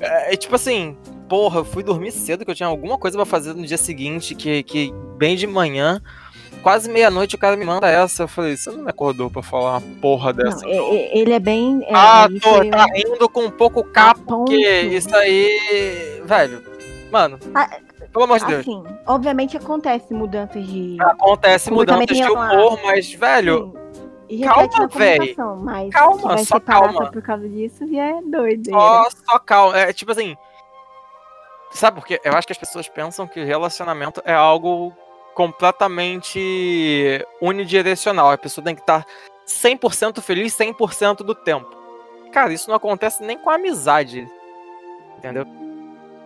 [0.00, 0.96] É, é tipo assim,
[1.28, 4.34] porra, eu fui dormir cedo que eu tinha alguma coisa pra fazer no dia seguinte,
[4.34, 6.00] que, que bem de manhã,
[6.66, 8.24] quase meia-noite o cara me manda essa.
[8.24, 10.64] Eu falei, você não me acordou pra falar uma porra dessa?
[10.66, 11.80] Não, é- é- ele é bem.
[11.84, 14.46] é, ah, tô, tá rindo com um pouco capo, ponto.
[14.46, 16.20] porque isso aí.
[16.24, 16.60] Velho,
[17.12, 17.70] mano, Ah,
[18.12, 18.60] pelo amor de Deus.
[18.62, 20.96] Assim, obviamente acontece mudanças de.
[21.00, 23.72] Acontece mudanças de humor, mas, velho,
[24.28, 24.88] Sim, e calma,
[25.62, 26.92] mas Calma, só calma.
[27.04, 28.70] só por causa disso e é doido.
[28.70, 29.78] só, só calma.
[29.78, 30.36] É tipo assim.
[31.70, 32.20] Sabe por quê?
[32.24, 34.92] Eu acho que as pessoas pensam que relacionamento é algo
[35.36, 38.30] completamente unidirecional.
[38.30, 39.06] A pessoa tem que estar
[39.46, 41.68] 100% feliz 100% do tempo.
[42.32, 44.26] Cara, isso não acontece nem com amizade.
[45.18, 45.46] Entendeu?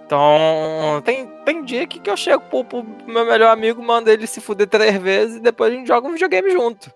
[0.07, 4.27] Então, tem, tem dia que, que eu chego pro, pro meu melhor amigo, mando ele
[4.27, 6.91] se fuder três vezes e depois a gente joga um videogame junto.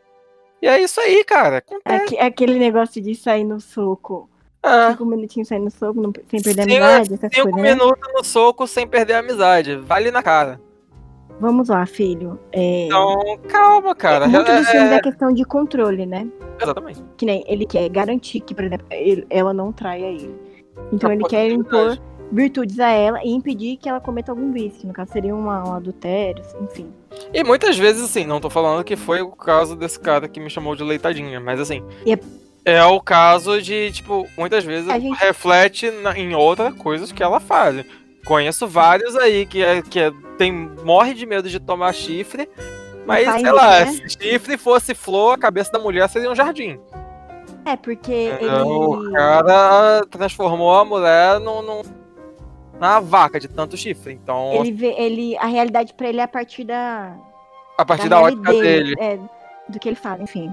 [0.60, 1.58] E é isso aí, cara.
[1.58, 2.04] Acontece.
[2.04, 4.28] Aque- Aquele negócio de sair no soco.
[4.62, 4.90] É.
[4.90, 7.74] Cinco minutinhos sair no soco, sem perder a amizade, Cinco coisas, né?
[7.74, 9.76] minutos no soco sem perder a amizade.
[9.76, 10.58] Vale na cara.
[11.40, 12.38] Vamos lá, filho.
[12.52, 14.26] É, Então, calma, cara.
[14.28, 16.26] muito É- dos filmes é- é questão de controle, né?
[16.60, 17.02] Exatamente.
[17.16, 20.34] Que nem ele quer garantir que, por exemplo, ele- ela não traia ele.
[20.92, 21.98] Então ele quer impor
[22.32, 24.86] virtudes a ela e impedir que ela cometa algum vício.
[24.86, 26.88] No caso, seria uma, um adultério, enfim.
[27.32, 30.48] E muitas vezes, assim, não tô falando que foi o caso desse cara que me
[30.50, 31.82] chamou de leitadinha, mas assim.
[32.06, 32.18] É-
[32.66, 37.22] É o caso de, tipo, muitas vezes A gente- reflete na- em outras coisas que
[37.22, 37.84] ela faz.
[38.24, 40.52] Conheço vários aí que, é, que é- tem,
[40.84, 42.48] morre de medo de tomar chifre,
[43.06, 43.86] mas, sei lá, né?
[43.86, 46.80] se chifre fosse flor, a cabeça da mulher seria um jardim.
[47.66, 49.12] É, porque Então, O ele.
[49.14, 51.82] cara transformou a mulher num, num,
[52.78, 54.12] na vaca de tanto chifre.
[54.12, 57.14] Então, Ele vê, ele, a realidade pra ele é a partir da,
[57.78, 58.94] a partir da, ótica realidade dele.
[58.98, 59.18] é,
[59.68, 60.52] do que ele fala, enfim.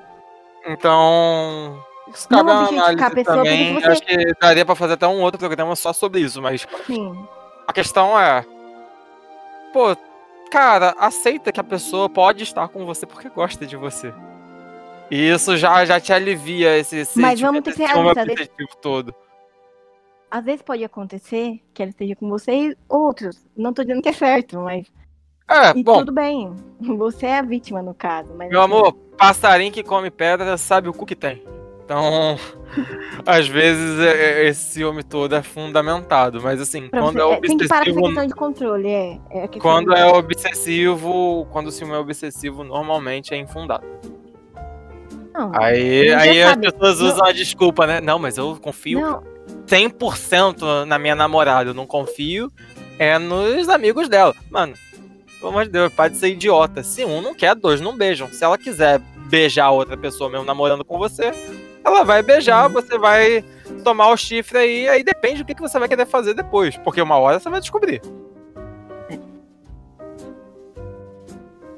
[0.66, 1.84] Então,
[2.14, 5.40] isso Não cabe a análise pessoa, você- Acho que daria pra fazer até um outro
[5.40, 7.18] programa só sobre isso, mas Sim.
[7.68, 8.46] A questão é,
[9.74, 9.96] pô,
[10.52, 14.14] cara, aceita que a pessoa pode estar com você porque gosta de você.
[15.10, 19.14] E isso já, já te alivia esse, esse, Mas vamos ter que esse- obsessivo todo.
[20.30, 23.46] Às vezes pode acontecer que ela esteja com você e outros.
[23.56, 24.88] Não tô dizendo que é certo, mas.
[25.50, 26.56] É, E bom, tudo bem.
[26.80, 28.34] Você é a vítima no caso.
[28.38, 31.44] Mas Meu assim, amor, passarinho que come pedra sabe o cu que tem.
[31.92, 32.38] Então,
[33.26, 37.34] às vezes é- é- esse ciúme todo é fundamentado, mas assim, pra quando você- é
[37.34, 39.20] é, tem que parar com essa obsessivo, questão de controle, é.
[39.30, 43.86] é quando do- é obsessivo, quando o ciúme é obsessivo, normalmente é infundado.
[45.34, 48.00] Não, Aí, aí as pessoas Não- usam a desculpa, né?
[48.02, 49.24] Não, mas eu confio não,
[49.66, 52.50] 100% na minha namorada, eu não confio
[53.00, 54.34] é nos amigos dela.
[54.50, 54.74] Mano,
[55.40, 56.84] pelo amor de Deus, pode ser idiota.
[56.84, 58.28] Se um não quer, dois não beijam.
[58.30, 59.00] Se ela quiser
[59.30, 61.32] beijar outra pessoa mesmo namorando com você,
[61.84, 62.74] ela vai beijar, Uhum.
[62.74, 63.44] você vai
[63.84, 66.78] tomar o chifre aí, aí depende do que, que você vai querer fazer depois.
[66.78, 68.02] Porque uma hora você vai descobrir.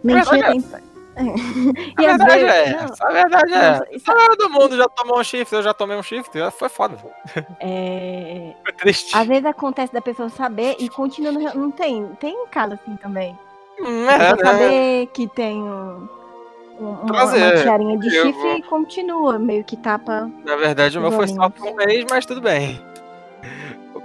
[0.04, 0.84] mentira verdade tem.
[1.16, 3.72] A e verdade é essa, a verdade é.
[3.80, 6.98] não, isso Todo mundo já tomou um chifre, eu já tomei um chifre, foi foda.
[7.60, 9.16] é, Foi triste.
[9.16, 12.08] Às vezes acontece da pessoa saber e continua Não tem.
[12.20, 13.38] Tem caso assim também.
[13.80, 14.36] Hum, é, né?
[14.44, 16.08] saber que tem um,
[16.80, 20.30] um- Prazer, uma tiarinha de eu chifre vou- e continua, meio que tapa.
[20.46, 22.80] Na verdade, o meu foi só por um mês, mas tudo bem.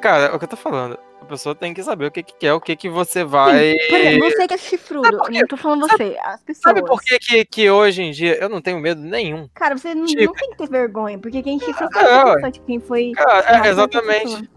[0.01, 0.99] Cara, é o que eu tô falando.
[1.20, 3.73] A pessoa tem que saber o que, que quer, o que, que você vai.
[3.73, 5.40] Sim, por exemplo, você que é chifrudo, quê?
[5.40, 6.62] não tô falando você, as pessoas.
[6.62, 9.47] Sabe por que, que, que hoje em dia eu não tenho medo nenhum?
[9.55, 12.35] Cara, você não, Tipo- não tem que ter vergonha, porque quem chifra É, ué.
[12.35, 13.12] pessoa, tipo, quem foi.
[13.15, 14.51] Cara, chamado é, foi essa exatamente.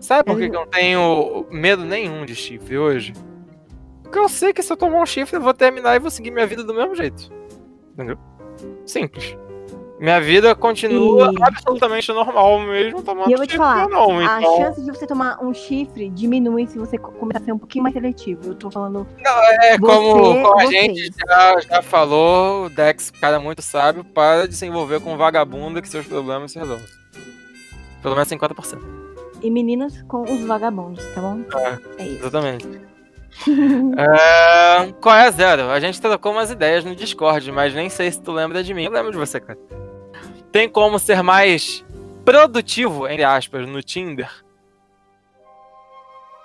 [0.00, 3.14] Sabe por que, que eu não tenho medo nenhum de chifre hoje?
[4.14, 6.30] Porque eu sei que se eu tomar um chifre, eu vou terminar e vou seguir
[6.30, 7.32] minha vida do mesmo jeito.
[7.94, 8.16] Entendeu?
[8.86, 9.36] Simples.
[9.98, 14.18] Minha vida continua E- absolutamente normal mesmo tomando E eu vou te chifre falar, não.
[14.20, 17.52] A Então, chance de você tomar um chifre diminui se você co- começar a ser
[17.52, 18.40] um pouquinho mais seletivo.
[18.50, 19.04] Eu tô falando.
[19.62, 20.70] é como, você- como a vocês.
[20.96, 25.82] gente já, já falou, o Dex, cara muito sábio, para de se envolver com vagabundo
[25.82, 26.86] que seus problemas se resolvem.
[28.00, 28.78] Pelo menos 50%.
[29.42, 31.40] e meninas com os vagabundos, tá bom?
[31.98, 32.18] É, É isso.
[32.22, 32.93] exatamente.
[33.98, 35.70] É, qual é a zero?
[35.70, 38.84] A gente trocou umas ideias no Discord, mas nem sei se tu lembra de mim.
[38.84, 39.58] Eu lembro de você, cara.
[40.52, 41.84] Tem como ser mais
[42.24, 44.30] produtivo, entre aspas, no Tinder?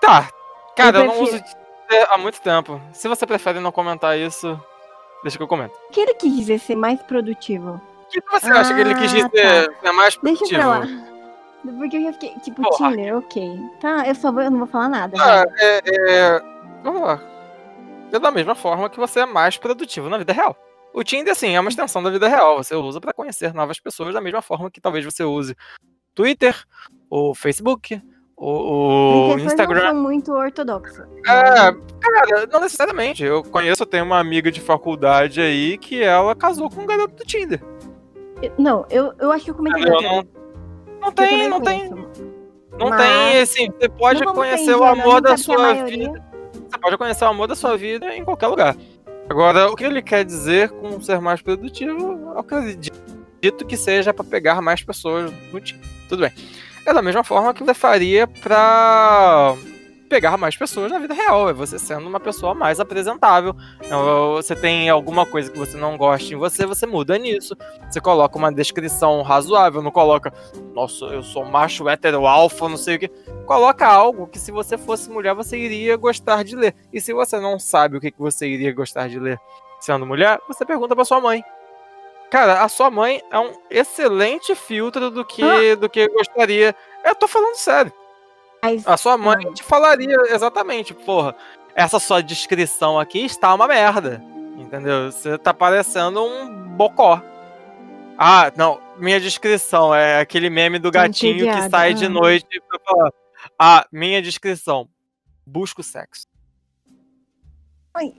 [0.02, 0.30] Tá.
[0.76, 2.82] Cara, eu, Eu não uso Tinder há muito tempo.
[2.94, 4.60] Se você prefere não comentar isso,
[5.24, 5.74] deixa que eu comento.
[5.90, 7.82] O que ele quis dizer ser mais produtivo?
[8.06, 10.60] O que você acha que ele quis Ah, dizer ser mais Deixa produtivo?
[10.62, 10.88] pra lá.
[11.78, 12.90] Porque eu já fiquei, tipo, Porra.
[12.92, 13.60] Tinder, ok.
[13.82, 15.16] Tá, eu só vou, eu não vou falar nada.
[15.22, 15.48] Ah, vai.
[15.60, 16.42] é, é,
[16.84, 17.22] Vamos lá.
[18.12, 20.56] É da mesma forma que você é mais produtivo na vida real.
[20.94, 22.58] O Tinder, assim, é uma extensão da vida real.
[22.58, 25.56] Você usa pra conhecer novas pessoas da mesma forma que talvez você use
[26.16, 26.56] Twitter,
[27.10, 28.02] o Facebook,
[28.36, 29.82] o, o Porque as pessoas Instagram.
[29.84, 31.08] não são muito ortodoxas.
[31.28, 33.24] É, cara, não necessariamente.
[33.24, 37.14] Eu conheço, eu tenho uma amiga de faculdade aí que ela casou com um garoto
[37.16, 37.62] do Tinder.
[38.42, 39.84] Eu- Não, eu, eu acho que eu comentei.
[39.84, 40.24] Eu não,
[41.02, 41.90] não tem, não tem.
[42.80, 46.29] Não Mas- tem, assim, você pode conhecer o amor da sua vida.
[46.70, 48.76] Você pode conhecer o amor da sua vida em qualquer lugar.
[49.28, 54.24] Agora, o que ele quer dizer com ser mais produtivo, eu acredito que seja para
[54.24, 55.82] pegar mais pessoas no time.
[56.08, 56.32] Tudo bem.
[56.86, 59.56] É da mesma forma que você faria para
[60.10, 61.50] pegar mais pessoas na vida real.
[61.50, 63.56] É você sendo uma pessoa mais apresentável.
[63.82, 67.56] Então, Você tem alguma coisa que você não gosta em você, você muda nisso.
[67.90, 70.34] Você coloca uma descrição razoável, não coloca,
[70.74, 73.12] nossa, eu sou macho hétero alfa, não sei o que
[73.46, 76.76] coloca algo que se você fosse mulher você iria gostar de ler.
[76.92, 79.40] E se você não sabe o que você iria gostar de ler
[79.80, 81.44] sendo mulher, você pergunta pra sua mãe.
[82.30, 86.76] Cara, a sua mãe é um excelente filtro do que do que gostaria.
[87.04, 87.92] Eu tô falando sério.
[88.62, 91.36] Mas A sua mãe te falaria exatamente, porra,
[91.76, 94.22] essa sua descrição aqui está uma merda.
[94.58, 95.12] Entendeu?
[95.12, 97.22] Você tá parecendo um bocó.
[98.18, 102.10] Ah, não, minha descrição é aquele meme do gatinho que sai de ah.
[102.10, 103.14] noite pra falar.
[103.58, 104.90] Ah, minha descrição.
[105.46, 106.28] Busco sexo.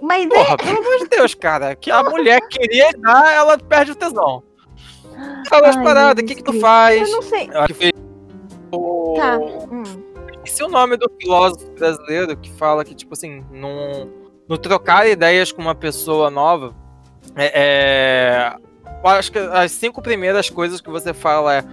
[0.01, 1.77] Mas é, Porra, pelo amor de Deus, cara.
[1.77, 4.43] Que a mulher queria dar, ela perde o tesão.
[5.49, 7.09] Fala as paradas, o que que tu faz?
[7.09, 7.49] eu não sei.
[7.67, 7.93] Que fez.
[9.17, 9.39] Tá.
[9.39, 10.10] hum.
[10.51, 15.63] Esqueci o nome do filósofo brasileiro que fala que, tipo assim, no trocar ideias com
[15.63, 16.75] uma pessoa nova,
[17.37, 18.57] é, é,
[19.05, 21.65] acho que as cinco primeiras coisas que você fala é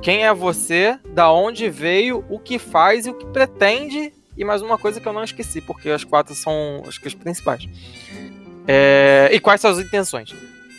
[0.00, 4.62] quem é você, da onde veio, o que faz e o que pretende, e mais
[4.62, 7.68] uma coisa que eu não esqueci, porque as quatro são acho que as principais.
[8.68, 10.32] É, e quais são as intenções?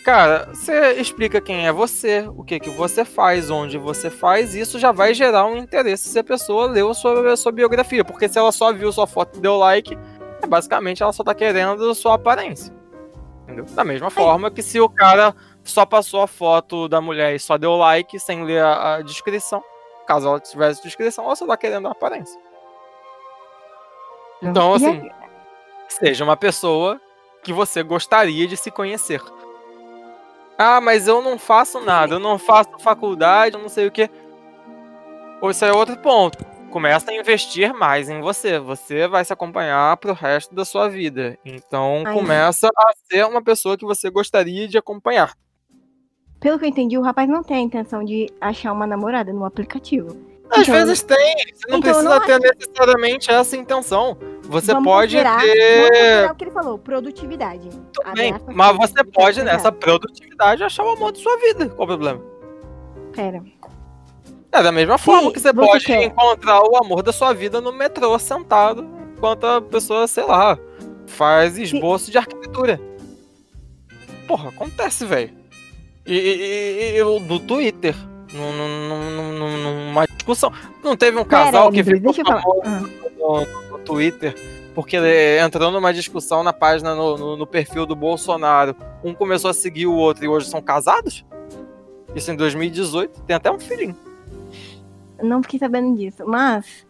[0.04, 4.80] Cara, você explica quem é você, o que que você faz, onde você faz, isso
[4.80, 8.04] já vai gerar um interesse se a pessoa leu a sua, a sua biografia.
[8.04, 9.96] Porque se ela só viu sua foto e deu like,
[10.42, 12.74] é basicamente ela só tá querendo sua aparência.
[13.44, 13.66] Entendeu?
[13.66, 17.56] Da mesma forma que se o cara só passou a foto da mulher e só
[17.58, 19.64] deu like sem ler a, a descrição,
[20.08, 22.40] caso ela tivesse descrição, ela só tá querendo a aparência.
[24.42, 25.08] Então, assim,
[25.88, 27.00] seja uma pessoa
[27.44, 29.22] que você gostaria de se conhecer.
[30.64, 34.08] Ah, mas eu não faço nada, eu não faço faculdade, eu não sei o que.
[35.42, 36.38] Esse é outro ponto.
[36.70, 38.60] Começa a investir mais em você.
[38.60, 41.36] Você vai se acompanhar pro resto da sua vida.
[41.44, 42.14] Então Ai.
[42.14, 45.34] começa a ser uma pessoa que você gostaria de acompanhar.
[46.40, 49.46] Pelo que eu entendi, o rapaz não tem a intenção de achar uma namorada no
[49.46, 50.10] aplicativo.
[50.48, 51.36] Às Então, vezes tem.
[51.56, 54.16] Você não então precisa não ter necessariamente essa intenção.
[54.52, 56.30] Você Vamos pode Vamos ter.
[56.30, 57.70] o que ele falou, produtividade.
[57.94, 61.70] Tudo bem, mas você pode, nessa produtividade, achar o amor de sua vida.
[61.70, 62.22] Qual o problema?
[63.16, 63.42] Pera.
[64.52, 66.04] É da mesma forma que você, você pode quer.
[66.04, 70.60] encontrar o amor da sua vida no metrô sentado, enquanto a pessoa, sei lá,
[71.08, 72.78] faz esboço de arquitetura.
[74.28, 75.32] Porra, acontece, velho.
[76.06, 77.96] E, e- e- eu no Twitter,
[78.34, 80.52] num- num- num- num- numa discussão.
[80.84, 82.82] Não teve um casal Pera, que André, ficou famoso Ah,
[83.22, 84.36] no, no Twitter
[84.74, 88.74] porque ele entrou numa discussão na página, no, no- no perfil do Bolsonaro.
[89.04, 91.26] Um começou a seguir o outro e hoje são casados?
[92.16, 93.22] Isso em 2018.
[93.24, 93.98] Tem até um filhinho.
[95.22, 96.88] não fiquei sabendo disso, mas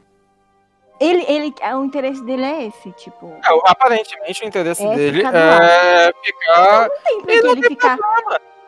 [1.00, 5.18] ele, ele, o interesse dele é esse, tipo, não É, aparentemente o interesse É dele
[5.26, 6.90] ficar é ficar.
[7.04, 7.98] tem por E que não ele ficar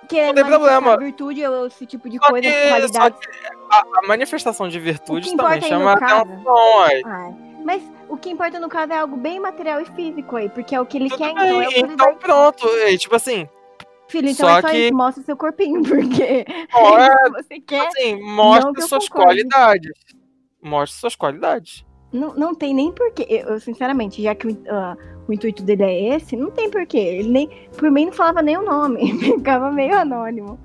[0.07, 0.97] tem problema.
[0.97, 2.71] virtude ou esse tipo de Só coisa, que,
[3.69, 6.81] a, a manifestação de virtude também chama atenção.
[6.81, 7.01] Aí.
[7.05, 10.75] Ai, mas o que importa no caso é algo bem material e físico aí, porque
[10.75, 12.15] é o que ele Tudo quer, bem, então é o que ele então vai.
[12.15, 12.67] pronto.
[12.67, 13.47] E, tipo assim,
[14.07, 17.59] Filho, então só é só que- isso, mostra seu corpinho, porque ó, é, se você
[17.59, 18.21] quer, assim,
[18.83, 19.25] eu suas concorde.
[19.47, 19.91] qualidades.
[20.61, 21.85] Mostre suas qualidades.
[22.11, 23.25] não, não tem nem porquê.
[23.29, 24.95] Eu, sinceramente, já que o, ah,
[25.27, 26.97] o intuito dele é esse, não tem porquê.
[26.97, 30.59] Ele nem, por mim, não falava nem o nome, ficava meio anônimo.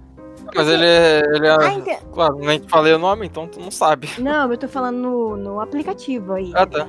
[0.54, 1.50] Mas ele, é- ele é.
[1.50, 4.08] Ah, ente- Claro, nem falei o nome, então tu não sabe.
[4.18, 6.52] Não, eu tô falando no, no aplicativo aí.
[6.54, 6.88] Ah, tá.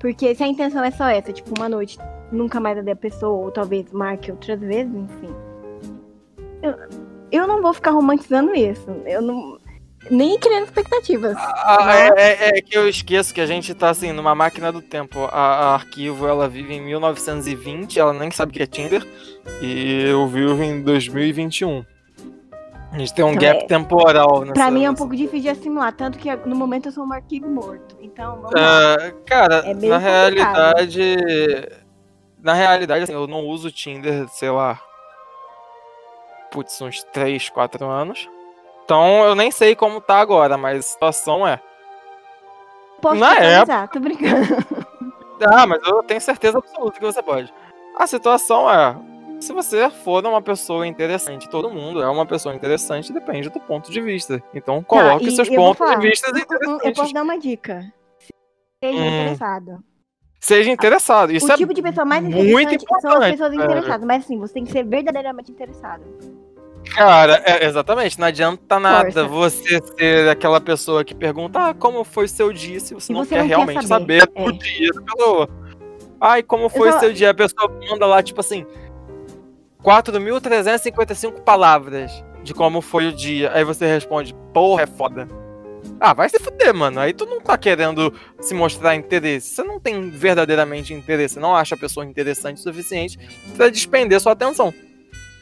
[0.00, 1.98] Porque se a intenção é só essa, tipo, uma noite,
[2.30, 5.34] nunca mais ver a pessoa, ou talvez marque outras vezes, enfim.
[6.62, 6.74] Eu,
[7.32, 8.84] eu não vou ficar romantizando isso.
[9.06, 9.58] Eu não.
[10.10, 11.34] Nem criando expectativas.
[11.38, 14.82] Ah, é, é- é que eu esqueço que a gente tá assim, numa máquina do
[14.82, 15.20] tempo.
[15.24, 15.30] A,
[15.70, 19.02] a arquivo ela vive em 1920, ela nem sabe o que é Tinder.
[19.62, 21.82] E eu vivo em 2021.
[22.94, 24.52] A gente tem um Então, gap é- temporal nessa.
[24.52, 27.04] Pra mim é um nessa- pouco difícil de assimilar, tanto que no momento eu sou
[27.04, 27.96] um arquivo morto.
[28.00, 28.94] Então, vamos lá.
[28.94, 30.00] Ah, cara, É na complicado.
[30.00, 31.16] realidade.
[32.40, 34.78] Na realidade, assim, eu não uso Tinder, sei lá.
[36.52, 38.28] Putz, uns 3, 4 anos.
[38.84, 41.58] Então eu nem sei como tá agora, mas a situação é.
[43.00, 44.34] Posso na atualizar, tô brincando.
[45.52, 47.52] Ah, mas eu tenho certeza absoluta que você pode.
[47.98, 48.96] A situação é.
[49.44, 53.90] Se você for uma pessoa interessante, todo mundo é uma pessoa interessante, depende do ponto
[53.92, 54.42] de vista.
[54.54, 56.98] Então coloque Tá, seus pontos de vista hum, Eu interessantes.
[56.98, 57.92] posso dar uma dica.
[58.82, 59.06] Seja Hum.
[59.06, 59.84] interessado.
[60.40, 61.30] Seja interessado.
[61.32, 62.40] Isso o é tipo de pessoa mais muito
[62.74, 63.64] interessante são as importante, pessoas velho.
[63.64, 64.06] interessadas.
[64.06, 66.02] Mas assim, você tem que ser verdadeiramente interessado.
[66.94, 68.18] Cara, é, exatamente.
[68.18, 69.28] Não adianta nada Força.
[69.28, 73.34] você ser aquela pessoa que pergunta ah, como foi seu dia se você não você
[73.34, 74.20] quer não quer realmente saber.
[74.20, 74.44] saber, É.
[74.44, 75.48] do dia da pessoa.
[76.20, 77.30] Ai, como foi só- seu dia?
[77.30, 78.64] A pessoa manda lá, tipo assim,
[79.84, 83.52] 4.355 palavras de como foi o dia.
[83.52, 85.28] Aí você responde, porra, é foda.
[86.00, 86.98] Ah, vai se fuder, mano.
[86.98, 89.54] Aí tu não tá querendo se mostrar interesse.
[89.54, 91.38] Você não tem verdadeiramente interesse.
[91.38, 93.18] Não acha a pessoa interessante o suficiente
[93.56, 94.72] pra despender sua atenção.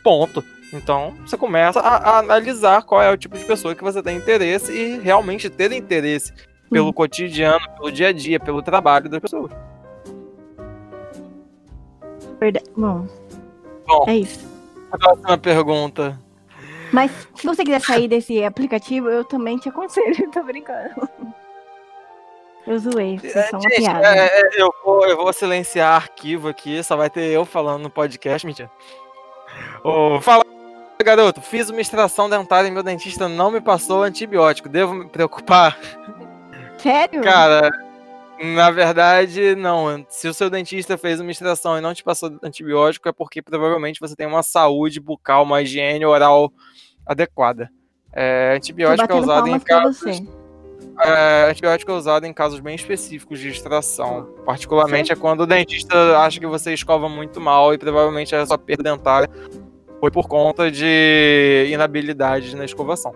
[0.02, 0.44] Ponto.
[0.73, 4.16] Então, você começa a, a analisar qual é o tipo de pessoa que você tem
[4.16, 6.32] interesse e realmente ter interesse
[6.70, 6.93] pelo Hum.
[6.93, 9.52] cotidiano, pelo dia a dia, pelo trabalho das pessoas.
[12.40, 12.64] Verdade.
[12.77, 13.06] Bom,
[13.98, 14.05] Bom.
[14.09, 14.51] é isso.
[14.90, 16.19] Próxima pergunta.
[16.93, 20.28] Mas se você quiser sair desse aplicativo, eu também te aconselho.
[20.32, 21.09] Tô brincando.
[22.66, 24.06] Eu zoei, vocês são uma Gente, piada.
[24.06, 27.90] é, é, eu, vou, eu vou silenciar arquivo aqui, só vai ter eu falando no
[27.90, 28.70] podcast, mentira.
[29.82, 30.44] Ô, fala,
[31.02, 34.69] garoto, fiz uma extração dentária e meu dentista não me passou antibiótico.
[34.69, 35.77] Devo me preocupar?
[36.78, 37.23] Sério?
[37.23, 37.69] Cara,
[38.43, 40.05] na verdade, não.
[40.09, 44.01] Se o seu dentista fez uma extração e não te passou antibiótico, é porque provavelmente
[44.01, 46.52] você tem uma saúde bucal, uma higiene oral
[47.06, 47.70] adequada.
[48.12, 50.23] É, antibiótico é usado em casos.
[51.05, 54.28] É, antibiótico é usado em casos bem específicos de extração.
[54.44, 58.59] Particularmente é quando o dentista acha que você escova muito mal e provavelmente a sua
[58.59, 59.31] perda dentária
[60.01, 63.14] foi por conta de inabilidade na escovação.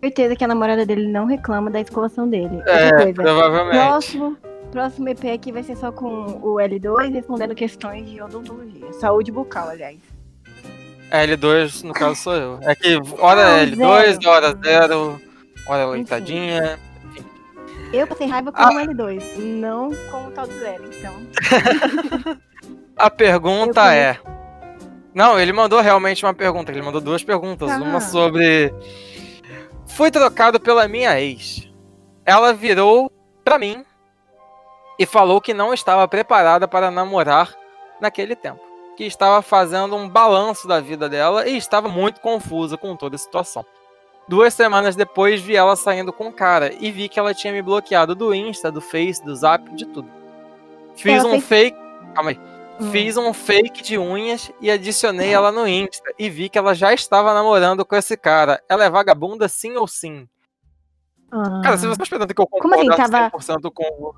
[0.00, 2.62] Certeza que a namorada dele não reclama da escovação dele.
[2.66, 3.76] É, provavelmente.
[3.76, 4.36] Próximo,
[4.70, 6.06] próximo EP aqui vai ser só com
[6.42, 8.92] o L2 respondendo questões de odontologia.
[8.94, 9.98] Saúde bucal, aliás.
[11.10, 12.58] L2, no caso, sou eu.
[12.62, 14.28] É que hora Não, L2, zero.
[14.30, 15.20] hora 0,
[15.66, 16.78] hora oitadinha.
[17.92, 18.68] Eu passei raiva com Ah.
[18.68, 21.14] o L2, não com o tal do zero, então.
[22.98, 24.18] A pergunta é.
[25.14, 26.72] Não, ele mandou realmente uma pergunta.
[26.72, 27.70] Ele mandou duas perguntas.
[27.70, 27.76] Ah.
[27.78, 28.72] Uma sobre.
[29.86, 31.68] Fui trocado pela minha ex.
[32.24, 33.10] Ela virou
[33.44, 33.84] pra mim
[34.98, 37.54] e falou que não estava preparada para namorar
[38.00, 38.60] naquele tempo.
[38.96, 43.18] Que estava fazendo um balanço da vida dela e estava muito confusa com toda a
[43.18, 43.64] situação.
[44.28, 47.62] Duas semanas depois vi ela saindo com o cara e vi que ela tinha me
[47.62, 50.10] bloqueado do Insta, do Face, do Zap, de tudo.
[50.96, 51.78] Fiz Ela um fez- fake.
[52.14, 52.40] Calma aí.
[52.80, 52.90] Hum.
[52.90, 56.92] Fiz um fake de unhas e adicionei ela no Insta e vi que ela já
[56.92, 58.62] estava namorando com esse cara.
[58.68, 60.28] Ela é vagabunda sim ou sim?
[61.30, 61.60] Ah.
[61.64, 64.12] Cara, se você tá esperando que eu Como assim, concordasse tava- 100% com,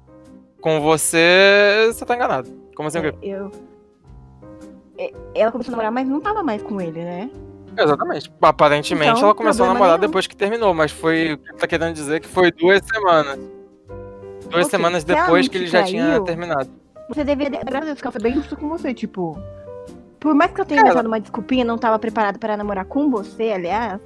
[0.60, 2.51] com você, você tá enganado.
[2.74, 2.98] Como assim?
[2.98, 3.51] o É, eu.
[4.98, 7.30] é, Ela começou a namorar, mas não tava mais com ele, né?
[7.76, 8.32] Exatamente.
[8.43, 10.09] Aparentemente Então, ela começou a namorar nenhum.
[10.10, 11.35] depois que terminou, mas foi.
[11.35, 13.39] o que Tá querendo dizer que foi duas semanas.
[14.51, 16.68] Duas Ok, semanas depois que ele já tinha terminado.
[17.09, 19.39] Você deveria, graças a Deus, que ela foi bem justa com você, tipo.
[20.20, 23.52] Por mais que eu tenha deixado uma desculpinha, não tava preparada para namorar com você,
[23.52, 24.01] aliás.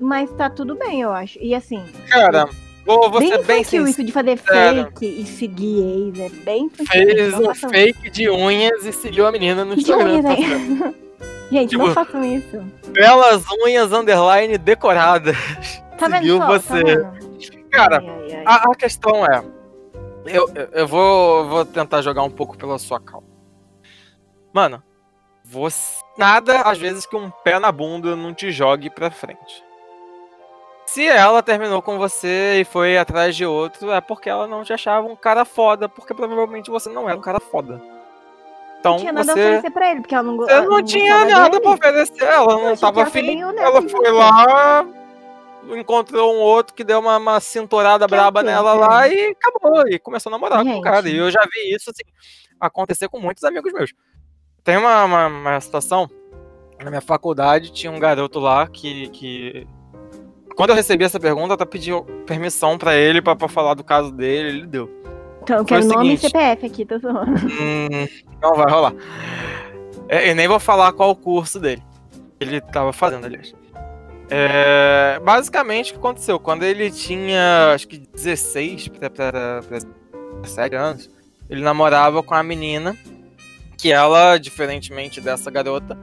[0.00, 1.38] Mas tá tudo bem, eu acho.
[1.40, 2.48] E assim, Cara,
[2.86, 3.88] vou, vou bem ser bem sincero.
[3.88, 6.18] isso de fazer fake e seguir ex.
[6.20, 6.70] É bem.
[6.70, 10.06] Fez não um fake de unhas e seguiu a menina no De Instagram.
[10.06, 10.94] unhas, tá certo?
[11.50, 12.62] Gente, não Tipo, façam isso.
[12.88, 15.36] Belas unhas underline decoradas.
[15.98, 16.46] Tá vendo seguiu só?
[16.46, 16.82] você.
[17.02, 17.68] Tá vendo?
[17.70, 18.42] Cara, Ai, ai, ai.
[18.46, 19.42] A, a questão é.
[20.30, 23.26] Eu, eu, eu vou, vou tentar jogar um pouco pela sua calma.
[24.52, 24.82] Mano,
[25.44, 29.64] você, nada às vezes que um pé na bunda não te jogue pra frente.
[30.86, 34.72] Se ela terminou com você e foi atrás de outro, é porque ela não te
[34.72, 37.80] achava um cara foda, porque provavelmente você não era um cara foda.
[38.80, 40.66] Então não tinha nada a você, oferecer pra ele, porque ela não go- você ela
[40.66, 41.62] não tinha gostava nada dele.
[41.62, 42.24] pra oferecer.
[42.24, 43.40] Ela não achei tava que ela foi afim.
[43.60, 44.86] Ela foi lá,
[45.76, 49.86] encontrou um outro que deu uma, uma cinturada Que braba nela lá e acabou.
[49.88, 50.82] E começou a namorar com o Gente.
[50.84, 51.08] cara.
[51.08, 52.04] E eu já vi isso assim,
[52.60, 53.92] acontecer com muitos amigos meus.
[54.64, 56.08] Tem uma, uma, uma situação,
[56.82, 59.08] na minha faculdade tinha um garoto lá que.
[59.08, 59.66] que...
[60.56, 61.90] Quando eu recebi essa pergunta, eu até pedi
[62.26, 64.90] permissão pra ele pra, pra falar do caso dele, ele deu.
[65.42, 66.18] Então, quero o nome e.
[66.18, 67.30] CPF aqui, tô zoando.
[67.30, 68.08] Hum,
[68.42, 68.92] não vai rolar.
[70.08, 71.82] É, eu nem vou falar qual o curso dele.
[72.40, 73.54] Ele tava fazendo, aliás.
[74.30, 76.38] É, basicamente, o que aconteceu?
[76.38, 79.78] Quando ele tinha, acho que 16 pra, pra, pra
[80.42, 81.10] 17 anos,
[81.48, 82.96] ele namorava com a menina
[83.76, 85.96] que ela, diferentemente dessa garota,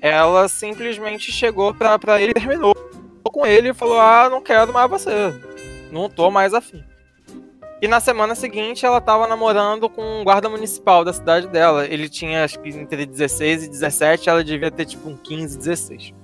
[0.00, 2.74] ela simplesmente chegou pra ele e terminou
[3.22, 5.32] com ele e falou: Ah, não quero mais você.
[5.90, 6.82] Não tô mais afim.
[7.80, 11.86] E na semana seguinte ela tava namorando com um guarda municipal da cidade dela.
[11.86, 16.14] Ele tinha acho que entre 16 e 17, ela devia ter tipo um 15, 16.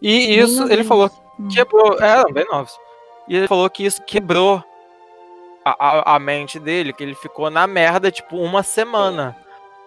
[0.00, 1.48] E isso, ele falou Hum.
[1.48, 1.98] quebrou.
[2.00, 2.78] É, eram bem novos.
[3.28, 4.62] E ele falou que isso quebrou
[5.64, 9.36] a, a, a mente dele, que ele ficou na merda, tipo, uma semana.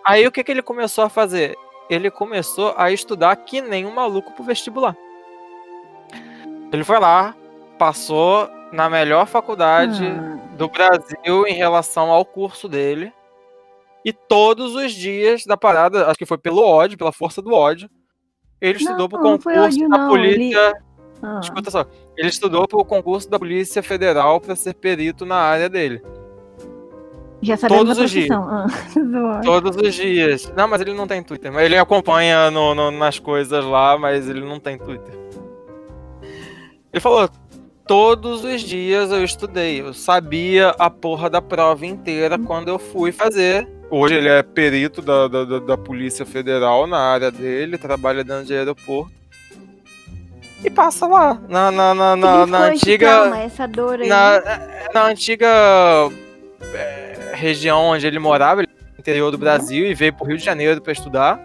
[0.05, 1.55] Aí o que, que ele começou a fazer?
[1.89, 4.95] Ele começou a estudar que nem um maluco pro vestibular.
[6.71, 7.35] Ele foi lá,
[7.77, 13.11] passou na melhor faculdade Ah, do Brasil em relação ao curso dele.
[14.05, 17.89] E todos os dias da parada, acho que foi pelo ódio, pela força do ódio,
[18.61, 20.73] ele estudou Não, não foi concurso ódio, da polícia.
[21.23, 21.39] ah.
[21.43, 21.85] Escuta só.
[22.17, 26.01] Ele estudou pro concurso da Polícia Federal pra ser perito na área dele.
[27.41, 28.29] Já sabemos todos os dias.
[28.31, 28.67] Ah.
[29.45, 30.51] Todos os dias.
[30.57, 31.51] Não, mas ele não tem Twitter.
[31.53, 35.17] Mas Ele acompanha no- no- nas coisas lá, mas ele não tem Twitter.
[36.91, 37.29] Ele falou:
[37.87, 39.79] todos os dias eu estudei.
[39.79, 43.65] Eu sabia a porra da prova inteira quando eu fui fazer.
[43.91, 48.53] Hoje ele é perito da, da, da- Polícia Federal na área dele, trabalha dentro de
[48.53, 49.11] aeroporto.
[50.63, 53.07] E passa lá, na, na, na, na, na antiga.
[53.07, 54.07] calma, essa dor aí.
[54.09, 54.41] na,
[54.93, 55.47] na antiga
[56.73, 58.63] é, região onde ele morava,
[58.99, 61.39] interior do Brasil e veio pro Rio de Janeiro pra estudar.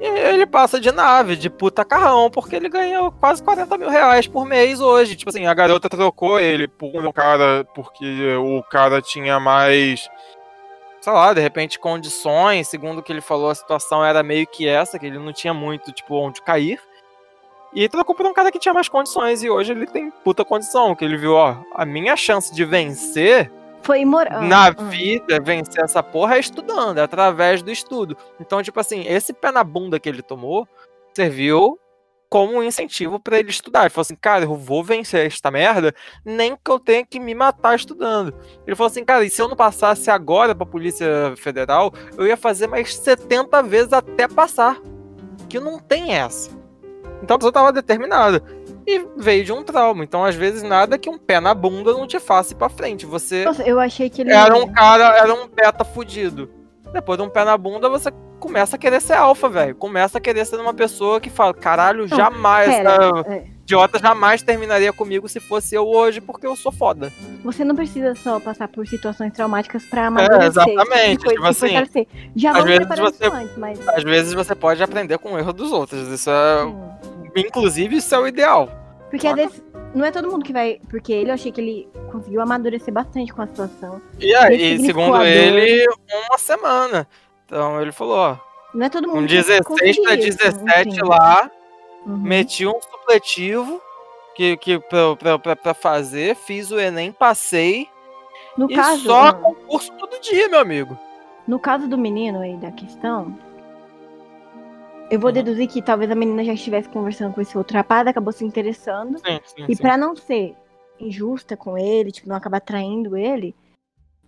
[0.00, 4.28] E ele passa de nave, de puta carrão, porque ele ganhou quase 40 mil reais
[4.28, 5.16] por mês hoje.
[5.16, 10.08] Tipo assim, a garota trocou ele por um cara, porque o cara tinha mais,
[11.08, 12.68] sei lá, de repente condições.
[12.68, 15.54] Segundo o que ele falou, a situação era meio que essa, que ele não tinha
[15.54, 16.80] muito, tipo, onde cair.
[17.74, 19.42] E trocou por um cara que tinha mais condições.
[19.42, 20.94] E hoje ele tem puta condição.
[20.94, 23.50] Que ele viu, ó, a minha chance de vencer
[23.82, 24.42] Foi imoral.
[24.42, 28.16] na Ah, vida, vencer essa porra é estudando, é através do estudo.
[28.40, 30.66] Então, tipo assim, esse pé na bunda que ele tomou
[31.14, 31.78] serviu
[32.28, 33.82] como um incentivo pra ele estudar.
[33.82, 35.94] Ele falou assim, cara, eu vou vencer esta merda,
[36.24, 38.34] nem que eu tenha que me matar estudando.
[38.66, 42.36] Ele falou assim, cara, e se eu não passasse agora pra Polícia Federal, eu ia
[42.36, 44.80] fazer mais 70 vezes até passar.
[45.48, 46.50] Que não tem essa.
[47.22, 48.42] Então a pessoa tava determinada.
[48.86, 50.02] E veio de um trauma.
[50.02, 53.04] Então, às vezes, nada que um pé na bunda não te faça ir pra frente.
[53.04, 54.32] Você Nossa, eu achei que ele.
[54.32, 56.50] era um cara, era um beta fudido.
[56.92, 58.10] Depois de um pé na bunda, você
[58.40, 59.74] começa a querer ser alfa, velho.
[59.74, 63.98] Começa a querer ser uma pessoa que fala, caralho, Não, jamais, Pera, essa é, idiota
[63.98, 67.12] jamais terminaria comigo se fosse eu hoje, porque eu sou foda.
[67.44, 70.46] você não precisa só passar por situações traumáticas pra amadurecer.
[70.46, 72.06] exatamente, tipo, tipo assim, fortalecer.
[72.36, 73.88] Já às vamos vezes você- antes, mas.
[73.88, 76.08] Às vezes você pode aprender com o erro dos outros.
[76.08, 76.64] Isso é.
[76.64, 76.88] hum,
[77.36, 78.68] Inclusive, isso é o ideal.
[79.10, 79.62] Porque às vezes.
[79.94, 80.80] Não é todo mundo que vai.
[80.88, 84.00] Porque ele, eu achei que ele conseguiu amadurecer bastante com a situação.
[84.20, 85.86] E aí, Esse segundo ele,
[86.28, 87.08] uma semana.
[87.46, 88.36] Então ele falou, ó,
[88.74, 91.02] Não é todo mundo com que 16 consegue pra isso, 17 enfim.
[91.02, 91.50] lá,
[92.06, 92.16] Uhum.
[92.18, 93.82] meti um supletivo
[94.34, 97.88] que, que pra, pra, pra, fazer, fiz o Enem, passei.
[98.56, 99.04] No e caso.
[99.04, 100.96] só ah, concurso todo dia, meu amigo.
[101.46, 103.36] No caso do menino aí da questão,
[105.10, 105.34] eu vou Uhum.
[105.34, 109.18] deduzir que talvez a menina já estivesse conversando com esse outro rapaz, acabou se interessando.
[109.18, 110.54] Sim, sim, E pra não ser
[111.00, 113.54] injusta com ele, tipo, não acabar traindo ele,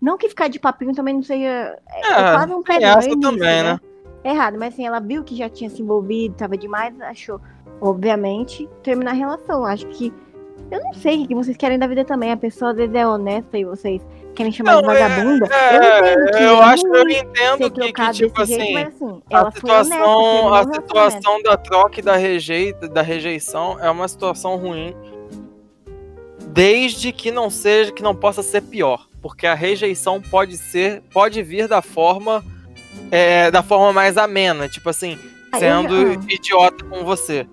[0.01, 1.79] não que ficar de papinho também não seja.
[1.89, 3.81] É, é É, quase um essa é início, também, né?
[4.23, 7.41] É errado, mas assim, ela viu que já tinha se envolvido, tava demais, achou,
[7.81, 9.65] obviamente, terminar a relação.
[9.65, 10.13] Acho que.
[10.71, 12.31] Eu não sei o que vocês querem da vida também.
[12.31, 14.01] A pessoa às vezes é honesta e vocês
[14.35, 15.47] querem chamar de Não, é- vagabunda.
[15.53, 18.73] É, eu entendo que eu é acho, eu ruim entendo que, que, tipo assim, jeito,
[18.75, 23.79] mas assim, a honesta, situação, terminou a situação da troca e da, rejeita, da rejeição
[23.81, 24.95] é uma situação ruim.
[26.53, 29.07] Desde que não seja, que não possa ser pior.
[29.23, 32.45] Porque a rejeição pode ser, pode vir da forma,
[33.11, 34.69] é, da forma mais amena.
[34.69, 35.19] Tipo assim,
[35.53, 36.25] Ah, sendo já- ah.
[36.29, 37.47] idiota com você.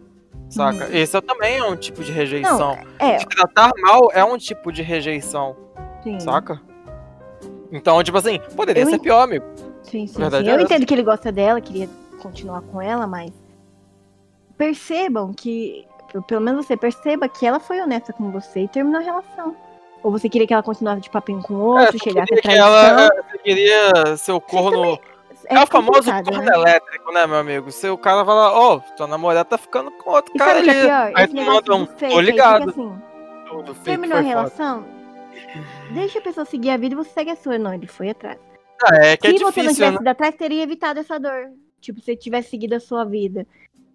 [0.49, 0.87] Saca?
[0.95, 2.77] Esse é também é um tipo de rejeição.
[2.99, 5.55] É, Te tratar mal é um tipo de rejeição,
[6.03, 6.19] sim.
[6.19, 6.61] saca?
[7.71, 9.45] Então, tipo assim, poderia eu ser pior, amigo.
[9.83, 10.49] Sim, sim, sim.
[10.49, 11.89] Eu é entendo que ele gosta dela, queria
[12.21, 13.31] continuar com ela, mas
[14.57, 15.85] percebam que,
[16.27, 19.55] pelo menos você perceba que ela foi honesta com você e terminou a relação.
[20.01, 22.67] Ou você queria que ela continuasse de papinho com o outro, é, chegasse a traição.
[22.67, 24.97] Ela, você queria seu corno...
[25.49, 26.53] É, é, o famoso corno né?
[26.53, 27.71] elétrico, né, meu amigo?
[27.71, 30.69] Se o cara fala, ó, oh, tua namorada tá ficando com outro e cara ali.
[30.69, 31.11] É?
[31.15, 32.69] Aí tu manda um, tô ligado.
[32.69, 34.85] Assim, terminou a relação,
[35.91, 37.57] deixa a pessoa seguir a vida e você segue a sua.
[37.57, 38.37] Não, ele foi atrás.
[38.83, 39.97] Ah, é que é Se é você não tivesse né?
[40.01, 41.49] ido atrás, teria evitado essa dor.
[41.79, 43.47] Tipo, se tivesse seguido a sua vida.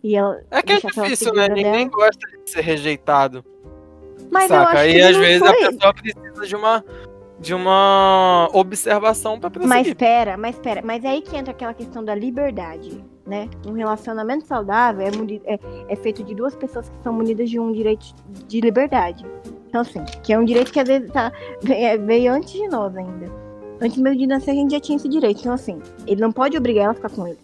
[0.02, 1.48] E ela é que é difícil, né?
[1.48, 1.90] Ninguém dela.
[1.90, 3.44] gosta de ser rejeitado.
[4.30, 4.72] Mas saca?
[4.72, 5.64] eu acho e às vezes foi...
[5.64, 6.84] a pessoa precisa de uma
[7.42, 9.76] de uma observação para prosseguir.
[9.76, 13.50] Mas espera, mas espera, mas é aí que entra aquela questão da liberdade, né?
[13.66, 15.58] Um relacionamento saudável é, é,
[15.88, 18.14] é, feito de duas pessoas que são munidas de um direito
[18.46, 19.26] de liberdade.
[19.68, 21.32] Então, assim, que é um direito que às vezes tá,
[22.06, 23.28] veio antes de nós ainda.
[23.80, 25.40] Antes mesmo de nascer, a gente já tinha esse direito.
[25.40, 27.38] Então, assim, ele não pode obrigar ela a ficar com ele.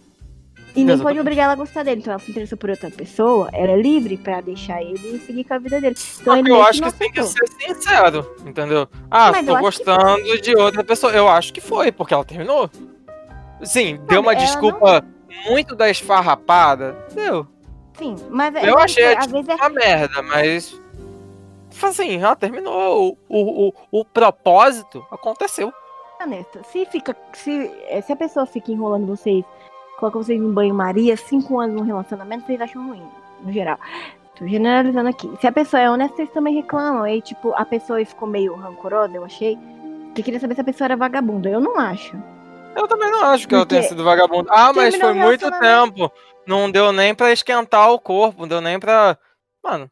[0.75, 2.01] E nem pode obrigar ela a gostar dele.
[2.01, 5.43] Então ela se interessou por outra pessoa, ela é livre pra deixar ele e seguir
[5.43, 5.95] com a vida dele.
[6.21, 8.87] Então, ele eu acho que tem que ser sincero, entendeu?
[9.09, 11.11] Ah, Mas tô gostando de outra pessoa.
[11.11, 12.69] Eu acho que foi, porque ela terminou.
[13.63, 15.51] Sim, Sabe, deu uma desculpa não...
[15.51, 16.95] muito da esfarrapada.
[17.13, 17.47] Deu.
[17.97, 19.55] Sim, mas eu achei é, às vezes é...
[19.55, 20.79] uma merda, mas.
[21.81, 23.17] Assim, ela terminou.
[23.27, 25.73] O, o, o, o propósito aconteceu.
[26.21, 27.15] Honesta, se fica.
[27.33, 27.71] Se,
[28.05, 29.43] se a pessoa fica enrolando vocês
[29.99, 33.03] coloca vocês em banho-maria, cinco anos num relacionamento, vocês acham ruim,
[33.43, 33.77] no geral.
[34.35, 35.29] Tô generalizando aqui.
[35.41, 37.03] Se a pessoa é honesta, vocês também reclamam.
[37.03, 39.59] Aí, tipo, a pessoa ficou meio rancorosa, eu achei.
[40.15, 41.49] Que queria saber se a pessoa era vagabunda.
[41.49, 42.15] Eu não acho.
[42.75, 44.49] Eu também não acho que Porque ela tenha sido vagabunda.
[44.51, 46.09] Ah, mas foi muito tempo.
[46.47, 49.17] Não deu nem pra esquentar o corpo, não deu nem pra.
[49.61, 49.91] Mano.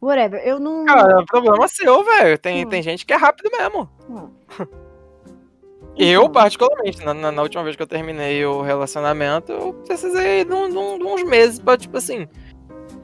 [0.00, 0.40] Whatever.
[0.46, 0.84] Eu não.
[0.84, 2.38] Cara, é problema seu, velho.
[2.38, 2.68] Tem, hum.
[2.68, 3.90] tem gente que é rápido mesmo.
[4.08, 4.30] Hum.
[5.98, 6.32] Eu, então.
[6.32, 10.70] particularmente, na, na, na, última vez que eu terminei o relacionamento, eu precisei de, um,
[10.70, 12.28] de, um, de uns meses pra, tipo assim,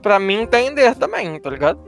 [0.00, 1.80] pra mim entender também, tá ligado?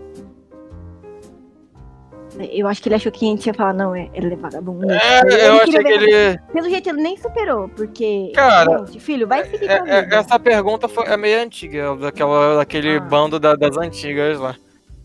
[2.51, 4.91] Eu acho que ele achou que a gente ia falar, não, é, ele é vagabundo.
[4.91, 6.39] É, eu, eu achei que ele.
[6.53, 8.33] Pelo jeito, ele nem superou, porque.
[8.35, 12.97] Cara, gente, filho, vai seguir é, é, Essa pergunta foi, é meio antiga, daquela, daquele
[12.97, 13.01] ah.
[13.01, 14.55] bando da, das antigas lá.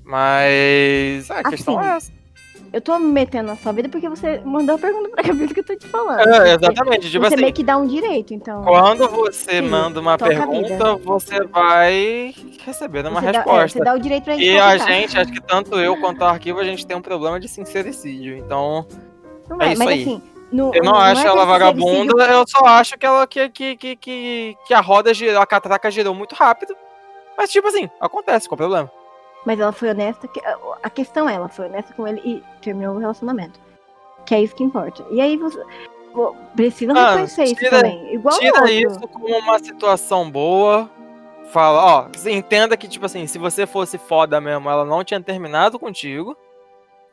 [0.03, 1.31] Mas.
[1.31, 2.20] a assim, questão é essa
[2.73, 5.59] eu tô me metendo na sua vida porque você mandou a pergunta pra cabeça que
[5.59, 6.27] eu tô te falando.
[6.27, 7.09] É, exatamente.
[7.09, 8.63] Tipo você assim, meio que dá um direito, então.
[8.63, 12.33] Quando você Sim, manda uma pergunta, você vai
[12.65, 13.53] receber uma você resposta.
[13.53, 15.97] Dá, é, você dá o direito pra gente E a gente, acho que tanto eu
[15.99, 18.37] quanto o arquivo, a gente tem um problema de sincericídio.
[18.37, 18.87] Então.
[19.49, 20.01] Não é, é isso mas aí.
[20.01, 20.21] assim.
[20.51, 23.77] No, eu não, não acho é ela vagabunda, eu só acho que ela que, que,
[23.77, 26.75] que, que, que a roda girou, a catraca girou muito rápido.
[27.37, 28.91] Mas, tipo assim, acontece, qual o problema?
[29.45, 30.29] Mas ela foi honesta.
[30.83, 33.59] A questão é, ela foi honesta com ele e terminou o relacionamento.
[34.25, 35.05] Que é isso que importa.
[35.11, 35.63] E aí você.
[36.55, 38.13] Precisa ah, reconhecer isso também.
[38.13, 40.89] Igual tira isso como uma situação boa.
[41.51, 45.79] Fala, ó, entenda que, tipo assim, se você fosse foda mesmo, ela não tinha terminado
[45.79, 46.35] contigo.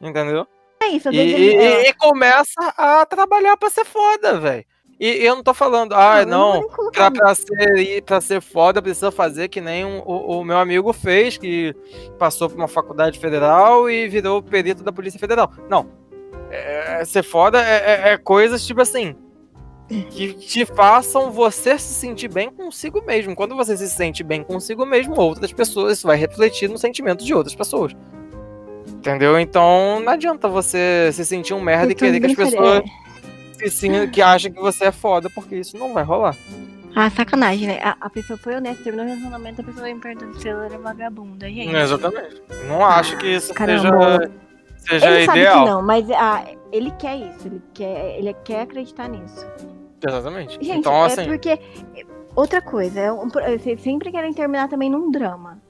[0.00, 0.46] Entendeu?
[0.80, 4.64] É isso, e, e, e começa a trabalhar pra ser foda, velho.
[5.01, 9.12] E eu não tô falando, ah, não, não pra, pra, ser, pra ser foda precisa
[9.12, 11.73] fazer que nem um, o, o, meu amigo fez, que
[12.19, 15.53] passou por uma faculdade federal e virou perito da Polícia Federal.
[15.70, 15.87] Não.
[16.51, 19.15] É, ser foda é, é, é coisas tipo assim,
[19.89, 23.37] que te façam você se sentir bem consigo mesmo.
[23.37, 27.33] Quando você se sente bem consigo mesmo, outras pessoas, isso vai refletir no sentimento de
[27.33, 27.95] outras pessoas.
[28.89, 29.39] Entendeu?
[29.39, 32.83] Então não adianta você se sentir um merda e querer que as pessoas
[34.12, 36.36] que, acha que você é foda, porque isso não vai rolar.
[36.94, 37.80] Ah, sacanagem, né?
[37.82, 40.64] A, a pessoa foi honesta, terminou o relacionamento, a pessoa vai me perguntando se ela
[40.64, 41.74] era vagabunda, gente.
[41.74, 42.43] Exatamente.
[42.66, 44.20] Não acho que isso Caramba.
[44.78, 45.55] seja, seja ele ideal.
[45.55, 49.47] Sabe que não, mas ah, ele quer isso, ele quer, ele quer acreditar nisso.
[50.06, 50.52] Exatamente.
[50.64, 51.24] Gente, então, é assim...
[51.26, 51.59] porque.
[52.35, 55.60] Outra coisa, é um, vocês sempre querem terminar também num drama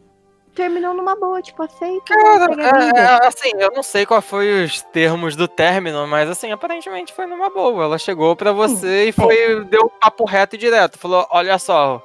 [0.58, 2.12] terminou numa boa, tipo, aceita.
[2.16, 6.50] Cara, é, é, assim, eu não sei qual foi os termos do término, mas assim,
[6.50, 7.84] aparentemente foi numa boa.
[7.84, 9.60] Ela chegou pra você e foi, é.
[9.60, 10.98] deu um papo reto e direto.
[10.98, 12.02] Falou, olha só,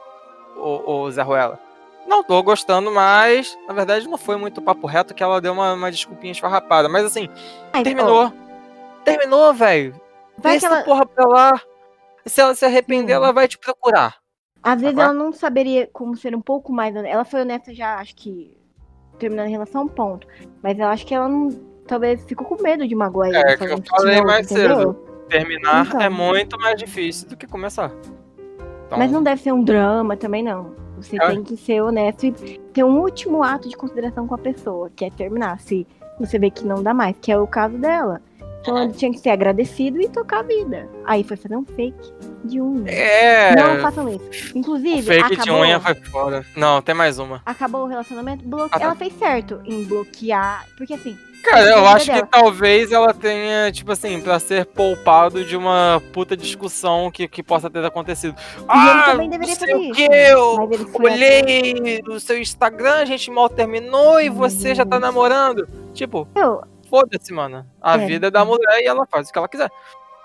[0.56, 1.60] o, o Zé Ruela.
[2.06, 5.74] Não tô gostando, mas na verdade não foi muito papo reto que ela deu uma,
[5.74, 6.88] uma desculpinha esfarrapada.
[6.88, 7.28] Mas assim,
[7.74, 8.28] Ai, terminou.
[8.28, 9.04] Oh.
[9.04, 10.00] Terminou, velho.
[10.38, 10.84] Vai Deixa ela...
[10.84, 11.62] porra pra lá.
[12.24, 13.24] Se ela se arrepender, hum.
[13.24, 14.23] ela vai te procurar.
[14.64, 16.96] Às vezes ela não saberia como ser um pouco mais.
[16.96, 18.56] Ela foi honesta já, acho que
[19.20, 20.26] terminando a relação, ponto.
[20.62, 21.50] Mas eu acho que ela não.
[21.86, 23.38] Talvez ficou com medo de magoar ele.
[23.38, 24.78] É, que eu falei novo, mais entendeu?
[24.78, 24.94] cedo.
[25.28, 26.02] Terminar então.
[26.02, 27.92] é muito mais difícil do que começar.
[28.86, 28.98] Então...
[28.98, 30.74] Mas não deve ser um drama também, não.
[30.98, 31.28] Você é.
[31.28, 32.32] tem que ser honesto e
[32.72, 35.60] ter um último ato de consideração com a pessoa, que é terminar.
[35.60, 35.86] Se
[36.18, 38.22] você vê que não dá mais, que é o caso dela.
[38.62, 40.88] Então ele tinha que ser agradecido e tocar a vida.
[41.04, 42.14] Aí foi fazer um fake
[42.44, 42.92] de unha.
[42.92, 43.56] É.
[43.56, 44.58] Não façam isso.
[44.58, 46.46] Inclusive, o fake acabou, de unha foi foda.
[46.56, 47.42] Não, tem mais uma.
[47.46, 48.76] acabou o relacionamento, bloque...
[48.76, 48.86] Ah, tá.
[48.86, 50.66] ela fez certo em bloquear.
[50.78, 55.58] Porque assim, Cara, eu acho que talvez ela tenha, tipo assim, pra ser poupado de
[55.58, 58.34] uma puta discussão que, que possa ter acontecido.
[58.66, 63.50] Ah, também deveria fazer isso, que, eu ele olhei o seu Instagram, a gente mal
[63.50, 65.02] terminou e você já tá Deus.
[65.02, 65.68] namorando.
[65.94, 67.66] Tipo, eu, foda-se, mano.
[67.82, 68.06] A É.
[68.06, 69.70] vida é da mulher e ela faz o que ela quiser.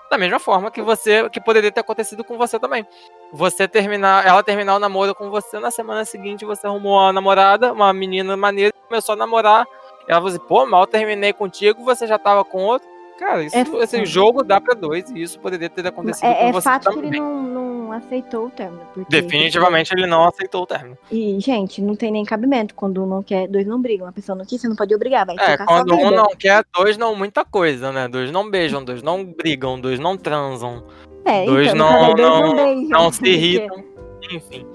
[0.09, 2.85] Da mesma forma que você, que poderia ter acontecido com você também.
[3.31, 7.71] Você terminar, ela terminar o namoro com você, na semana seguinte você arrumou uma namorada,
[7.71, 9.67] uma menina maneira, começou a namorar.
[10.07, 12.87] Ela falou assim, pô, mal terminei contigo, você já tava com outro.
[13.19, 14.05] Cara, isso, É esse foda.
[14.05, 16.95] jogo dá pra dois e isso poderia ter acontecido é, com é você fato que
[16.95, 17.09] também.
[17.09, 18.81] ele não, não aceitou o término.
[18.93, 20.97] porque- Definitivamente ele não aceitou o término.
[21.11, 22.73] E, gente, não tem nem cabimento.
[22.73, 24.07] Quando um não quer, dois não brigam.
[24.07, 26.97] A pessoa não quis, você não pode obrigar, vai É, quando um não quer, dois
[26.97, 28.07] não muita coisa, né?
[28.07, 30.83] Dois não beijam, dois não brigam, dois não transam.
[31.25, 33.83] É, dois então, não- dois não- beijam, não se porque- irritam.
[34.31, 34.65] Enfim.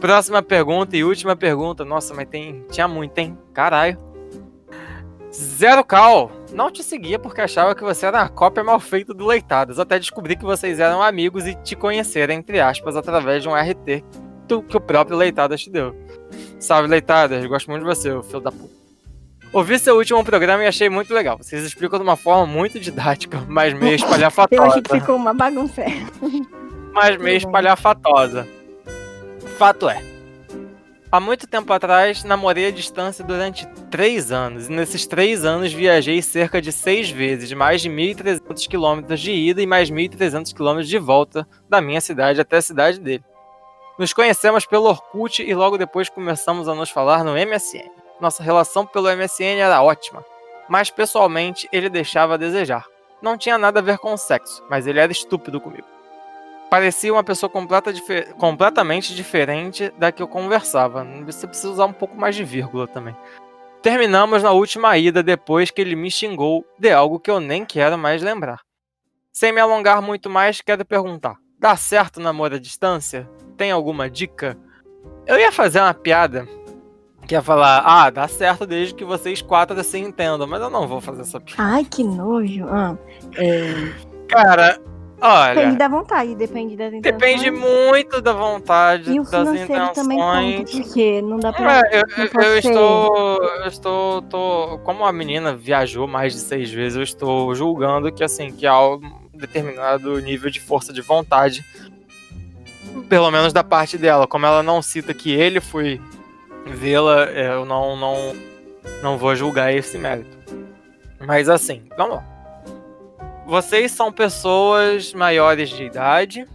[0.00, 1.84] Próxima pergunta e última pergunta.
[1.84, 2.64] Nossa, mas tem.
[2.70, 3.36] Tinha muito, hein?
[3.52, 3.98] Caralho.
[5.32, 6.30] Zero Cal.
[6.52, 9.78] Não te seguia porque achava que você era a cópia mal feita do Leitadas.
[9.78, 14.04] Até descobri que vocês eram amigos e te conheceram, entre aspas, através de um RT
[14.68, 15.96] que o próprio Leitadas te deu.
[16.58, 17.44] Salve, Leitadas.
[17.46, 18.82] Gosto muito de você, filho da puta.
[19.52, 21.38] Ouvi seu último programa e achei muito legal.
[21.38, 25.32] Vocês explicam de uma forma muito didática, mas meio Eu espalhafatosa achei que ficou uma
[25.32, 25.82] bagunça.
[26.92, 28.46] mas meio espalhafatosa.
[29.58, 30.11] Fato é.
[31.14, 34.68] Há muito tempo atrás, namorei à distância durante três anos.
[34.70, 39.60] E nesses três anos viajei cerca de seis vezes, mais de 1.300 quilômetros de ida
[39.60, 43.22] e mais 1.300 quilômetros de volta da minha cidade até a cidade dele.
[43.98, 47.90] Nos conhecemos pelo Orkut e logo depois começamos a nos falar no MSN.
[48.18, 50.24] Nossa relação pelo MSN era ótima,
[50.66, 52.86] mas pessoalmente ele deixava a desejar.
[53.20, 55.91] Não tinha nada a ver com sexo, mas ele era estúpido comigo
[56.72, 61.06] parecia uma pessoa completa dife- completamente diferente da que eu conversava.
[61.26, 63.14] Você precisa usar um pouco mais de vírgula também.
[63.82, 67.98] Terminamos na última ida depois que ele me xingou de algo que eu nem quero
[67.98, 68.60] mais lembrar.
[69.30, 73.28] Sem me alongar muito mais, quero perguntar: dá certo namoro à distância?
[73.54, 74.56] Tem alguma dica?
[75.26, 76.48] Eu ia fazer uma piada
[77.28, 80.88] que ia falar: ah, dá certo desde que vocês quatro se entendam, mas eu não
[80.88, 81.62] vou fazer essa piada.
[81.62, 82.64] Ai, que nojo.
[82.70, 82.96] Ah,
[83.36, 83.72] é,
[84.26, 84.80] Cara,
[85.22, 85.54] olha.
[85.54, 87.02] depende da vontade, depende das intenções.
[87.20, 90.86] Depende muito da vontade, E o das financeiro também conta, intenções.
[90.86, 91.80] porque não dá pra.
[91.90, 96.70] É, eu, eu- eu estou, eu estou, tô- como a menina viajou mais de seis
[96.70, 99.00] vezes, eu estou julgando que assim que há um
[99.34, 101.64] determinado nível de força de vontade,
[103.08, 104.26] pelo menos da parte dela.
[104.26, 106.00] Como ela não cita que ele foi
[106.66, 108.16] vê-la, eu não, não,
[109.02, 110.36] não vou julgar esse mérito.
[111.24, 112.24] Mas assim, vamos lá.
[113.44, 116.46] Vocês são pessoas maiores de idade,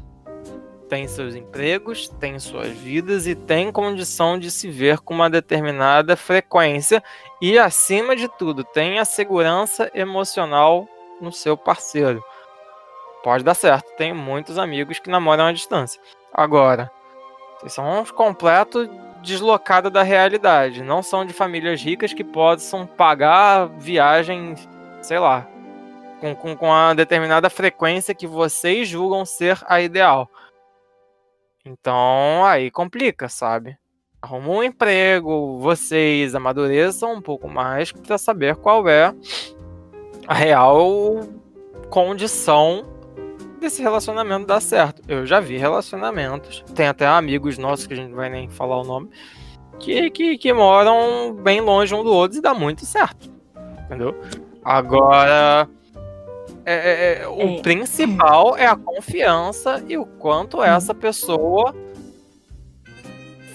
[0.87, 6.15] têm seus empregos, têm suas vidas e têm condição de se ver com uma determinada
[6.15, 7.03] frequência
[7.41, 10.87] e, acima de tudo, tem a segurança emocional
[11.19, 12.23] no seu parceiro.
[13.21, 16.01] Pode dar certo, tem muitos amigos que namoram à distância.
[16.33, 16.89] Agora,
[17.59, 18.87] vocês são uns completos
[19.21, 20.81] deslocados da realidade.
[20.81, 24.67] Não são de famílias ricas que possam pagar viagens,
[25.01, 25.45] sei lá,
[26.19, 30.29] com, com, com a determinada frequência que vocês julgam ser a ideal.
[31.65, 33.77] Então aí complica, sabe?
[34.21, 39.13] Arruma um emprego, vocês amadureçam um pouco mais para saber qual é
[40.27, 41.21] a real
[41.89, 42.85] condição
[43.59, 45.01] desse relacionamento dar certo.
[45.07, 48.79] Eu já vi relacionamentos, tem até amigos nossos que a gente não vai nem falar
[48.81, 49.09] o nome,
[49.79, 53.31] que, que, que moram bem longe um do outro e dá muito certo.
[53.85, 54.15] Entendeu?
[54.63, 55.69] Agora.
[56.71, 57.61] É- é- é, o É.
[57.61, 61.73] principal é a confiança e o quanto essa pessoa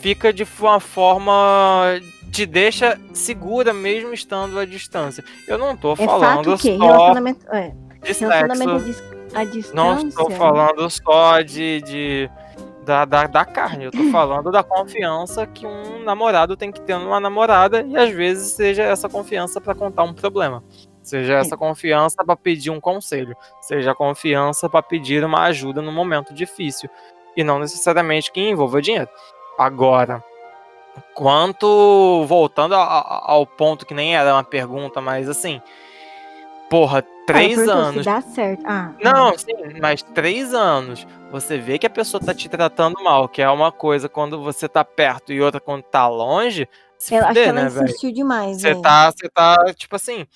[0.01, 2.01] fica de uma forma.
[2.33, 5.23] te deixa segura mesmo estando à distância.
[5.47, 9.05] Eu não tô É falando que só relacionamento, é, de relacionamento sexo.
[9.35, 9.75] à distância.
[9.75, 12.31] Não estou falando só de, de
[12.87, 16.97] da, da, da carne, eu tô falando da confiança que um namorado tem que ter
[16.99, 20.65] numa namorada e às vezes seja essa confiança para contar um problema.
[21.03, 25.93] Seja essa confiança para pedir um conselho, seja a confiança para pedir uma ajuda num
[25.93, 26.89] momento difícil
[27.37, 29.09] e não necessariamente que envolva dinheiro.
[29.59, 30.23] Agora,
[31.15, 35.61] quanto voltando a- a- ao ponto que nem era uma pergunta, mas assim,
[36.71, 38.63] porra, Ah, três perguntou anos dá certo.
[38.65, 41.07] Ah, não, sim, mas três anos.
[41.31, 44.69] Você vê que a pessoa tá te tratando mal, que é uma coisa quando você
[44.69, 46.69] tá perto e outra quando tá longe.
[46.99, 48.61] Se eu acho que fuder, ela né, insistiu demais.
[48.61, 48.81] Você né?
[48.81, 50.27] tá, você tá, tipo assim,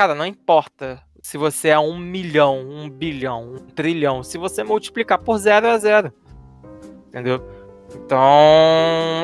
[0.00, 4.22] cara, não importa se você é um milhão, um bilhão, um trilhão.
[4.22, 6.10] Se você multiplicar por zero, é zero.
[7.08, 7.46] Entendeu?
[7.94, 8.24] Então,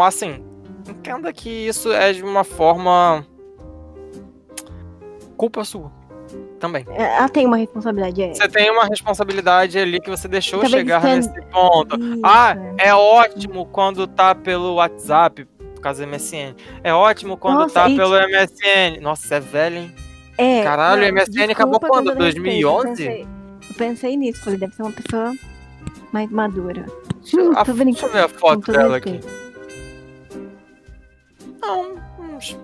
[0.03, 0.44] assim,
[0.86, 3.27] entenda que isso é de uma forma.
[5.39, 5.90] culpa sua.
[6.61, 6.85] Também.
[6.90, 8.23] É, ela tem uma responsabilidade.
[8.23, 8.35] É.
[8.35, 11.98] Você tem uma responsabilidade ali que você deixou Talvez chegar nesse ponto.
[11.98, 12.20] Isso.
[12.23, 16.55] Ah, é ótimo quando tá pelo WhatsApp, por causa do MSN.
[16.85, 19.01] É ótimo quando Nossa, tá pelo MSN.
[19.01, 20.06] Nossa, é velho, hein?
[20.39, 22.15] É, Caralho, o MSN acabou quando?
[22.15, 22.89] 2011?
[22.89, 23.23] Eu pensei,
[23.69, 25.33] eu pensei nisso, falei, deve ser uma pessoa
[26.13, 26.87] mais madura.
[27.21, 29.21] Deixa, hum, a, deixa eu ver a foto dela aqui.
[31.61, 31.97] Não,
[32.35, 32.57] uns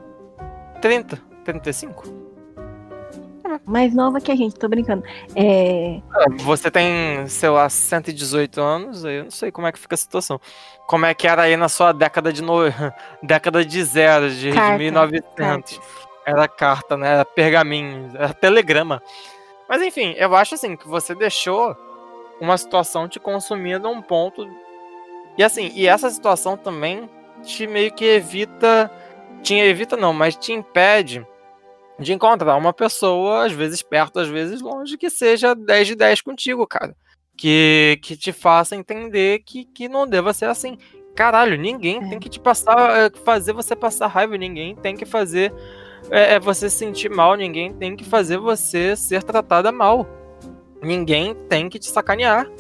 [0.80, 2.22] 30, 35.
[3.66, 5.04] Mais nova que a gente, tô brincando.
[5.34, 5.96] É...
[5.96, 6.02] é
[6.38, 10.40] você tem, sei lá, 118 anos, eu não sei como é que fica a situação.
[10.86, 12.62] Como é que era aí na sua década de no...
[13.22, 15.80] década de zero, de, Carta, 1900.
[16.26, 17.14] Era carta, né?
[17.14, 19.02] Era pergaminho, era telegrama.
[19.68, 21.76] Mas enfim, eu acho assim que você deixou
[22.40, 24.48] uma situação te consumindo a um ponto.
[25.38, 27.08] E assim, e essa situação também
[27.42, 28.90] te meio que evita.
[29.42, 31.26] Te evita não, mas te impede
[31.98, 36.20] de encontrar uma pessoa, às vezes perto, às vezes longe, que seja 10 de 10
[36.20, 36.94] contigo, cara.
[37.36, 40.78] Que, que te faça entender que, que não deva ser assim.
[41.14, 42.08] Caralho, ninguém é.
[42.08, 45.52] tem que te passar, fazer você passar raiva, ninguém tem que fazer
[46.10, 50.06] é, é você se sentir mal, ninguém tem que fazer você ser tratada mal.
[50.82, 52.50] Ninguém tem que te sacanear.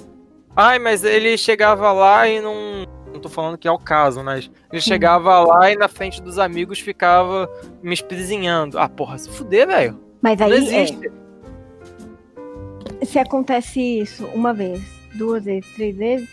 [0.54, 2.86] Ai, mas ele chegava lá e não.
[3.12, 6.38] Não tô falando que é o caso, mas ele chegava lá e na frente dos
[6.38, 7.50] amigos ficava
[7.82, 8.78] me esprizinhando.
[8.78, 10.00] Ah, porra, se fuder, velho.
[10.22, 10.50] Mas aí.
[10.50, 11.10] Não existe.
[13.00, 13.04] É...
[13.04, 14.80] Se acontece isso uma vez,
[15.14, 16.28] duas vezes, três vezes,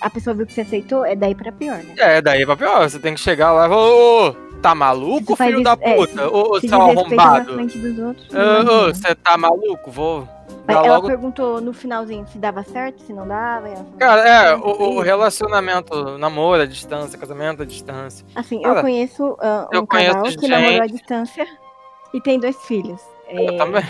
[0.00, 1.94] a pessoa viu que você aceitou, é daí pra pior, né?
[1.98, 2.88] É, daí pra pior.
[2.88, 6.22] Você tem que chegar lá e falar, ô, tá maluco, filho da é, puta?
[6.22, 7.52] É, ô, seu arrombado.
[7.52, 9.90] Ô, você tá maluco?
[9.90, 10.26] Vou.
[10.66, 11.06] Ela logo...
[11.06, 13.68] perguntou no finalzinho se dava certo, se não dava.
[13.98, 18.26] Cara, é, o, o, relacionamento, namoro à distância, casamento à distância.
[18.34, 20.50] Assim, Cara, eu conheço uh, um eu casal conheço que gente...
[20.50, 21.46] namorou à distância
[22.14, 23.02] e tem dois filhos.
[23.28, 23.56] Eu é...
[23.58, 23.84] também.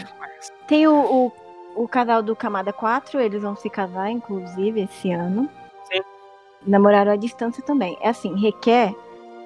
[0.66, 1.32] Tem o, o,
[1.84, 5.48] o casal do Camada 4, eles vão se casar, inclusive, esse ano.
[5.84, 6.00] Sim.
[6.66, 7.96] Namoraram à distância também.
[8.00, 8.92] É assim, requer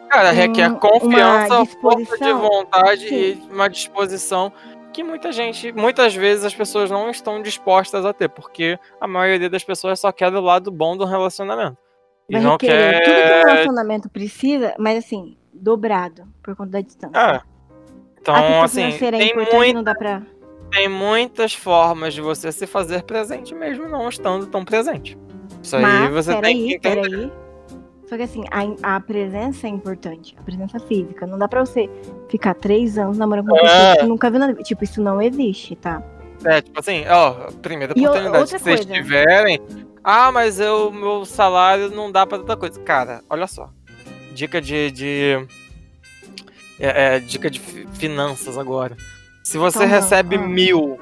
[0.09, 3.15] Cara, requer confiança, força de vontade Sim.
[3.15, 4.53] e uma disposição
[4.93, 9.51] que muita gente, muitas vezes as pessoas não estão dispostas a ter, porque a maioria
[9.51, 11.77] das pessoas só quer do lado bom do relacionamento.
[12.31, 13.03] Vai e não quer...
[13.03, 17.19] tudo que um relacionamento precisa, mas assim, dobrado, por conta da distância.
[17.19, 17.41] É.
[18.21, 20.23] Então, assim, é tem, pra...
[20.71, 25.17] tem muitas formas de você se fazer presente mesmo não estando tão presente.
[25.63, 27.11] Isso mas, aí você tem aí, que entender.
[27.11, 27.48] Peraí
[28.09, 31.27] só que assim, a, a, presença é importante, a presença física.
[31.27, 31.91] Não dá pra você
[32.31, 34.55] ficar três anos namorando com uma pessoa que nunca viu nada.
[34.63, 36.03] Tipo, isso não existe, tá?
[36.43, 39.61] É, tipo assim, ó, primeira oportunidade que vocês tiverem.
[40.03, 42.81] Ah, mas eu, meu salário não dá pra tanta coisa.
[42.81, 43.69] Cara, olha só.
[44.33, 44.91] Dica de.
[44.91, 45.47] de
[46.81, 47.61] é, é, dica de
[47.93, 48.97] finanças agora.
[49.45, 50.99] Se você recebe mil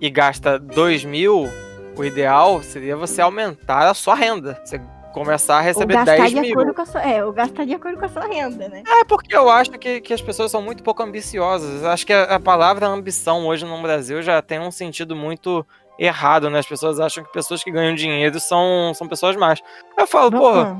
[0.00, 1.48] e gasta dois mil,
[1.96, 4.60] o ideal seria você aumentar a sua renda.
[4.64, 4.80] Você
[5.18, 6.56] começar a receber 10 mil.
[6.86, 8.82] Sua, é, ou gastar de acordo com a sua renda, né?
[8.86, 11.84] É, porque eu acho que, que as pessoas são muito pouco ambiciosas.
[11.84, 15.66] Acho que a, a palavra ambição hoje no Brasil já tem um sentido muito
[15.98, 16.60] errado, né?
[16.60, 19.60] As pessoas acham que pessoas que ganham dinheiro são, são pessoas más.
[19.96, 20.78] Eu falo, porra,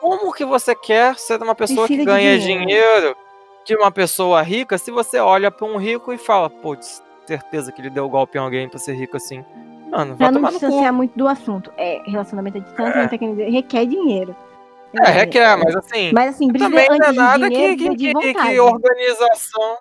[0.00, 2.66] como que você quer ser uma pessoa Precisa que ganha dinheiro.
[2.66, 3.16] dinheiro
[3.64, 7.80] de uma pessoa rica se você olha para um rico e fala, putz, certeza que
[7.80, 9.44] ele deu golpe em alguém para ser rico assim.
[9.90, 11.72] Mano, pra não distanciar muito do assunto.
[11.76, 13.50] É, relacionamento à distância, é.
[13.50, 14.34] requer dinheiro.
[14.94, 16.12] É, é, requer, mas assim.
[16.12, 19.78] Mas assim, também não é nada dinheiro, que, que, que, que, organização.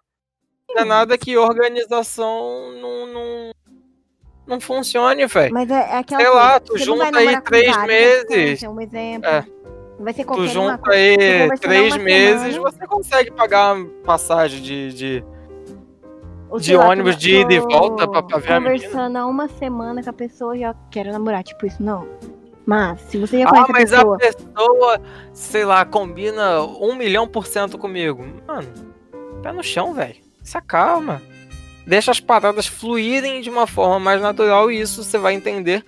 [0.69, 3.51] Não é nada que organização não, não,
[4.45, 5.53] não funcione, velho.
[5.53, 6.21] Mas é, é aquela.
[6.21, 8.63] Sei lá, tu junta aí três meses.
[8.63, 9.29] Um exemplo.
[9.29, 9.45] É.
[9.99, 12.71] Vai ser tu junta aí três meses, semana.
[12.71, 15.25] você consegue pagar uma passagem de, de
[16.59, 20.09] de ônibus de ida e volta pra, pra ver a Conversando há uma semana com
[20.09, 22.07] a pessoa e já quero namorar, tipo isso, não.
[22.65, 24.15] Mas, se você já ah, conhece ah, mas a pessoa...
[24.15, 25.01] a pessoa,
[25.33, 28.25] sei lá, combina um milhão por cento comigo.
[28.47, 28.67] Mano,
[29.41, 30.15] pé no chão, velho.
[30.43, 31.21] Se acalma.
[31.85, 35.83] Deixa as paradas fluírem de uma forma mais natural e isso você vai entender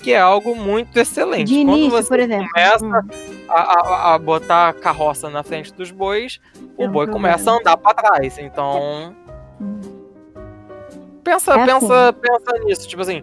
[0.00, 1.48] que é algo muito excelente.
[1.48, 2.48] De início, Quando você por exemplo.
[2.48, 3.08] começa hum.
[3.48, 6.40] a, a, a, botar a carroça na frente dos bois,
[6.78, 8.38] é o boi começa a andar para trás.
[8.38, 9.14] Então,
[9.60, 9.80] hum.
[11.22, 12.18] Pensa, é pensa, assim.
[12.20, 13.22] pensa nisso, tipo assim.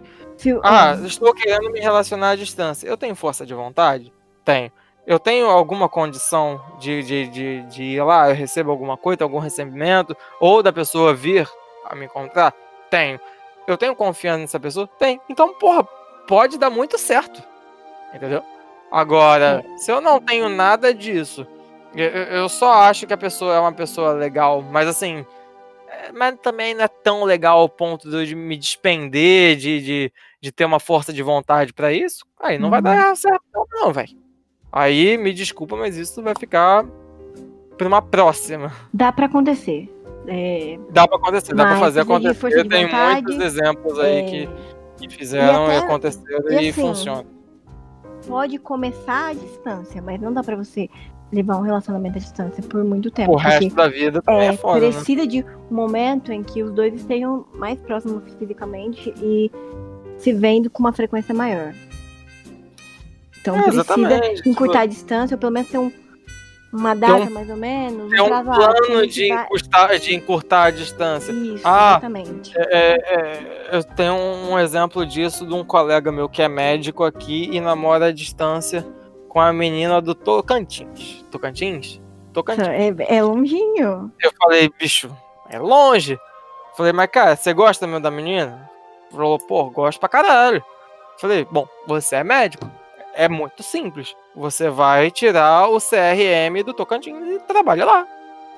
[0.62, 2.86] ah, estou querendo me relacionar à distância.
[2.86, 4.12] Eu tenho força de vontade?
[4.44, 4.70] Tenho.
[5.06, 9.38] Eu tenho alguma condição de, de, de, de ir lá, eu recebo alguma coisa, algum
[9.38, 11.48] recebimento, ou da pessoa vir
[11.86, 12.52] a me encontrar?
[12.90, 13.18] Tenho.
[13.66, 14.86] Eu tenho confiança nessa pessoa?
[14.98, 15.20] Tem.
[15.28, 15.84] Então, porra,
[16.26, 17.42] pode dar muito certo.
[18.14, 18.42] Entendeu?
[18.90, 19.78] Agora, é.
[19.78, 21.46] se eu não tenho nada disso,
[21.94, 25.26] eu, eu, só acho que a pessoa é uma pessoa legal, mas assim,
[25.90, 30.52] é, mas também não é tão legal ao ponto de me despender, de, de, de
[30.52, 32.70] ter uma força de vontade para isso, aí não uhum.
[32.70, 33.42] vai dar certo,
[33.72, 34.16] não, velho.
[34.70, 36.84] Aí, me desculpa, mas isso vai ficar
[37.76, 38.70] pra uma próxima.
[38.92, 39.90] Dá para acontecer.
[40.26, 40.78] É...
[40.90, 42.68] Dá para acontecer, dá para fazer acontecer.
[42.68, 44.22] Tem muitos exemplos aí é...
[44.24, 44.48] que,
[44.98, 45.74] que fizeram e, até...
[45.74, 47.24] e aconteceram e, e assim, funciona.
[48.26, 50.90] Pode começar à distância, mas não dá para você
[51.32, 53.32] levar um relacionamento à distância por muito tempo.
[53.32, 54.92] O resto da vida é, é foda, né?
[54.92, 55.26] Precisa né?
[55.26, 59.50] de um momento em que os dois estejam mais próximos fisicamente e
[60.16, 61.74] se vendo com uma frequência maior.
[63.40, 65.92] Então é, precisa encurtar a distância, ou pelo menos ter um,
[66.72, 68.12] uma data um, mais ou menos.
[68.12, 69.44] É um, um plano de, vai...
[69.44, 71.32] encurtar, de encurtar a distância.
[71.32, 72.52] Isso, ah, exatamente.
[72.56, 77.04] É, é, é, eu tenho um exemplo disso de um colega meu que é médico
[77.04, 78.84] aqui e namora à distância
[79.28, 81.24] com a menina do Tocantins.
[81.30, 82.00] Tocantins?
[82.32, 82.66] Tocantins.
[82.66, 84.12] É, é longinho.
[84.20, 85.14] Eu falei, bicho,
[85.50, 86.18] é longe.
[86.76, 88.68] Falei, mas cara, você gosta mesmo da menina?
[89.10, 90.62] Falou, pô, gosto pra caralho.
[91.18, 92.70] Falei, bom, você é médico
[93.18, 94.14] é muito simples.
[94.34, 98.06] Você vai tirar o CRM do Tocantins e trabalha lá.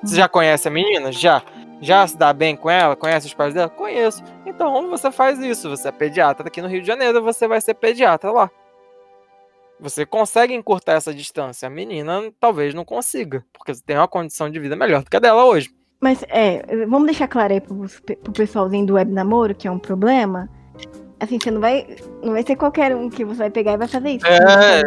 [0.03, 1.11] Você já conhece a menina?
[1.11, 1.41] Já.
[1.81, 2.95] Já se dá bem com ela?
[2.95, 3.69] Conhece os pais dela?
[3.69, 4.23] Conheço.
[4.45, 5.67] Então você faz isso.
[5.67, 8.51] Você é pediatra aqui no Rio de Janeiro, você vai ser pediatra lá.
[9.81, 11.67] Você consegue encurtar essa distância.
[11.67, 15.17] A menina talvez não consiga, porque você tem uma condição de vida melhor do que
[15.17, 15.69] a dela hoje.
[15.99, 17.85] Mas é, vamos deixar claro aí pro,
[18.23, 20.49] pro pessoalzinho do web namoro, que é um problema
[21.21, 21.85] Assim, você não vai.
[22.23, 24.25] Não vai ser qualquer um que você vai pegar e vai fazer isso.
[24.25, 24.81] É,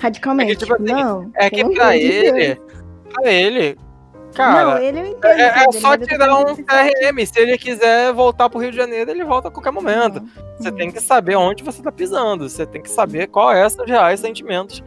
[0.00, 0.52] radicalmente.
[0.52, 1.30] É que, tipo, assim, não.
[1.34, 2.60] É que pra ele.
[3.12, 3.76] Pra ele.
[4.34, 7.26] Cara, não, ele entendo, é, é só tirar um CRM.
[7.26, 10.22] Se ele quiser voltar pro Rio de Janeiro, ele volta a qualquer momento.
[10.58, 12.48] Você tem que saber onde você tá pisando.
[12.48, 14.82] Você tem que saber qual é seus reais sentimentos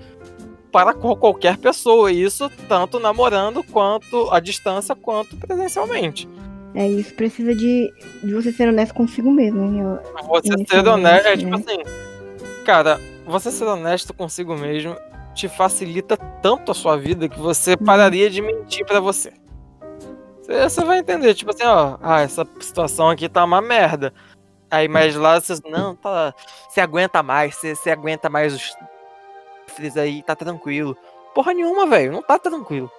[0.72, 2.11] para qualquer pessoa.
[2.11, 6.28] Isso tanto namorando quanto à distância quanto presencialmente.
[6.76, 7.94] É, isso precisa de,
[8.24, 9.80] de você ser honesto consigo mesmo.
[9.80, 11.57] Eu, você ser honesto, é tipo né?
[11.57, 14.95] assim, cara, você ser honesto consigo mesmo
[15.34, 19.34] te facilita tanto a sua vida que você pararia de mentir para você.
[20.42, 20.84] você.
[20.84, 24.14] Vai entender, tipo assim, ó, ah, essa situação aqui tá uma merda.
[24.70, 26.34] Aí mais lá você, não, tá,
[26.68, 30.96] você aguenta mais, você, você aguenta mais os aí, tá tranquilo.
[31.34, 32.92] Porra nenhuma, velho, não tá tranquilo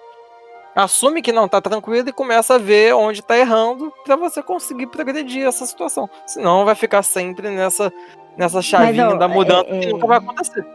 [0.75, 4.87] assume que não tá tranquilo e começa a ver onde tá errando para você conseguir
[4.87, 6.09] progredir essa situação.
[6.27, 7.91] Senão vai ficar sempre nessa,
[8.37, 10.65] nessa chavinha mas, ó, da mudança é, que nunca vai acontecer.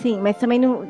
[0.00, 0.86] Sim, mas também não.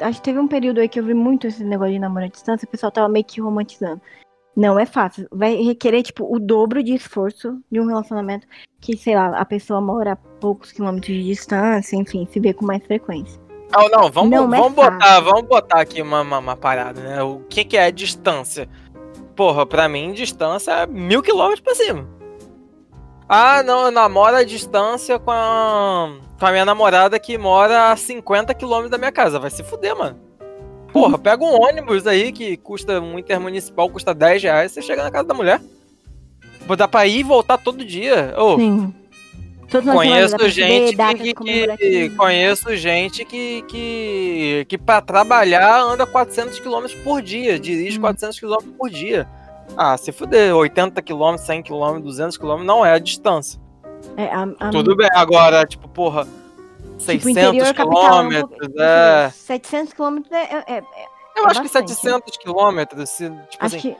[0.00, 2.28] Acho que teve um período aí que eu vi muito esse negócio de namoro à
[2.28, 4.00] distância, o pessoal tava meio que romantizando.
[4.56, 5.26] Não é fácil.
[5.32, 8.46] Vai requerer, tipo, o dobro de esforço de um relacionamento
[8.80, 12.64] que, sei lá, a pessoa mora a poucos quilômetros de distância, enfim, se vê com
[12.64, 13.40] mais frequência.
[13.72, 17.22] Não, não, vamos, não vamos botar, vamos botar aqui uma, uma, uma, parada, né?
[17.22, 18.68] O que, que é distância?
[19.34, 22.08] Porra, pra mim, distância é mil quilômetros pra cima.
[23.36, 26.08] Ah, não, eu namoro a distância com a,
[26.38, 29.40] com a minha namorada que mora a 50 quilômetros da minha casa.
[29.40, 30.20] Vai se fuder, mano.
[30.92, 35.10] Porra, pega um ônibus aí que custa um intermunicipal, custa 10 reais, você chega na
[35.10, 35.60] casa da mulher.
[36.78, 38.32] Dar pra ir e voltar todo dia.
[38.38, 38.94] Oh, Sim.
[39.68, 41.34] Todos conheço gente que,
[41.76, 48.02] que, conheço gente que que que para trabalhar anda 400 km por dia, dirige hum.
[48.02, 49.28] 400 km por dia.
[49.76, 53.60] Ah, se fuder, 80 km, 100 km, 200 km não é a distância.
[54.16, 54.70] É, a, a...
[54.70, 56.26] Tudo bem, agora, tipo, porra,
[56.98, 59.30] 600 tipo, km, é...
[59.30, 60.84] 700 km é, é, é,
[61.36, 61.94] Eu acho bastante.
[61.94, 63.96] que 700 km, se, tipo acho assim, que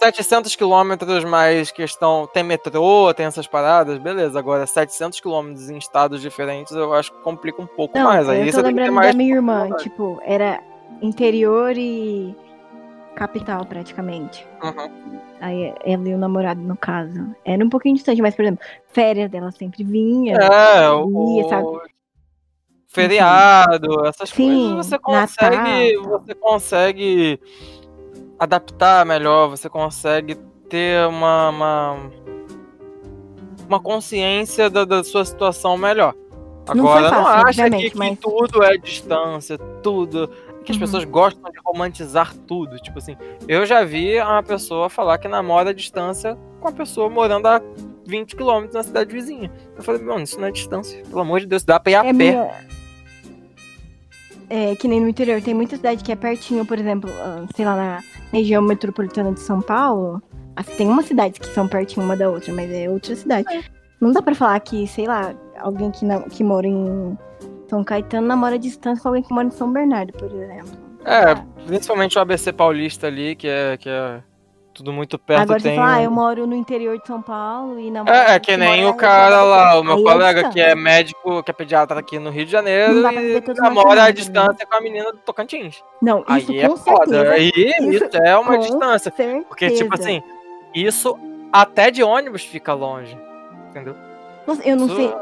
[0.00, 2.28] 700 quilômetros mais questão.
[2.32, 4.38] Tem metrô, tem essas paradas, beleza.
[4.38, 8.28] Agora, 700 quilômetros em estados diferentes eu acho que complica um pouco Não, mais.
[8.28, 10.62] Aí eu tô lembrando mais da minha irmã, tipo, era
[11.00, 12.36] interior e
[13.16, 14.46] capital praticamente.
[14.62, 15.18] Uhum.
[15.40, 17.34] Aí ela e o namorado, no caso.
[17.44, 20.36] Era um pouquinho distante, mas, por exemplo, férias dela sempre vinha.
[20.36, 21.48] É, ia, o...
[21.48, 21.96] sabe?
[22.88, 25.96] Feriado, essas Sim, coisas você consegue.
[25.96, 26.20] Natal.
[26.20, 27.40] Você consegue
[28.38, 30.36] adaptar melhor, você consegue
[30.68, 31.96] ter uma, uma,
[33.68, 36.14] uma consciência da, da, sua situação melhor.
[36.66, 38.18] Agora, não, fácil, não acha que, que mas...
[38.18, 40.30] tudo é distância, tudo.
[40.66, 40.80] Que as uhum.
[40.80, 42.76] pessoas gostam de romantizar tudo.
[42.76, 43.16] Tipo assim,
[43.48, 47.62] eu já vi uma pessoa falar que namora a distância com a pessoa morando a
[48.04, 49.50] 20 km na cidade vizinha.
[49.76, 51.02] Eu falei, mano, isso não é distância.
[51.04, 52.12] Pelo amor de Deus, dá pra ir a é pé.
[52.12, 52.50] Minha
[54.48, 57.64] é, que nem no interior, tem muita cidade que é pertinho, por exemplo, ah, sei
[57.64, 58.02] lá, na
[58.32, 60.22] região metropolitana de São Paulo.
[60.54, 63.46] Assim, tem umas cidades que são pertinho uma da outra, mas é outra cidade.
[63.52, 63.62] É.
[64.00, 67.18] Não dá pra falar que, sei lá, alguém que, na, que mora em
[67.68, 70.70] São Caetano namora a distância com alguém que mora em São Bernardo, por exemplo.
[71.04, 71.34] É,
[71.66, 74.20] principalmente o ABC Paulista ali, que é, que é
[74.74, 75.42] tudo muito perto.
[75.42, 78.14] Agora tem você fala, ah, eu moro no interior de São Paulo e namoro.
[78.14, 81.50] É, é que nem o cara lá, o meu é colega que é médico, que
[81.50, 83.20] é pediatra aqui no Rio de Janeiro e namora à
[83.60, 84.12] imaginando, né?
[84.12, 85.82] distância com a menina do Tocantins.
[86.02, 87.06] Não, isso Aí é foda.
[87.06, 87.30] certeza.
[87.32, 89.12] Aí isso, Isso é uma distância.
[89.16, 89.44] certeza.
[89.48, 90.22] Porque, tipo assim,
[90.74, 91.16] isso
[91.52, 93.16] até de ônibus fica longe.
[93.70, 93.94] Entendeu?
[94.46, 95.14] Nossa, eu não Isso- sei.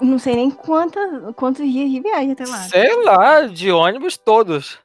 [0.00, 2.56] Não sei nem quantas, quantos dias de viagem até lá.
[2.58, 4.78] Sei lá, de ônibus todos.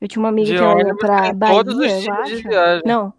[0.00, 2.26] Eu tinha uma amiga De que ela ia ônibus pra Bahia, todos os eu tipos
[2.28, 2.48] de acho.
[2.48, 2.82] viagem.
[2.86, 3.12] Não,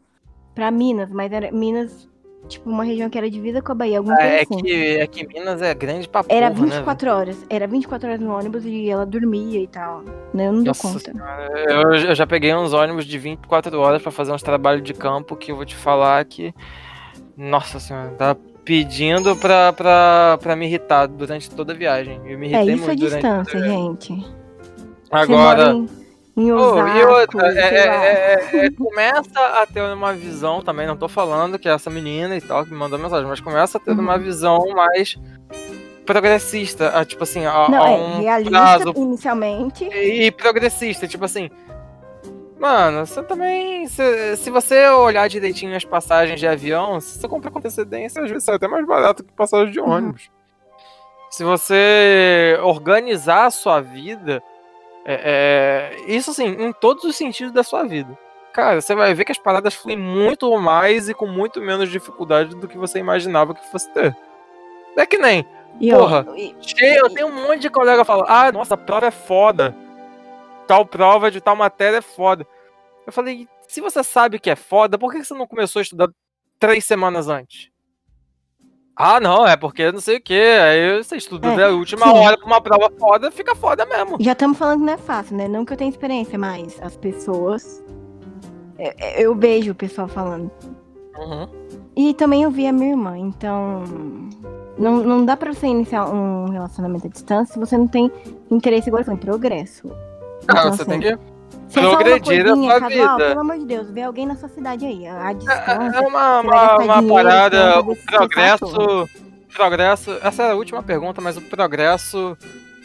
[0.55, 2.07] pra Minas, mas era Minas,
[2.47, 4.57] tipo, uma região que era divisa com a Bahia, alguma coisa É, é assim.
[4.63, 7.45] que, é que Minas é grande pra Era porra, né, 24 horas.
[7.49, 10.01] Era 24 horas no ônibus e ela dormia e tal.
[10.33, 10.47] Né?
[10.47, 11.11] Eu não dou Nossa conta.
[11.69, 15.35] Eu, eu já peguei uns ônibus de 24 horas pra fazer uns trabalhos de campo
[15.35, 16.53] que eu vou te falar que.
[17.37, 22.21] Nossa senhora, tá pedindo pra, pra, pra me irritar durante toda a viagem.
[22.25, 23.97] Eu me É, irritei isso é muito durante distância, a viagem.
[23.99, 24.27] gente.
[25.11, 25.75] Agora.
[25.75, 26.01] Osasco,
[26.37, 26.49] e
[27.03, 31.67] outra, é- é- é- é- começa a ter uma visão também, não tô falando que
[31.67, 33.99] é essa menina e tal que me mandou mensagem, mas começa a ter Uhum.
[33.99, 35.19] uma visão mais
[36.05, 39.83] progressista, a, tipo assim, a, Não, a é um realista prazo inicialmente.
[39.85, 41.49] e progressista, tipo assim.
[42.61, 43.87] Mano, você também.
[43.87, 48.29] Se, se você olhar direitinho as passagens de avião, se você comprar com antecedência, às
[48.29, 49.89] vezes sai até mais barato que passagem de Uhum.
[49.89, 50.29] ônibus.
[51.31, 54.43] Se você organizar a sua vida,
[55.05, 58.15] é, é, isso assim, em todos os sentidos da sua vida.
[58.53, 62.53] Cara, você vai ver que as paradas fluem muito mais e com muito menos dificuldade
[62.55, 64.15] do que você imaginava que fosse ter.
[64.95, 65.43] É que nem,
[65.79, 66.27] E, Porra.
[66.29, 69.11] ó, e- Cheio, eu tenho um monte de colega falando, ah, nossa, a prova é
[69.11, 69.73] foda.
[70.71, 72.47] Tal prova de tal matéria é foda.
[73.05, 76.07] Eu falei, se você sabe que é foda, por que você não começou a estudar
[76.57, 77.69] três semanas antes?
[78.95, 80.33] Ah, não, é porque não sei o que.
[80.33, 82.13] Aí você estuda É, até a última sim.
[82.13, 84.15] hora pra uma prova foda, fica foda mesmo.
[84.21, 85.45] já estamos falando que não é fácil, né?
[85.49, 87.83] Não que eu tenha experiência, mas as pessoas.
[88.79, 88.93] Eu,
[89.25, 90.49] eu vejo o pessoal falando.
[91.17, 91.49] Uhum.
[91.97, 93.83] E também eu vi a minha irmã, então.
[94.77, 98.09] Não, não dá pra você iniciar um relacionamento à distância se você não tem
[98.49, 99.91] interesse igual em progresso.
[100.47, 101.07] Ah, Então, você assim, tem que.
[101.07, 103.17] é uma progredir a sua vida.
[103.17, 105.07] Pelo amor de Deus, vê alguém na sua cidade aí.
[105.07, 106.07] A É distância.
[106.07, 109.09] uma, você vai uma, uma você parada, o progresso.
[109.53, 110.11] Progresso.
[110.23, 112.37] Essa é a última pergunta, mas o progresso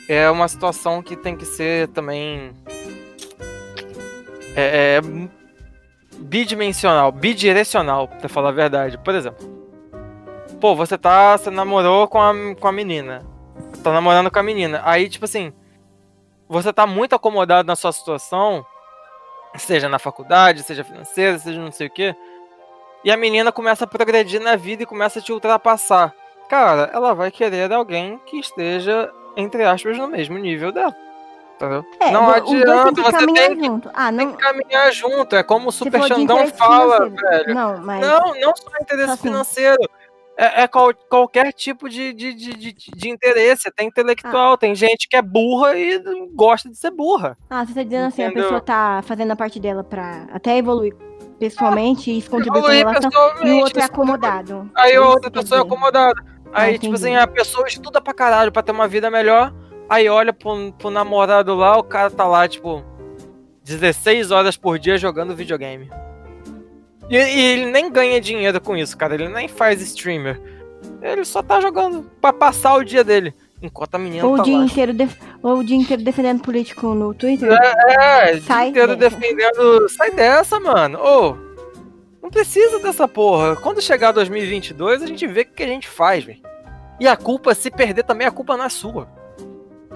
[0.09, 2.53] é uma situação que tem que ser também.
[4.55, 5.01] É, é,
[6.19, 8.99] bidimensional, bidirecional, pra falar a verdade.
[8.99, 9.47] Por exemplo,
[10.61, 11.37] pô, você tá.
[11.37, 13.23] Você namorou com a, com a menina.
[13.83, 14.81] Tá namorando com a menina.
[14.85, 15.53] Aí, tipo assim,
[16.49, 18.65] você tá muito acomodado na sua situação,
[19.57, 22.15] seja na faculdade, seja financeira, seja não sei o quê.
[23.05, 26.13] E a menina começa a progredir na vida e começa a te ultrapassar.
[26.49, 30.95] Cara, ela vai querer alguém que esteja, entre aspas, no mesmo nível dela.
[31.57, 31.85] Entendeu?
[32.01, 33.91] É, não adianta, você tem que, junto.
[33.95, 34.33] Ah, tem não.
[34.33, 35.35] que caminhar junto.
[35.35, 37.31] É como o Super Xandão fala, financeiro.
[37.31, 37.55] velho.
[37.55, 38.01] Não, mas.
[38.01, 39.23] Não, não só interesse Assim.
[39.23, 39.91] financeiro.
[40.39, 43.71] É, é qual- qualquer tipo de, de, de, de, interesse.
[43.75, 44.59] Tem intelectual, Ah.
[44.59, 45.99] tem gente que é burra e
[46.35, 47.39] gosta de ser burra.
[47.49, 48.43] Ah, você tá dizendo assim, a Entendeu?
[48.45, 50.95] pessoa tá fazendo a parte dela pra até evoluir
[51.39, 53.11] pessoalmente e isso contribui relação.
[53.45, 54.71] E o outro é acomodado.
[54.75, 56.23] Aí É isso outra pessoa é acomodada.
[56.53, 59.53] Aí, Ah, tipo assim, a pessoa estuda pra caralho pra ter uma vida melhor.
[59.89, 62.83] Aí olha pro, pro namorado lá, o cara tá lá, tipo,
[63.65, 65.91] 16 horas por dia jogando videogame.
[67.11, 69.15] E, e ele nem ganha dinheiro com isso, cara.
[69.15, 70.41] Ele nem faz streamer.
[71.03, 73.35] Ele só tá jogando pra passar o dia dele.
[73.63, 74.65] Enquanto a menina Ou o tá dia lá.
[74.65, 77.51] inteiro def- ou o dia inteiro defendendo político no Twitter.
[77.51, 79.17] É, o dia Sai inteiro dessa.
[79.17, 79.89] defendendo.
[79.89, 80.99] Sai dessa, mano.
[81.01, 81.37] Ô,
[82.23, 83.57] não precisa dessa porra.
[83.57, 86.39] Quando chegar 2022, a gente vê o que a gente faz, velho.
[87.01, 89.09] E a culpa, se perder também, a culpa não é sua.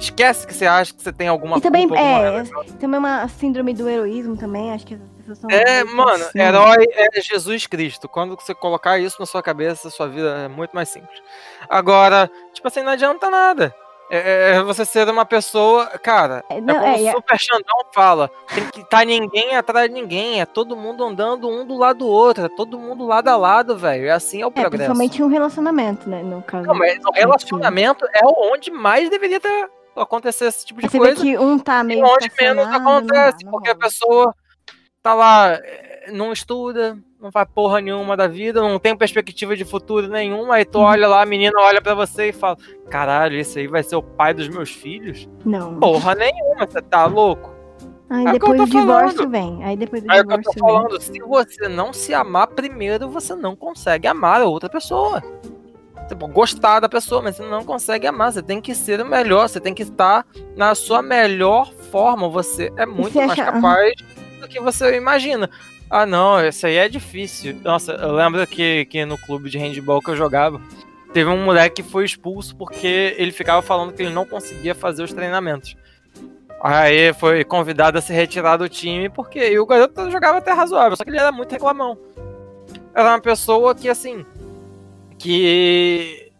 [0.01, 2.02] Esquece que você acha que você tem alguma E também, culpa.
[2.02, 2.43] é,
[2.81, 5.51] também uma síndrome do heroísmo também, acho que as pessoas são.
[5.51, 6.40] É, mano, assim.
[6.40, 8.09] herói é Jesus Cristo.
[8.09, 11.20] Quando você colocar isso na sua cabeça, sua vida é muito mais simples.
[11.68, 13.74] Agora, tipo assim, não adianta nada.
[14.10, 15.86] É, é você ser uma pessoa.
[16.02, 19.86] Cara, É, é não, como é, o Super Xandão fala: tem que estar ninguém atrás
[19.89, 20.40] de ninguém.
[20.40, 22.47] É todo mundo andando um do lado do outro.
[22.47, 24.06] É todo mundo lado a lado, velho.
[24.06, 24.70] E assim é o é, progresso.
[24.70, 26.22] principalmente um relacionamento, né?
[26.22, 26.66] No caso.
[26.66, 29.70] Não, mas o relacionamento é onde mais deveria ter
[30.02, 31.14] acontecer esse tipo de Você coisa.
[31.14, 32.05] vê que um tá meio.
[32.05, 34.35] onde menos não acontece, dá, não porque a pessoa
[35.02, 39.64] tá lá, eh, não estuda, não faz porra nenhuma da vida, não tem perspectiva de
[39.64, 40.85] futuro nenhuma, aí tu Uhum.
[40.85, 42.56] olha lá, a menina olha pra você e fala:
[42.90, 45.28] Caralho, esse aí vai ser o pai dos meus filhos?
[45.44, 45.78] Não.
[45.78, 47.55] Porra nenhuma, você tá louco?
[48.12, 49.31] Aí É depois eu do tô divórcio falando.
[49.31, 49.64] vem.
[49.64, 50.74] Aí depois do Aí é o que eu tô divórcio vem.
[50.89, 55.22] falando, se você não se amar primeiro, você não consegue amar a outra pessoa.
[56.15, 58.32] Gostar da pessoa, mas você não consegue amar.
[58.32, 60.27] Você tem que ser o melhor, você tem que estar
[60.57, 62.28] na sua melhor forma.
[62.28, 63.53] Você é muito você mais acha...
[63.53, 63.95] capaz
[64.41, 65.51] do que você imagina.
[65.89, 67.57] Ah, não, isso aí é difícil.
[67.65, 70.61] Nossa, eu lembro que, que no clube de handball que eu jogava,
[71.12, 75.03] teve um moleque que foi expulso porque ele ficava falando que ele não conseguia fazer
[75.03, 75.77] os treinamentos.
[76.62, 81.03] Aí foi convidado a se retirar do time porque o garoto jogava até razoável, só
[81.03, 81.99] que ele era muito reclamão.
[82.95, 84.24] Era uma pessoa que, assim,
[85.20, 86.32] que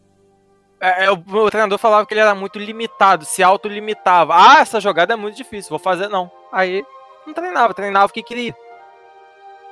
[0.81, 4.35] é, é, o, o, treinador falava que ele era muito limitado, se autolimitava.
[4.35, 6.31] Ah, essa jogada é muito difícil, vou fazer não.
[6.51, 6.82] Aí
[7.27, 8.57] não treinava, treinava o que queria.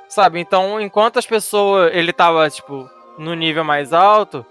[0.07, 0.39] Sabe?
[0.39, 1.91] Então, enquanto as pessoas.
[1.93, 2.87] Ele tava, tipo,
[3.17, 4.45] no nível mais alto,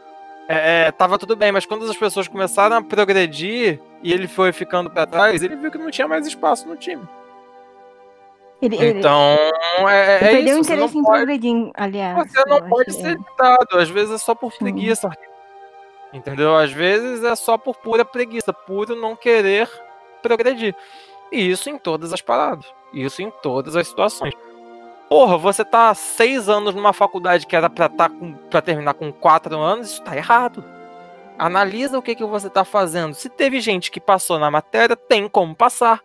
[0.49, 4.53] é, é, tava tudo bem, mas quando as pessoas começaram a progredir e ele foi
[4.53, 7.03] ficando para trás, ele viu que não tinha mais espaço no time.
[8.61, 9.37] Ele, então,
[9.79, 10.57] ele, é, é perdeu isso.
[10.57, 12.33] o interesse em pode, progredir, aliás.
[12.33, 15.11] Você não pode ser limitado, às vezes é só por preguiça.
[16.13, 16.57] Entendeu?
[16.57, 19.71] Às vezes é só por pura preguiça, puro não querer
[20.23, 20.75] progredir.
[21.31, 22.67] E isso em todas as paradas.
[22.93, 24.35] Isso em todas as situações.
[25.09, 29.13] Porra, você tá seis anos numa faculdade que era pra, tá com, pra terminar com
[29.13, 30.65] quatro anos, isso tá errado.
[31.39, 33.15] Analisa o que, que você tá fazendo.
[33.15, 36.03] Se teve gente que passou na matéria, tem como passar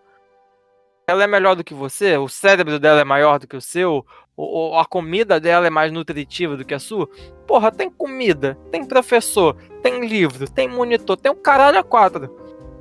[1.08, 4.06] ela é melhor do que você, o cérebro dela é maior do que o seu,
[4.36, 7.08] ou, a comida dela é mais nutritiva do que a sua.
[7.46, 12.36] Porra, tem comida, tem professor, tem livro, tem monitor, tem um caralho a quatro.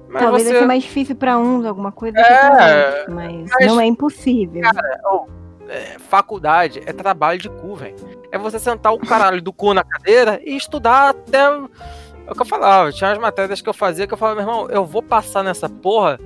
[0.09, 0.53] Mas Talvez você...
[0.53, 4.63] seja mais difícil para uns alguma coisa é, mas, mas, não é impossível.
[4.63, 5.27] Cara, oh,
[5.69, 7.97] é, faculdade é trabalho de cu, velho.
[8.31, 11.39] É você sentar o caralho do cu na cadeira e estudar até.
[12.27, 14.49] É o que eu falava, tinha umas matérias que eu fazia que eu falava, meu
[14.49, 16.21] irmão, eu vou passar nessa porra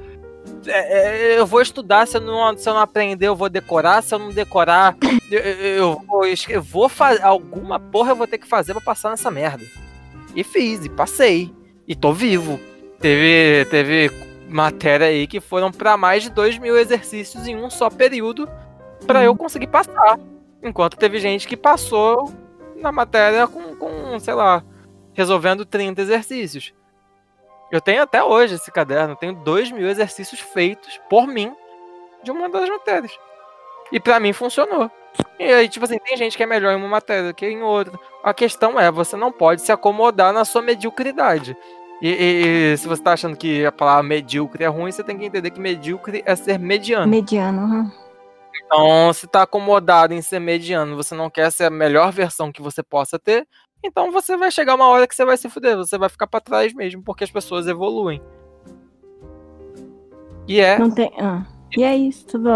[0.69, 4.03] é, é, eu vou estudar, se eu, não, se eu não aprender, eu vou decorar,
[4.03, 4.97] se eu não decorar,
[5.31, 7.23] eu, eu, vou, eu vou fazer.
[7.23, 9.65] Alguma porra eu vou ter que fazer pra passar nessa merda.
[10.35, 11.53] E fiz, e passei.
[11.87, 12.61] E tô vivo.
[13.01, 14.11] Teve, teve
[14.49, 18.49] matéria aí que foram para mais de 2 mil exercícios em um só período
[19.07, 20.19] para eu conseguir passar.
[20.63, 22.33] Enquanto teve gente que passou
[22.77, 24.63] na matéria com, com, sei lá,
[25.13, 26.75] resolvendo 30 exercícios.
[27.71, 31.55] Eu tenho até hoje esse caderno, tenho dois mil exercícios feitos por mim
[32.23, 33.13] de uma das matérias.
[33.91, 34.91] E para mim funcionou.
[35.39, 37.99] E aí, tipo assim, tem gente que é melhor em uma matéria que em outra.
[38.23, 41.57] A questão é, você não pode se acomodar na sua mediocridade.
[42.03, 45.17] E, e, e se você tá achando que a palavra medíocre é ruim, você tem
[45.17, 47.07] que entender que medíocre é ser mediano.
[47.07, 47.91] Mediano, uhum.
[48.65, 52.61] Então, se tá acomodado em ser mediano, você não quer ser a melhor versão que
[52.61, 53.47] você possa ter,
[53.87, 56.41] então você vai chegar uma hora que você vai se fuder, você vai ficar para
[56.41, 58.21] trás mesmo, porque as pessoas evoluem.
[60.47, 60.79] E é.
[60.79, 61.13] Não tem.
[61.19, 61.45] Ah.
[61.77, 62.49] E é isso, tudo.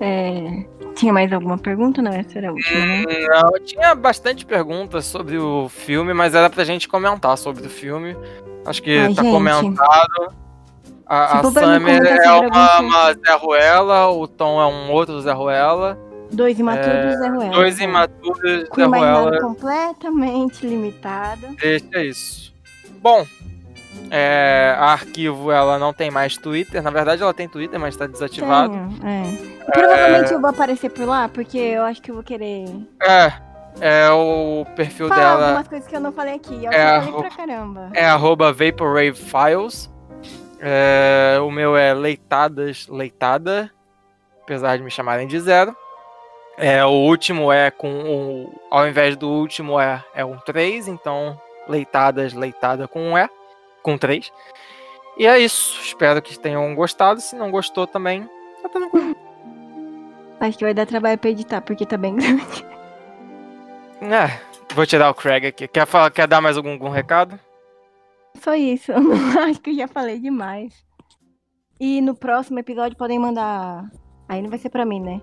[0.00, 0.64] É...
[0.94, 2.02] Tinha mais alguma pergunta?
[2.02, 3.04] Não, essa era a última, né?
[3.28, 8.16] Não, tinha bastante perguntas sobre o filme, mas era pra gente comentar sobre o filme.
[8.66, 9.32] Acho que Ai, tá gente.
[9.32, 10.34] comentado.
[11.06, 15.98] A, a Summer é uma, uma Zé Ruela, o Tom é um outro Zé Ruela.
[16.32, 17.52] Dois imaturos é, Zé Ruela.
[17.52, 19.40] Dois imaturos Com Zé Ruela.
[19.40, 21.48] completamente limitada.
[21.60, 22.54] Deixa isso.
[23.00, 23.26] Bom,
[24.10, 26.82] é, a arquivo ela não tem mais Twitter.
[26.82, 28.72] Na verdade, ela tem Twitter, mas está desativado.
[28.72, 29.70] Tenho, é.
[29.72, 32.66] Provavelmente eu vou aparecer por lá, porque eu acho que eu vou querer.
[33.02, 33.32] É.
[33.80, 35.46] É o perfil Fala dela.
[35.46, 36.64] algumas coisas que eu não falei aqui.
[36.64, 37.90] Eu é falei pra caramba.
[37.94, 39.90] É arroba Vaporwave Files.
[40.60, 43.70] É, o meu é Leitadas Leitada.
[44.42, 45.76] Apesar de me chamarem de zero.
[46.60, 47.88] É, o último é com.
[47.88, 53.28] O, ao invés do último é, é um 3, então leitadas, leitada com um E,
[53.80, 54.32] com 3.
[55.16, 55.80] E é isso.
[55.80, 57.20] Espero que tenham gostado.
[57.20, 58.28] Se não gostou também,
[58.60, 59.16] tá tranquilo.
[60.40, 62.66] Acho que vai dar trabalho pra editar, porque tá bem grande.
[64.00, 64.40] É,
[64.74, 65.68] vou tirar o Craig aqui.
[65.68, 67.38] Quer, falar, quer dar mais algum, algum recado?
[68.40, 68.92] Só isso.
[69.48, 70.74] Acho que eu já falei demais.
[71.78, 73.84] E no próximo episódio podem mandar.
[74.28, 75.20] Aí não vai ser pra mim, né?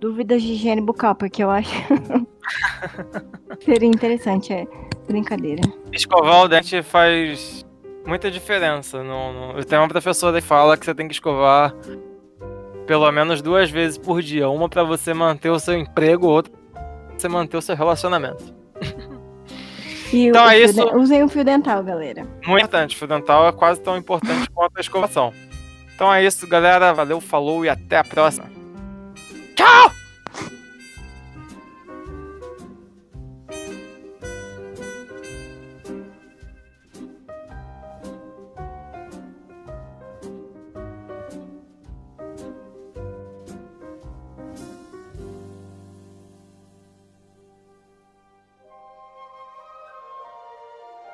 [0.00, 1.70] Dúvidas de higiene bucal, porque eu acho
[3.64, 4.66] seria interessante, é
[5.06, 5.62] brincadeira.
[5.92, 7.64] Escovar o dente faz
[8.06, 9.02] muita diferença.
[9.02, 9.58] No, no...
[9.58, 11.74] Eu tenho uma professora que fala que você tem que escovar
[12.86, 14.48] pelo menos duas vezes por dia.
[14.48, 18.54] Uma para você manter o seu emprego, outra pra você manter o seu relacionamento.
[20.10, 20.96] E então é isso.
[20.96, 22.26] Usem o fio dental, galera.
[22.46, 22.96] Muito importante.
[22.96, 25.34] O fio dental é quase tão importante quanto a escovação.
[25.94, 26.94] Então é isso, galera.
[26.94, 28.46] Valeu, falou e até a próxima.
[29.58, 29.97] 敲